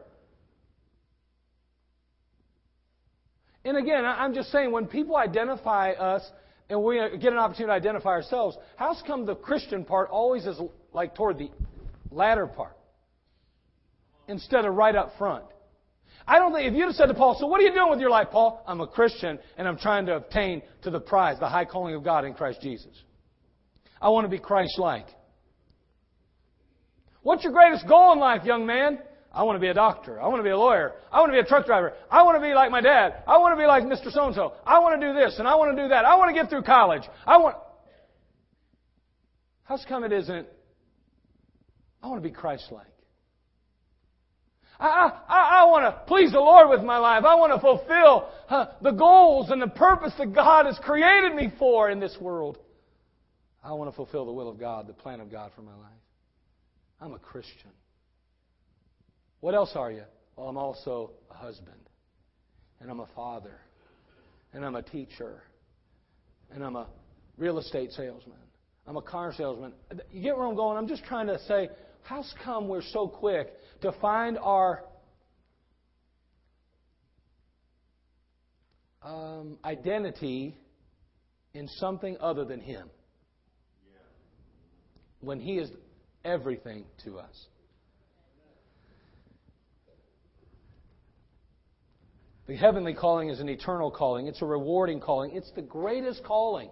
And 3.64 3.76
again, 3.76 4.04
I'm 4.04 4.34
just 4.34 4.50
saying, 4.50 4.72
when 4.72 4.86
people 4.86 5.16
identify 5.16 5.92
us 5.92 6.28
and 6.68 6.82
we 6.82 6.96
get 7.20 7.32
an 7.32 7.38
opportunity 7.38 7.66
to 7.66 7.72
identify 7.72 8.10
ourselves, 8.10 8.56
how's 8.76 9.00
come 9.06 9.24
the 9.24 9.36
Christian 9.36 9.84
part 9.84 10.10
always 10.10 10.46
is 10.46 10.58
like 10.92 11.14
toward 11.14 11.38
the 11.38 11.50
latter 12.10 12.46
part 12.46 12.76
instead 14.26 14.64
of 14.64 14.74
right 14.74 14.96
up 14.96 15.12
front? 15.16 15.44
I 16.26 16.38
don't 16.38 16.52
think 16.52 16.68
if 16.68 16.74
you'd 16.74 16.86
have 16.86 16.94
said 16.94 17.06
to 17.06 17.14
Paul, 17.14 17.36
So 17.38 17.46
what 17.46 17.60
are 17.60 17.64
you 17.64 17.72
doing 17.72 17.90
with 17.90 18.00
your 18.00 18.10
life, 18.10 18.28
Paul? 18.30 18.62
I'm 18.66 18.80
a 18.80 18.86
Christian 18.86 19.38
and 19.56 19.66
I'm 19.66 19.78
trying 19.78 20.06
to 20.06 20.16
obtain 20.16 20.62
to 20.82 20.90
the 20.90 21.00
prize, 21.00 21.38
the 21.40 21.48
high 21.48 21.64
calling 21.64 21.94
of 21.94 22.04
God 22.04 22.24
in 22.24 22.34
Christ 22.34 22.60
Jesus. 22.62 22.92
I 24.00 24.08
want 24.08 24.24
to 24.24 24.28
be 24.28 24.38
Christ 24.38 24.78
like. 24.78 25.06
What's 27.22 27.44
your 27.44 27.52
greatest 27.52 27.86
goal 27.86 28.12
in 28.12 28.18
life, 28.18 28.44
young 28.44 28.66
man? 28.66 28.98
I 29.32 29.44
want 29.44 29.56
to 29.56 29.60
be 29.60 29.68
a 29.68 29.74
doctor. 29.74 30.20
I 30.20 30.26
want 30.26 30.40
to 30.40 30.42
be 30.42 30.50
a 30.50 30.58
lawyer. 30.58 30.92
I 31.10 31.20
want 31.20 31.30
to 31.30 31.34
be 31.34 31.38
a 31.38 31.44
truck 31.44 31.64
driver. 31.64 31.94
I 32.10 32.22
want 32.22 32.36
to 32.36 32.42
be 32.42 32.52
like 32.52 32.70
my 32.70 32.80
dad. 32.80 33.22
I 33.26 33.38
want 33.38 33.56
to 33.56 33.62
be 33.62 33.66
like 33.66 33.84
Mr. 33.84 34.12
So 34.12 34.26
and 34.26 34.34
so. 34.34 34.54
I 34.66 34.78
want 34.80 35.00
to 35.00 35.06
do 35.06 35.14
this 35.14 35.36
and 35.38 35.48
I 35.48 35.54
want 35.54 35.76
to 35.76 35.82
do 35.82 35.88
that. 35.88 36.04
I 36.04 36.16
want 36.16 36.34
to 36.34 36.40
get 36.40 36.50
through 36.50 36.62
college. 36.62 37.02
I 37.26 37.38
want. 37.38 37.56
How's 39.64 39.84
come 39.86 40.04
it 40.04 40.12
isn't? 40.12 40.46
I 42.02 42.08
want 42.08 42.22
to 42.22 42.28
be 42.28 42.34
Christ 42.34 42.66
like. 42.70 42.91
I, 44.82 45.12
I, 45.28 45.60
I 45.60 45.64
want 45.66 45.84
to 45.84 46.02
please 46.06 46.32
the 46.32 46.40
Lord 46.40 46.68
with 46.68 46.82
my 46.82 46.98
life. 46.98 47.24
I 47.24 47.36
want 47.36 47.52
to 47.54 47.60
fulfill 47.60 48.28
uh, 48.48 48.66
the 48.82 48.90
goals 48.90 49.50
and 49.50 49.62
the 49.62 49.68
purpose 49.68 50.12
that 50.18 50.34
God 50.34 50.66
has 50.66 50.78
created 50.82 51.34
me 51.34 51.52
for 51.58 51.88
in 51.88 52.00
this 52.00 52.16
world. 52.20 52.58
I 53.62 53.72
want 53.74 53.90
to 53.90 53.94
fulfill 53.94 54.26
the 54.26 54.32
will 54.32 54.48
of 54.48 54.58
God, 54.58 54.88
the 54.88 54.92
plan 54.92 55.20
of 55.20 55.30
God 55.30 55.52
for 55.54 55.62
my 55.62 55.74
life. 55.74 56.02
I'm 57.00 57.12
a 57.12 57.18
Christian. 57.18 57.70
What 59.40 59.54
else 59.54 59.72
are 59.74 59.92
you? 59.92 60.02
Well, 60.36 60.48
I'm 60.48 60.56
also 60.56 61.12
a 61.30 61.34
husband, 61.34 61.88
and 62.80 62.90
I'm 62.90 63.00
a 63.00 63.08
father, 63.14 63.60
and 64.52 64.64
I'm 64.64 64.74
a 64.74 64.82
teacher, 64.82 65.42
and 66.52 66.64
I'm 66.64 66.76
a 66.76 66.88
real 67.38 67.58
estate 67.58 67.92
salesman. 67.92 68.38
I'm 68.86 68.96
a 68.96 69.02
car 69.02 69.32
salesman. 69.36 69.72
You 70.10 70.22
get 70.22 70.36
where 70.36 70.46
I'm 70.46 70.56
going? 70.56 70.76
I'm 70.76 70.88
just 70.88 71.04
trying 71.04 71.28
to 71.28 71.38
say, 71.46 71.70
how's 72.02 72.32
come 72.44 72.68
we're 72.68 72.82
so 72.82 73.08
quick 73.08 73.52
to 73.80 73.92
find 74.00 74.38
our 74.38 74.84
um, 79.02 79.58
identity 79.64 80.56
in 81.54 81.68
something 81.68 82.16
other 82.20 82.44
than 82.44 82.60
Him? 82.60 82.88
When 85.20 85.40
He 85.40 85.58
is 85.58 85.70
everything 86.24 86.84
to 87.04 87.18
us. 87.18 87.46
The 92.46 92.56
heavenly 92.56 92.92
calling 92.92 93.28
is 93.28 93.40
an 93.40 93.48
eternal 93.48 93.90
calling. 93.90 94.26
It's 94.26 94.42
a 94.42 94.44
rewarding 94.46 95.00
calling. 95.00 95.30
It's 95.34 95.50
the 95.52 95.62
greatest 95.62 96.24
calling 96.24 96.70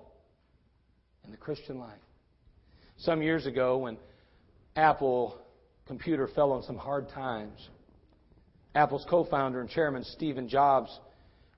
in 1.24 1.31
the 1.31 1.37
Christian 1.37 1.78
life. 1.78 2.01
Some 2.99 3.22
years 3.22 3.47
ago, 3.47 3.78
when 3.78 3.97
Apple 4.77 5.39
computer 5.87 6.29
fell 6.35 6.53
on 6.53 6.62
some 6.62 6.77
hard 6.77 7.09
times, 7.09 7.68
Apple's 8.75 9.05
co 9.09 9.25
founder 9.25 9.61
and 9.61 9.68
chairman, 9.68 10.05
Stephen 10.05 10.49
Jobs, 10.49 10.97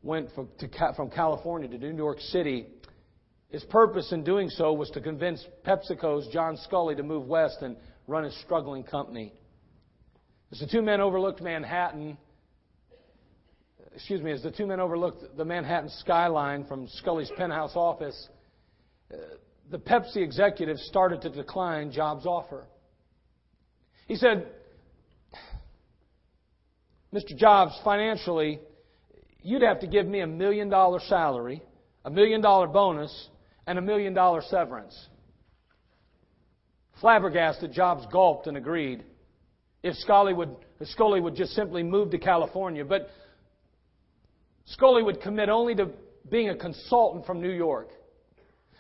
went 0.03 0.33
from, 0.35 0.49
to, 0.59 0.69
from 0.97 1.11
California 1.11 1.69
to 1.69 1.79
New 1.79 1.97
York 1.97 2.21
City. 2.21 2.67
His 3.51 3.63
purpose 3.65 4.13
in 4.13 4.25
doing 4.25 4.49
so 4.49 4.73
was 4.73 4.91
to 4.91 5.01
convince 5.01 5.45
PepsiCo's 5.67 6.33
John 6.33 6.57
Sculley 6.57 6.97
to 6.97 7.03
move 7.03 7.27
west 7.27 7.59
and 7.61 7.77
run 8.07 8.25
his 8.25 8.35
struggling 8.41 8.83
company. 8.83 9.35
As 10.51 10.61
the 10.61 10.67
two 10.67 10.81
men 10.81 11.01
overlooked 11.01 11.43
Manhattan, 11.43 12.17
excuse 13.95 14.23
me, 14.23 14.33
as 14.33 14.43
the 14.43 14.51
two 14.51 14.67
men 14.67 14.81
overlooked 14.81 15.37
the 15.37 15.45
Manhattan 15.45 15.91
skyline 15.91 16.65
from 16.65 16.89
Sculley's 17.03 17.31
penthouse 17.37 17.73
office, 17.75 18.29
uh, 19.13 19.17
the 19.71 19.79
Pepsi 19.79 20.17
executive 20.17 20.79
started 20.79 21.21
to 21.23 21.31
decline 21.31 21.93
Jobs' 21.93 22.27
offer. 22.27 22.67
He 24.07 24.17
said, 24.17 24.47
Mr. 27.13 27.37
Jobs, 27.37 27.79
financially, 27.85 28.61
you'd 29.43 29.63
have 29.63 29.81
to 29.81 29.87
give 29.87 30.07
me 30.07 30.21
a 30.21 30.27
million 30.27 30.69
dollar 30.69 31.01
salary, 31.09 31.63
a 32.05 32.11
million 32.11 32.41
dollar 32.41 32.67
bonus, 32.67 33.29
and 33.67 33.79
a 33.79 33.83
million 33.83 34.15
dollar 34.15 34.43
severance. 34.49 35.09
Flabbergasted, 37.01 37.73
Jobs 37.73 38.07
gulped 38.13 38.47
and 38.47 38.57
agreed 38.57 39.05
if 39.83 39.97
Sculley 40.07 40.35
would, 40.35 40.55
if 40.81 40.89
Sculley 40.97 41.21
would 41.21 41.35
just 41.35 41.53
simply 41.53 41.83
move 41.83 42.11
to 42.13 42.19
California. 42.19 42.85
But 42.85 43.09
Sculley 44.79 45.05
would 45.05 45.21
commit 45.21 45.49
only 45.49 45.75
to 45.75 45.91
being 46.31 46.49
a 46.49 46.57
consultant 46.57 47.27
from 47.27 47.41
New 47.41 47.51
York. 47.51 47.89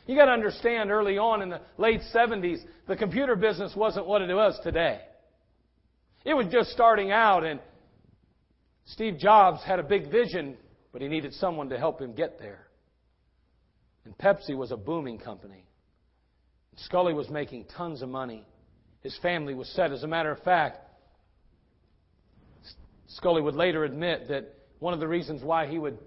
You 0.06 0.16
got 0.16 0.26
to 0.26 0.32
understand 0.32 0.90
early 0.90 1.18
on 1.18 1.42
in 1.42 1.50
the 1.50 1.60
late 1.78 2.00
70s, 2.14 2.58
the 2.88 2.96
computer 2.96 3.36
business 3.36 3.72
wasn't 3.76 4.06
what 4.06 4.22
it 4.22 4.32
was 4.32 4.58
today. 4.62 5.00
It 6.24 6.34
was 6.34 6.46
just 6.50 6.70
starting 6.70 7.10
out, 7.10 7.44
and 7.44 7.60
Steve 8.86 9.18
Jobs 9.18 9.62
had 9.64 9.78
a 9.78 9.82
big 9.82 10.10
vision, 10.10 10.56
but 10.92 11.02
he 11.02 11.08
needed 11.08 11.34
someone 11.34 11.68
to 11.70 11.78
help 11.78 12.00
him 12.00 12.14
get 12.14 12.38
there. 12.38 12.66
And 14.04 14.16
Pepsi 14.18 14.56
was 14.56 14.72
a 14.72 14.76
booming 14.76 15.18
company. 15.18 15.66
Sculley 16.88 17.14
was 17.14 17.28
making 17.28 17.66
tons 17.76 18.02
of 18.02 18.08
money. 18.08 18.44
His 19.02 19.16
family 19.20 19.54
was 19.54 19.68
set. 19.68 19.92
As 19.92 20.02
a 20.02 20.08
matter 20.08 20.30
of 20.30 20.42
fact, 20.42 20.78
Sculley 23.20 23.42
would 23.42 23.54
later 23.54 23.84
admit 23.84 24.28
that 24.28 24.54
one 24.78 24.94
of 24.94 25.00
the 25.00 25.08
reasons 25.08 25.42
why 25.42 25.66
he 25.66 25.78
would 25.78 25.98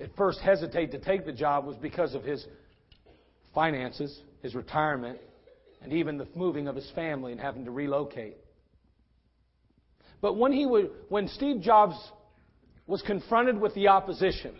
at 0.00 0.14
first 0.16 0.40
hesitate 0.40 0.90
to 0.92 0.98
take 0.98 1.24
the 1.24 1.32
job 1.32 1.64
was 1.64 1.76
because 1.76 2.14
of 2.14 2.24
his 2.24 2.44
finances, 3.54 4.20
his 4.42 4.54
retirement, 4.54 5.18
and 5.82 5.92
even 5.92 6.18
the 6.18 6.26
moving 6.34 6.68
of 6.68 6.74
his 6.74 6.90
family 6.94 7.32
and 7.32 7.40
having 7.40 7.64
to 7.64 7.70
relocate. 7.70 8.36
But 10.20 10.36
when, 10.36 10.52
he 10.52 10.66
would, 10.66 10.90
when 11.08 11.28
Steve 11.28 11.60
Jobs 11.60 11.96
was 12.86 13.02
confronted 13.02 13.60
with 13.60 13.74
the 13.74 13.88
opposition, 13.88 14.54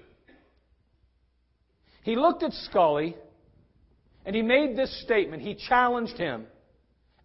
he 2.02 2.16
looked 2.16 2.42
at 2.42 2.52
Sculley 2.52 3.16
and 4.26 4.34
he 4.34 4.42
made 4.42 4.76
this 4.76 5.02
statement. 5.02 5.42
He 5.42 5.54
challenged 5.54 6.16
him. 6.16 6.46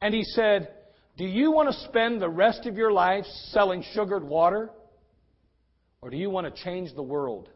And 0.02 0.14
he 0.14 0.24
said, 0.24 0.70
Do 1.18 1.26
you 1.26 1.52
want 1.52 1.70
to 1.70 1.80
spend 1.86 2.22
the 2.22 2.30
rest 2.30 2.66
of 2.66 2.78
your 2.78 2.92
life 2.92 3.26
selling 3.52 3.84
sugared 3.94 4.24
water? 4.24 4.70
Or 6.02 6.10
do 6.10 6.18
you 6.18 6.30
want 6.30 6.54
to 6.54 6.64
change 6.64 6.94
the 6.96 7.04
world? 7.04 7.50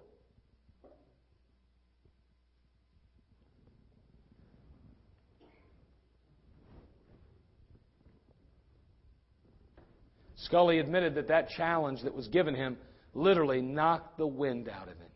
Sculley 10.49 10.79
admitted 10.79 11.15
that 11.15 11.27
that 11.27 11.49
challenge 11.49 12.01
that 12.03 12.13
was 12.13 12.27
given 12.27 12.55
him 12.55 12.77
literally 13.13 13.61
knocked 13.61 14.17
the 14.17 14.27
wind 14.27 14.69
out 14.69 14.87
of 14.87 14.97
him. 14.97 15.07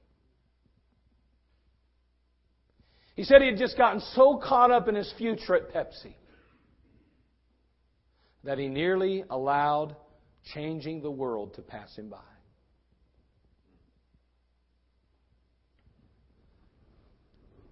He 3.16 3.24
said 3.24 3.42
he 3.42 3.48
had 3.48 3.58
just 3.58 3.78
gotten 3.78 4.00
so 4.14 4.38
caught 4.38 4.70
up 4.70 4.88
in 4.88 4.96
his 4.96 5.12
future 5.18 5.56
at 5.56 5.74
Pepsi. 5.74 6.14
that 8.44 8.58
he 8.58 8.70
nearly 8.70 9.26
allowed 9.30 9.94
changing 10.54 11.02
the 11.02 11.12
world 11.12 11.54
to 11.56 11.62
pass 11.62 11.94
him 11.98 12.10
by. 12.10 12.18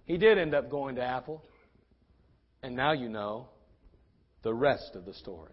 He 0.04 0.18
did 0.18 0.36
end 0.36 0.54
up 0.54 0.70
going 0.70 0.96
to 0.96 1.02
Apple, 1.02 1.42
and 2.62 2.76
now 2.76 2.92
you 2.92 3.08
know 3.08 3.48
the 4.42 4.52
rest 4.52 4.94
of 4.94 5.06
the 5.06 5.14
story. 5.14 5.52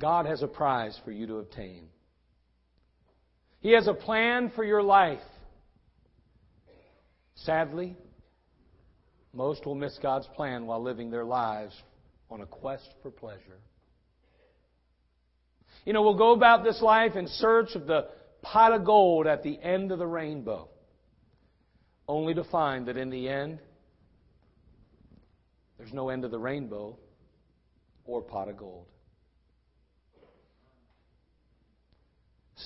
God 0.00 0.26
has 0.26 0.42
a 0.42 0.48
prize 0.48 0.98
for 1.04 1.12
you 1.12 1.26
to 1.26 1.36
obtain. 1.36 1.84
He 3.60 3.72
has 3.72 3.86
a 3.86 3.94
plan 3.94 4.50
for 4.56 4.64
your 4.64 4.82
life. 4.82 5.20
Sadly, 7.34 7.96
most 9.34 9.64
will 9.66 9.74
miss 9.74 9.96
God's 10.02 10.26
plan 10.34 10.66
while 10.66 10.82
living 10.82 11.10
their 11.10 11.24
lives 11.24 11.74
on 12.30 12.40
a 12.40 12.46
quest 12.46 12.88
for 13.02 13.10
pleasure. 13.10 13.60
You 15.84 15.92
know, 15.92 16.02
we'll 16.02 16.18
go 16.18 16.32
about 16.32 16.64
this 16.64 16.80
life 16.80 17.14
in 17.16 17.26
search 17.28 17.74
of 17.74 17.86
the 17.86 18.08
pot 18.42 18.72
of 18.72 18.84
gold 18.84 19.26
at 19.26 19.42
the 19.42 19.58
end 19.62 19.92
of 19.92 19.98
the 19.98 20.06
rainbow, 20.06 20.68
only 22.08 22.34
to 22.34 22.44
find 22.44 22.86
that 22.86 22.96
in 22.96 23.10
the 23.10 23.28
end, 23.28 23.58
there's 25.76 25.92
no 25.92 26.08
end 26.08 26.24
of 26.24 26.30
the 26.30 26.38
rainbow 26.38 26.98
or 28.04 28.22
pot 28.22 28.48
of 28.48 28.56
gold. 28.56 28.86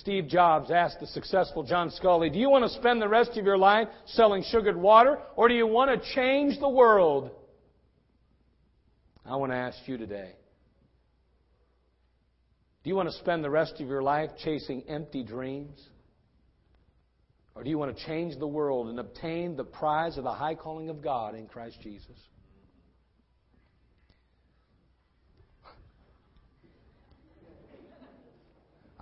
Steve 0.00 0.26
Jobs 0.28 0.70
asked 0.70 1.00
the 1.00 1.06
successful 1.06 1.62
John 1.62 1.90
Sculley, 1.90 2.32
Do 2.32 2.38
you 2.38 2.50
want 2.50 2.64
to 2.64 2.78
spend 2.78 3.00
the 3.00 3.08
rest 3.08 3.36
of 3.36 3.44
your 3.44 3.58
life 3.58 3.88
selling 4.06 4.42
sugared 4.42 4.76
water, 4.76 5.18
or 5.36 5.48
do 5.48 5.54
you 5.54 5.66
want 5.66 5.90
to 5.90 6.14
change 6.14 6.58
the 6.58 6.68
world? 6.68 7.30
I 9.24 9.36
want 9.36 9.52
to 9.52 9.56
ask 9.56 9.78
you 9.86 9.96
today 9.96 10.32
Do 12.82 12.90
you 12.90 12.96
want 12.96 13.08
to 13.08 13.14
spend 13.18 13.42
the 13.44 13.50
rest 13.50 13.80
of 13.80 13.88
your 13.88 14.02
life 14.02 14.30
chasing 14.42 14.82
empty 14.88 15.22
dreams? 15.22 15.80
Or 17.54 17.62
do 17.62 17.70
you 17.70 17.78
want 17.78 17.96
to 17.96 18.04
change 18.04 18.36
the 18.38 18.48
world 18.48 18.88
and 18.88 18.98
obtain 18.98 19.56
the 19.56 19.64
prize 19.64 20.18
of 20.18 20.24
the 20.24 20.32
high 20.32 20.56
calling 20.56 20.88
of 20.90 21.02
God 21.02 21.36
in 21.36 21.46
Christ 21.46 21.78
Jesus? 21.80 22.18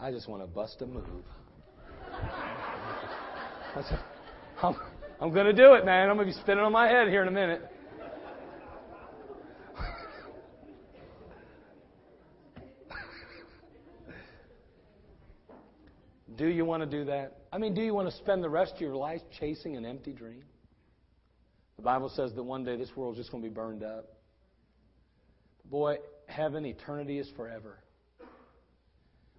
I 0.03 0.11
just 0.11 0.29
want 0.29 0.43
to 0.43 0.49
bust 0.49 0.83
a 0.83 0.87
move. 0.87 1.05
I'm, 4.61 4.75
I'm 5.21 5.33
going 5.33 5.47
to 5.47 5.53
do 5.53 5.75
it, 5.75 5.85
man. 5.85 6.11
I'm 6.11 6.17
going 6.17 6.27
to 6.29 6.35
be 6.35 6.41
spinning 6.41 6.65
on 6.65 6.73
my 6.73 6.89
head 6.89 7.07
here 7.07 7.23
in 7.23 7.29
a 7.29 7.31
minute. 7.31 7.63
do 16.37 16.49
you 16.49 16.65
want 16.65 16.83
to 16.83 16.87
do 16.89 17.05
that? 17.05 17.39
I 17.53 17.59
mean, 17.59 17.73
do 17.73 17.81
you 17.81 17.95
want 17.95 18.11
to 18.11 18.17
spend 18.17 18.43
the 18.43 18.51
rest 18.51 18.75
of 18.75 18.81
your 18.81 18.97
life 18.97 19.21
chasing 19.39 19.77
an 19.77 19.87
empty 19.87 20.13
dream? 20.13 20.43
The 21.77 21.83
Bible 21.83 22.09
says 22.09 22.33
that 22.35 22.43
one 22.43 22.65
day 22.65 22.75
this 22.77 22.91
world's 22.97 23.19
just 23.19 23.31
going 23.31 23.45
to 23.45 23.49
be 23.49 23.55
burned 23.55 23.85
up. 23.85 24.17
Boy, 25.71 25.99
heaven, 26.27 26.67
eternity 26.67 27.21
is 27.21 27.31
forever 27.37 27.79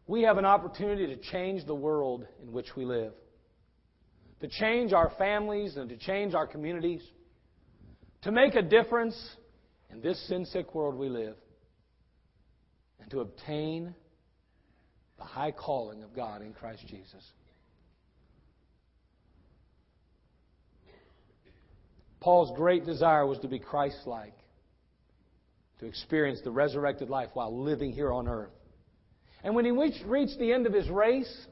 we 0.08 0.24
have 0.24 0.38
an 0.38 0.46
opportunity 0.46 1.08
to 1.08 1.18
change 1.18 1.66
the 1.66 1.76
world 1.76 2.26
in 2.42 2.52
which 2.52 2.76
we 2.76 2.86
live, 2.86 3.14
to 4.42 4.48
change 4.48 4.92
our 4.92 5.12
families 5.18 5.78
and 5.78 5.90
to 5.90 5.98
change 5.98 6.34
our 6.34 6.46
communities, 6.46 7.02
to 8.24 8.32
make 8.32 8.56
a 8.56 8.62
difference 8.62 9.16
in 9.90 10.02
this 10.02 10.22
sin 10.28 10.46
sick 10.46 10.76
world 10.76 10.96
we 10.96 11.10
live, 11.10 11.36
and 13.00 13.10
to 13.12 13.22
obtain 13.22 13.94
the 15.18 15.24
high 15.24 15.52
calling 15.52 16.04
of 16.04 16.16
God 16.16 16.42
in 16.42 16.54
Christ 16.54 16.86
Jesus. 16.88 17.24
Paul's 22.20 22.56
great 22.56 22.86
desire 22.86 23.26
was 23.26 23.40
to 23.40 23.50
be 23.50 23.60
Christ 23.60 24.00
like, 24.06 24.34
to 25.80 25.86
experience 25.86 26.40
the 26.44 26.52
resurrected 26.52 27.10
life 27.10 27.30
while 27.34 27.64
living 27.64 27.92
here 27.92 28.12
on 28.14 28.28
earth. 28.30 28.54
And 29.44 29.56
when 29.56 29.66
he 29.66 29.72
reached 29.72 30.40
the 30.40 30.54
end 30.54 30.66
of 30.66 30.74
his 30.74 30.90
race, 30.90 31.48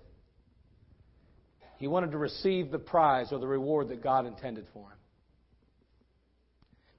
he 1.77 1.87
wanted 1.87 2.11
to 2.11 2.17
receive 2.17 2.71
the 2.71 2.79
prize 2.79 3.31
or 3.31 3.39
the 3.39 3.47
reward 3.47 3.89
that 3.89 4.01
God 4.01 4.25
intended 4.25 4.65
for 4.73 4.85
him. 4.87 4.97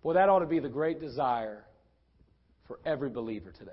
Boy, 0.03 0.15
that 0.15 0.29
ought 0.29 0.41
to 0.41 0.47
be 0.47 0.59
the 0.59 0.69
great 0.69 1.01
desire 1.01 1.65
for 2.67 2.79
every 2.85 3.09
believer 3.09 3.53
today. 3.57 3.71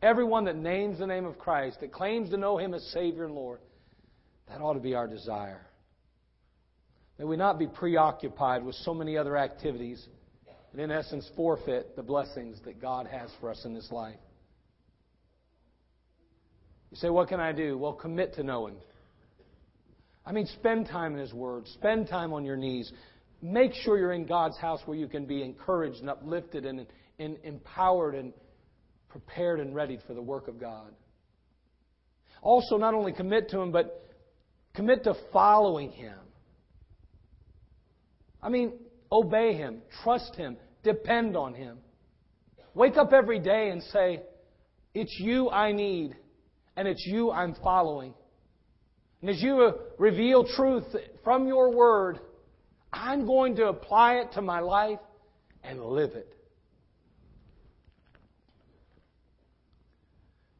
Everyone 0.00 0.44
that 0.44 0.56
names 0.56 1.00
the 1.00 1.06
name 1.06 1.24
of 1.24 1.38
Christ, 1.38 1.80
that 1.80 1.92
claims 1.92 2.30
to 2.30 2.36
know 2.36 2.56
Him 2.56 2.72
as 2.72 2.84
Savior 2.92 3.24
and 3.24 3.34
Lord, 3.34 3.58
that 4.48 4.60
ought 4.60 4.74
to 4.74 4.80
be 4.80 4.94
our 4.94 5.08
desire. 5.08 5.66
May 7.18 7.24
we 7.24 7.36
not 7.36 7.58
be 7.58 7.66
preoccupied 7.66 8.62
with 8.64 8.76
so 8.76 8.94
many 8.94 9.18
other 9.18 9.36
activities 9.36 10.06
and, 10.70 10.80
in 10.80 10.92
essence, 10.92 11.28
forfeit 11.34 11.96
the 11.96 12.02
blessings 12.02 12.60
that 12.64 12.80
God 12.80 13.08
has 13.08 13.28
for 13.40 13.50
us 13.50 13.64
in 13.64 13.74
this 13.74 13.90
life. 13.90 14.20
You 16.90 16.96
say, 16.96 17.10
What 17.10 17.28
can 17.28 17.40
I 17.40 17.52
do? 17.52 17.76
Well, 17.76 17.92
commit 17.92 18.34
to 18.34 18.42
knowing. 18.42 18.76
I 20.24 20.32
mean, 20.32 20.46
spend 20.46 20.86
time 20.86 21.14
in 21.14 21.20
His 21.20 21.32
Word, 21.32 21.66
spend 21.68 22.08
time 22.08 22.32
on 22.32 22.44
your 22.44 22.56
knees. 22.56 22.92
Make 23.40 23.72
sure 23.72 23.98
you're 23.98 24.12
in 24.12 24.26
God's 24.26 24.58
house 24.58 24.80
where 24.84 24.96
you 24.96 25.06
can 25.06 25.24
be 25.24 25.42
encouraged 25.42 26.00
and 26.00 26.10
uplifted 26.10 26.66
and, 26.66 26.86
and 27.18 27.38
empowered 27.44 28.14
and 28.14 28.32
prepared 29.08 29.60
and 29.60 29.74
ready 29.74 29.98
for 30.06 30.14
the 30.14 30.22
work 30.22 30.48
of 30.48 30.60
God. 30.60 30.92
Also, 32.42 32.76
not 32.76 32.94
only 32.94 33.12
commit 33.12 33.48
to 33.50 33.60
Him, 33.60 33.72
but 33.72 34.04
commit 34.74 35.04
to 35.04 35.14
following 35.32 35.92
Him. 35.92 36.18
I 38.42 38.48
mean, 38.48 38.74
obey 39.10 39.54
Him, 39.54 39.82
trust 40.02 40.34
Him, 40.36 40.56
depend 40.82 41.36
on 41.36 41.54
Him. 41.54 41.78
Wake 42.74 42.96
up 42.96 43.12
every 43.12 43.40
day 43.40 43.70
and 43.70 43.82
say, 43.82 44.22
It's 44.94 45.14
you 45.18 45.50
I 45.50 45.72
need 45.72 46.16
and 46.78 46.86
it's 46.86 47.04
you 47.04 47.32
I'm 47.32 47.56
following. 47.56 48.14
And 49.20 49.28
as 49.28 49.42
you 49.42 49.74
reveal 49.98 50.46
truth 50.46 50.84
from 51.24 51.48
your 51.48 51.74
word, 51.74 52.20
I'm 52.92 53.26
going 53.26 53.56
to 53.56 53.66
apply 53.66 54.18
it 54.18 54.32
to 54.34 54.42
my 54.42 54.60
life 54.60 55.00
and 55.64 55.82
live 55.82 56.12
it. 56.12 56.32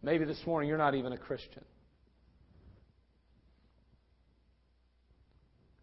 Maybe 0.03 0.25
this 0.25 0.41
morning 0.45 0.69
you're 0.69 0.77
not 0.77 0.97
even 0.97 1.13
a 1.13 1.17
Christian. 1.17 1.65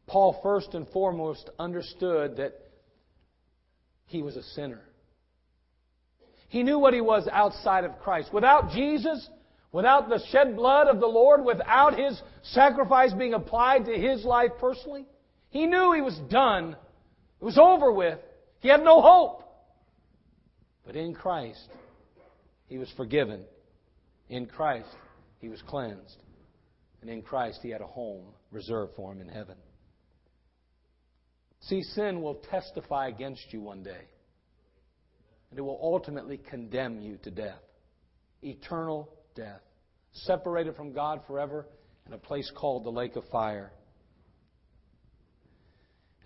Paul, 0.05 0.37
first 0.43 0.73
and 0.73 0.85
foremost, 0.89 1.49
understood 1.57 2.35
that 2.37 2.59
he 4.07 4.21
was 4.21 4.35
a 4.35 4.43
sinner. 4.43 4.81
He 6.49 6.61
knew 6.61 6.77
what 6.77 6.93
he 6.93 6.99
was 6.99 7.25
outside 7.31 7.85
of 7.85 7.99
Christ. 7.99 8.33
Without 8.33 8.71
Jesus, 8.71 9.29
without 9.75 10.07
the 10.07 10.23
shed 10.29 10.55
blood 10.55 10.87
of 10.87 11.01
the 11.01 11.05
Lord, 11.05 11.43
without 11.43 11.99
His 11.99 12.21
sacrifice 12.43 13.11
being 13.11 13.33
applied 13.33 13.83
to 13.87 13.91
His 13.91 14.23
life 14.23 14.51
personally? 14.57 15.05
He 15.49 15.65
knew 15.65 15.91
He 15.91 15.99
was 15.99 16.17
done. 16.29 16.77
It 17.41 17.43
was 17.43 17.57
over 17.57 17.91
with. 17.91 18.17
He 18.61 18.69
had 18.69 18.81
no 18.81 19.01
hope. 19.01 19.43
But 20.85 20.95
in 20.95 21.13
Christ, 21.13 21.67
He 22.67 22.77
was 22.77 22.89
forgiven. 22.95 23.43
In 24.29 24.45
Christ, 24.45 24.87
He 25.41 25.49
was 25.49 25.61
cleansed. 25.67 26.23
And 27.01 27.09
in 27.09 27.21
Christ, 27.21 27.59
He 27.61 27.69
had 27.69 27.81
a 27.81 27.87
home 27.87 28.27
reserved 28.51 28.93
for 28.95 29.11
Him 29.11 29.19
in 29.19 29.27
heaven. 29.27 29.57
See, 31.59 31.83
sin 31.83 32.21
will 32.21 32.35
testify 32.49 33.09
against 33.09 33.51
you 33.51 33.59
one 33.59 33.83
day. 33.83 34.07
And 35.49 35.59
it 35.59 35.63
will 35.63 35.79
ultimately 35.83 36.37
condemn 36.37 37.01
you 37.01 37.17
to 37.23 37.29
death. 37.29 37.59
Eternal 38.41 39.09
death, 39.35 39.61
separated 40.13 40.75
from 40.75 40.93
God 40.93 41.21
forever 41.27 41.67
in 42.07 42.13
a 42.13 42.17
place 42.17 42.51
called 42.55 42.83
the 42.83 42.89
lake 42.89 43.15
of 43.15 43.23
fire. 43.31 43.71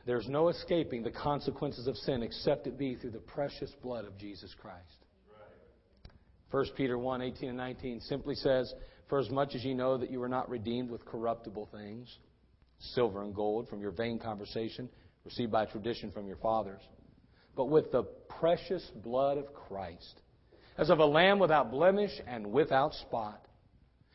There's 0.05 0.27
no 0.27 0.49
escaping 0.49 1.03
the 1.03 1.11
consequences 1.11 1.87
of 1.87 1.95
sin 1.97 2.23
except 2.23 2.67
it 2.67 2.77
be 2.77 2.95
through 2.95 3.11
the 3.11 3.19
precious 3.19 3.71
blood 3.81 4.05
of 4.05 4.17
Jesus 4.17 4.55
Christ. 4.59 5.05
1 6.51 6.65
Peter 6.75 6.97
1 6.97 7.21
18 7.21 7.49
and 7.49 7.57
19 7.57 8.01
simply 8.01 8.33
says, 8.35 8.73
For 9.07 9.19
as 9.19 9.29
much 9.29 9.53
as 9.53 9.63
ye 9.63 9.73
know 9.73 9.97
that 9.97 10.09
you 10.09 10.19
were 10.19 10.29
not 10.29 10.49
redeemed 10.49 10.89
with 10.89 11.05
corruptible 11.05 11.69
things, 11.71 12.17
silver 12.79 13.21
and 13.21 13.35
gold, 13.35 13.69
from 13.69 13.81
your 13.81 13.91
vain 13.91 14.17
conversation 14.17 14.89
received 15.25 15.51
by 15.51 15.65
tradition 15.65 16.11
from 16.11 16.25
your 16.25 16.37
fathers, 16.37 16.81
but 17.55 17.65
with 17.65 17.91
the 17.91 18.03
precious 18.39 18.89
blood 19.03 19.37
of 19.37 19.53
Christ 19.53 20.21
as 20.79 20.89
of 20.89 20.99
a 20.99 21.05
lamb 21.05 21.39
without 21.39 21.71
blemish 21.71 22.11
and 22.25 22.53
without 22.53 22.93
spot. 22.93 23.45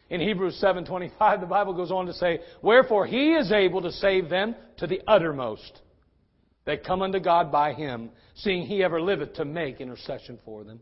In 0.08 0.18
Hebrews 0.20 0.58
7:25 0.62 1.40
the 1.40 1.46
Bible 1.46 1.74
goes 1.74 1.92
on 1.92 2.06
to 2.06 2.14
say, 2.14 2.40
"Wherefore 2.62 3.04
he 3.04 3.34
is 3.34 3.52
able 3.52 3.82
to 3.82 3.92
save 3.92 4.30
them 4.30 4.56
to 4.78 4.86
the 4.86 5.02
uttermost 5.06 5.82
that 6.64 6.82
come 6.82 7.02
unto 7.02 7.20
God 7.20 7.52
by 7.52 7.74
him, 7.74 8.10
seeing 8.34 8.62
he 8.62 8.82
ever 8.82 9.00
liveth 9.00 9.34
to 9.34 9.44
make 9.44 9.82
intercession 9.82 10.38
for 10.38 10.64
them." 10.64 10.80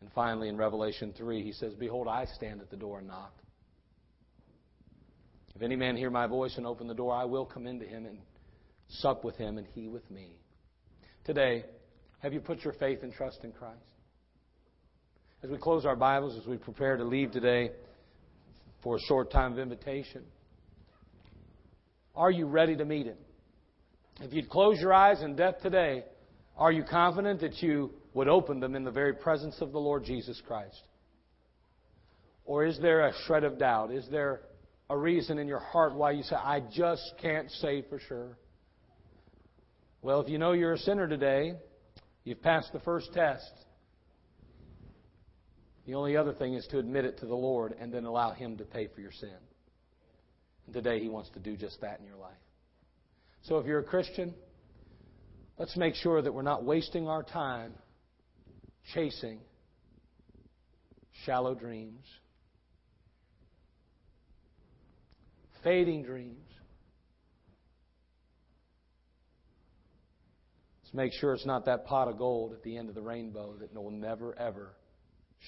And 0.00 0.12
finally 0.12 0.48
in 0.48 0.56
Revelation 0.56 1.12
3 1.12 1.42
he 1.42 1.50
says, 1.50 1.74
"Behold 1.74 2.06
I 2.06 2.26
stand 2.26 2.60
at 2.60 2.70
the 2.70 2.76
door 2.76 2.98
and 2.98 3.08
knock." 3.08 3.32
If 5.56 5.62
any 5.62 5.74
man 5.74 5.96
hear 5.96 6.10
my 6.10 6.28
voice 6.28 6.58
and 6.58 6.66
open 6.66 6.86
the 6.86 6.94
door, 6.94 7.12
I 7.12 7.24
will 7.24 7.46
come 7.46 7.66
into 7.66 7.86
him 7.86 8.06
and 8.06 8.20
sup 8.86 9.24
with 9.24 9.36
him 9.36 9.58
and 9.58 9.66
he 9.66 9.88
with 9.88 10.08
me. 10.12 10.38
Today, 11.24 11.64
have 12.20 12.32
you 12.32 12.40
put 12.40 12.62
your 12.62 12.74
faith 12.74 13.02
and 13.02 13.12
trust 13.12 13.42
in 13.42 13.52
Christ? 13.52 13.95
As 15.46 15.52
we 15.52 15.58
close 15.58 15.86
our 15.86 15.94
Bibles, 15.94 16.36
as 16.36 16.44
we 16.44 16.56
prepare 16.56 16.96
to 16.96 17.04
leave 17.04 17.30
today 17.30 17.70
for 18.82 18.96
a 18.96 19.00
short 19.02 19.30
time 19.30 19.52
of 19.52 19.60
invitation, 19.60 20.24
are 22.16 22.32
you 22.32 22.46
ready 22.46 22.74
to 22.74 22.84
meet 22.84 23.06
Him? 23.06 23.18
If 24.20 24.32
you'd 24.32 24.48
close 24.48 24.80
your 24.80 24.92
eyes 24.92 25.22
in 25.22 25.36
death 25.36 25.60
today, 25.62 26.02
are 26.56 26.72
you 26.72 26.82
confident 26.82 27.42
that 27.42 27.62
you 27.62 27.92
would 28.12 28.26
open 28.26 28.58
them 28.58 28.74
in 28.74 28.82
the 28.82 28.90
very 28.90 29.12
presence 29.12 29.54
of 29.60 29.70
the 29.70 29.78
Lord 29.78 30.02
Jesus 30.02 30.42
Christ? 30.48 30.82
Or 32.44 32.64
is 32.64 32.80
there 32.80 33.06
a 33.06 33.12
shred 33.28 33.44
of 33.44 33.56
doubt? 33.56 33.92
Is 33.92 34.08
there 34.10 34.40
a 34.90 34.98
reason 34.98 35.38
in 35.38 35.46
your 35.46 35.60
heart 35.60 35.94
why 35.94 36.10
you 36.10 36.24
say, 36.24 36.34
I 36.34 36.58
just 36.74 37.04
can't 37.22 37.48
say 37.52 37.84
for 37.88 38.00
sure? 38.00 38.36
Well, 40.02 40.20
if 40.22 40.28
you 40.28 40.38
know 40.38 40.54
you're 40.54 40.72
a 40.72 40.78
sinner 40.78 41.06
today, 41.06 41.54
you've 42.24 42.42
passed 42.42 42.72
the 42.72 42.80
first 42.80 43.12
test. 43.14 43.52
The 45.86 45.94
only 45.94 46.16
other 46.16 46.32
thing 46.32 46.54
is 46.54 46.66
to 46.68 46.78
admit 46.78 47.04
it 47.04 47.18
to 47.18 47.26
the 47.26 47.34
Lord 47.34 47.74
and 47.78 47.92
then 47.92 48.04
allow 48.04 48.32
Him 48.32 48.56
to 48.56 48.64
pay 48.64 48.88
for 48.88 49.00
your 49.00 49.12
sin. 49.12 49.36
And 50.66 50.74
today 50.74 51.00
He 51.00 51.08
wants 51.08 51.30
to 51.30 51.38
do 51.38 51.56
just 51.56 51.80
that 51.80 52.00
in 52.00 52.06
your 52.06 52.16
life. 52.16 52.34
So 53.42 53.58
if 53.58 53.66
you're 53.66 53.78
a 53.78 53.84
Christian, 53.84 54.34
let's 55.58 55.76
make 55.76 55.94
sure 55.94 56.20
that 56.20 56.32
we're 56.34 56.42
not 56.42 56.64
wasting 56.64 57.06
our 57.06 57.22
time 57.22 57.72
chasing 58.94 59.38
shallow 61.24 61.54
dreams, 61.54 62.04
fading 65.62 66.02
dreams. 66.02 66.38
Let's 70.82 70.94
make 70.94 71.12
sure 71.12 71.32
it's 71.32 71.46
not 71.46 71.66
that 71.66 71.86
pot 71.86 72.08
of 72.08 72.18
gold 72.18 72.52
at 72.52 72.62
the 72.64 72.76
end 72.76 72.88
of 72.88 72.96
the 72.96 73.02
rainbow 73.02 73.54
that 73.60 73.72
will 73.74 73.90
never, 73.90 74.36
ever 74.36 74.75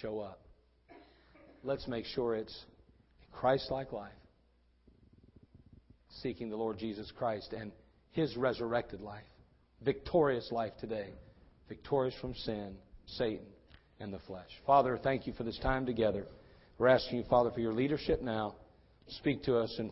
show 0.00 0.20
up. 0.20 0.40
Let's 1.62 1.86
make 1.88 2.04
sure 2.06 2.34
it's 2.34 2.64
a 3.30 3.36
Christ 3.36 3.70
like 3.70 3.92
life, 3.92 4.10
seeking 6.22 6.50
the 6.50 6.56
Lord 6.56 6.78
Jesus 6.78 7.12
Christ 7.16 7.52
and 7.52 7.72
His 8.12 8.36
resurrected 8.36 9.00
life, 9.00 9.24
victorious 9.84 10.50
life 10.50 10.72
today, 10.80 11.10
victorious 11.68 12.14
from 12.20 12.34
sin, 12.34 12.76
Satan, 13.06 13.46
and 14.00 14.12
the 14.12 14.20
flesh. 14.20 14.50
Father, 14.66 14.98
thank 15.02 15.26
you 15.26 15.32
for 15.32 15.44
this 15.44 15.58
time 15.58 15.86
together. 15.86 16.26
We're 16.78 16.88
asking 16.88 17.18
you, 17.18 17.24
Father, 17.28 17.50
for 17.50 17.60
your 17.60 17.74
leadership 17.74 18.22
now. 18.22 18.54
Speak 19.08 19.42
to 19.44 19.58
us 19.58 19.74
and 19.78 19.86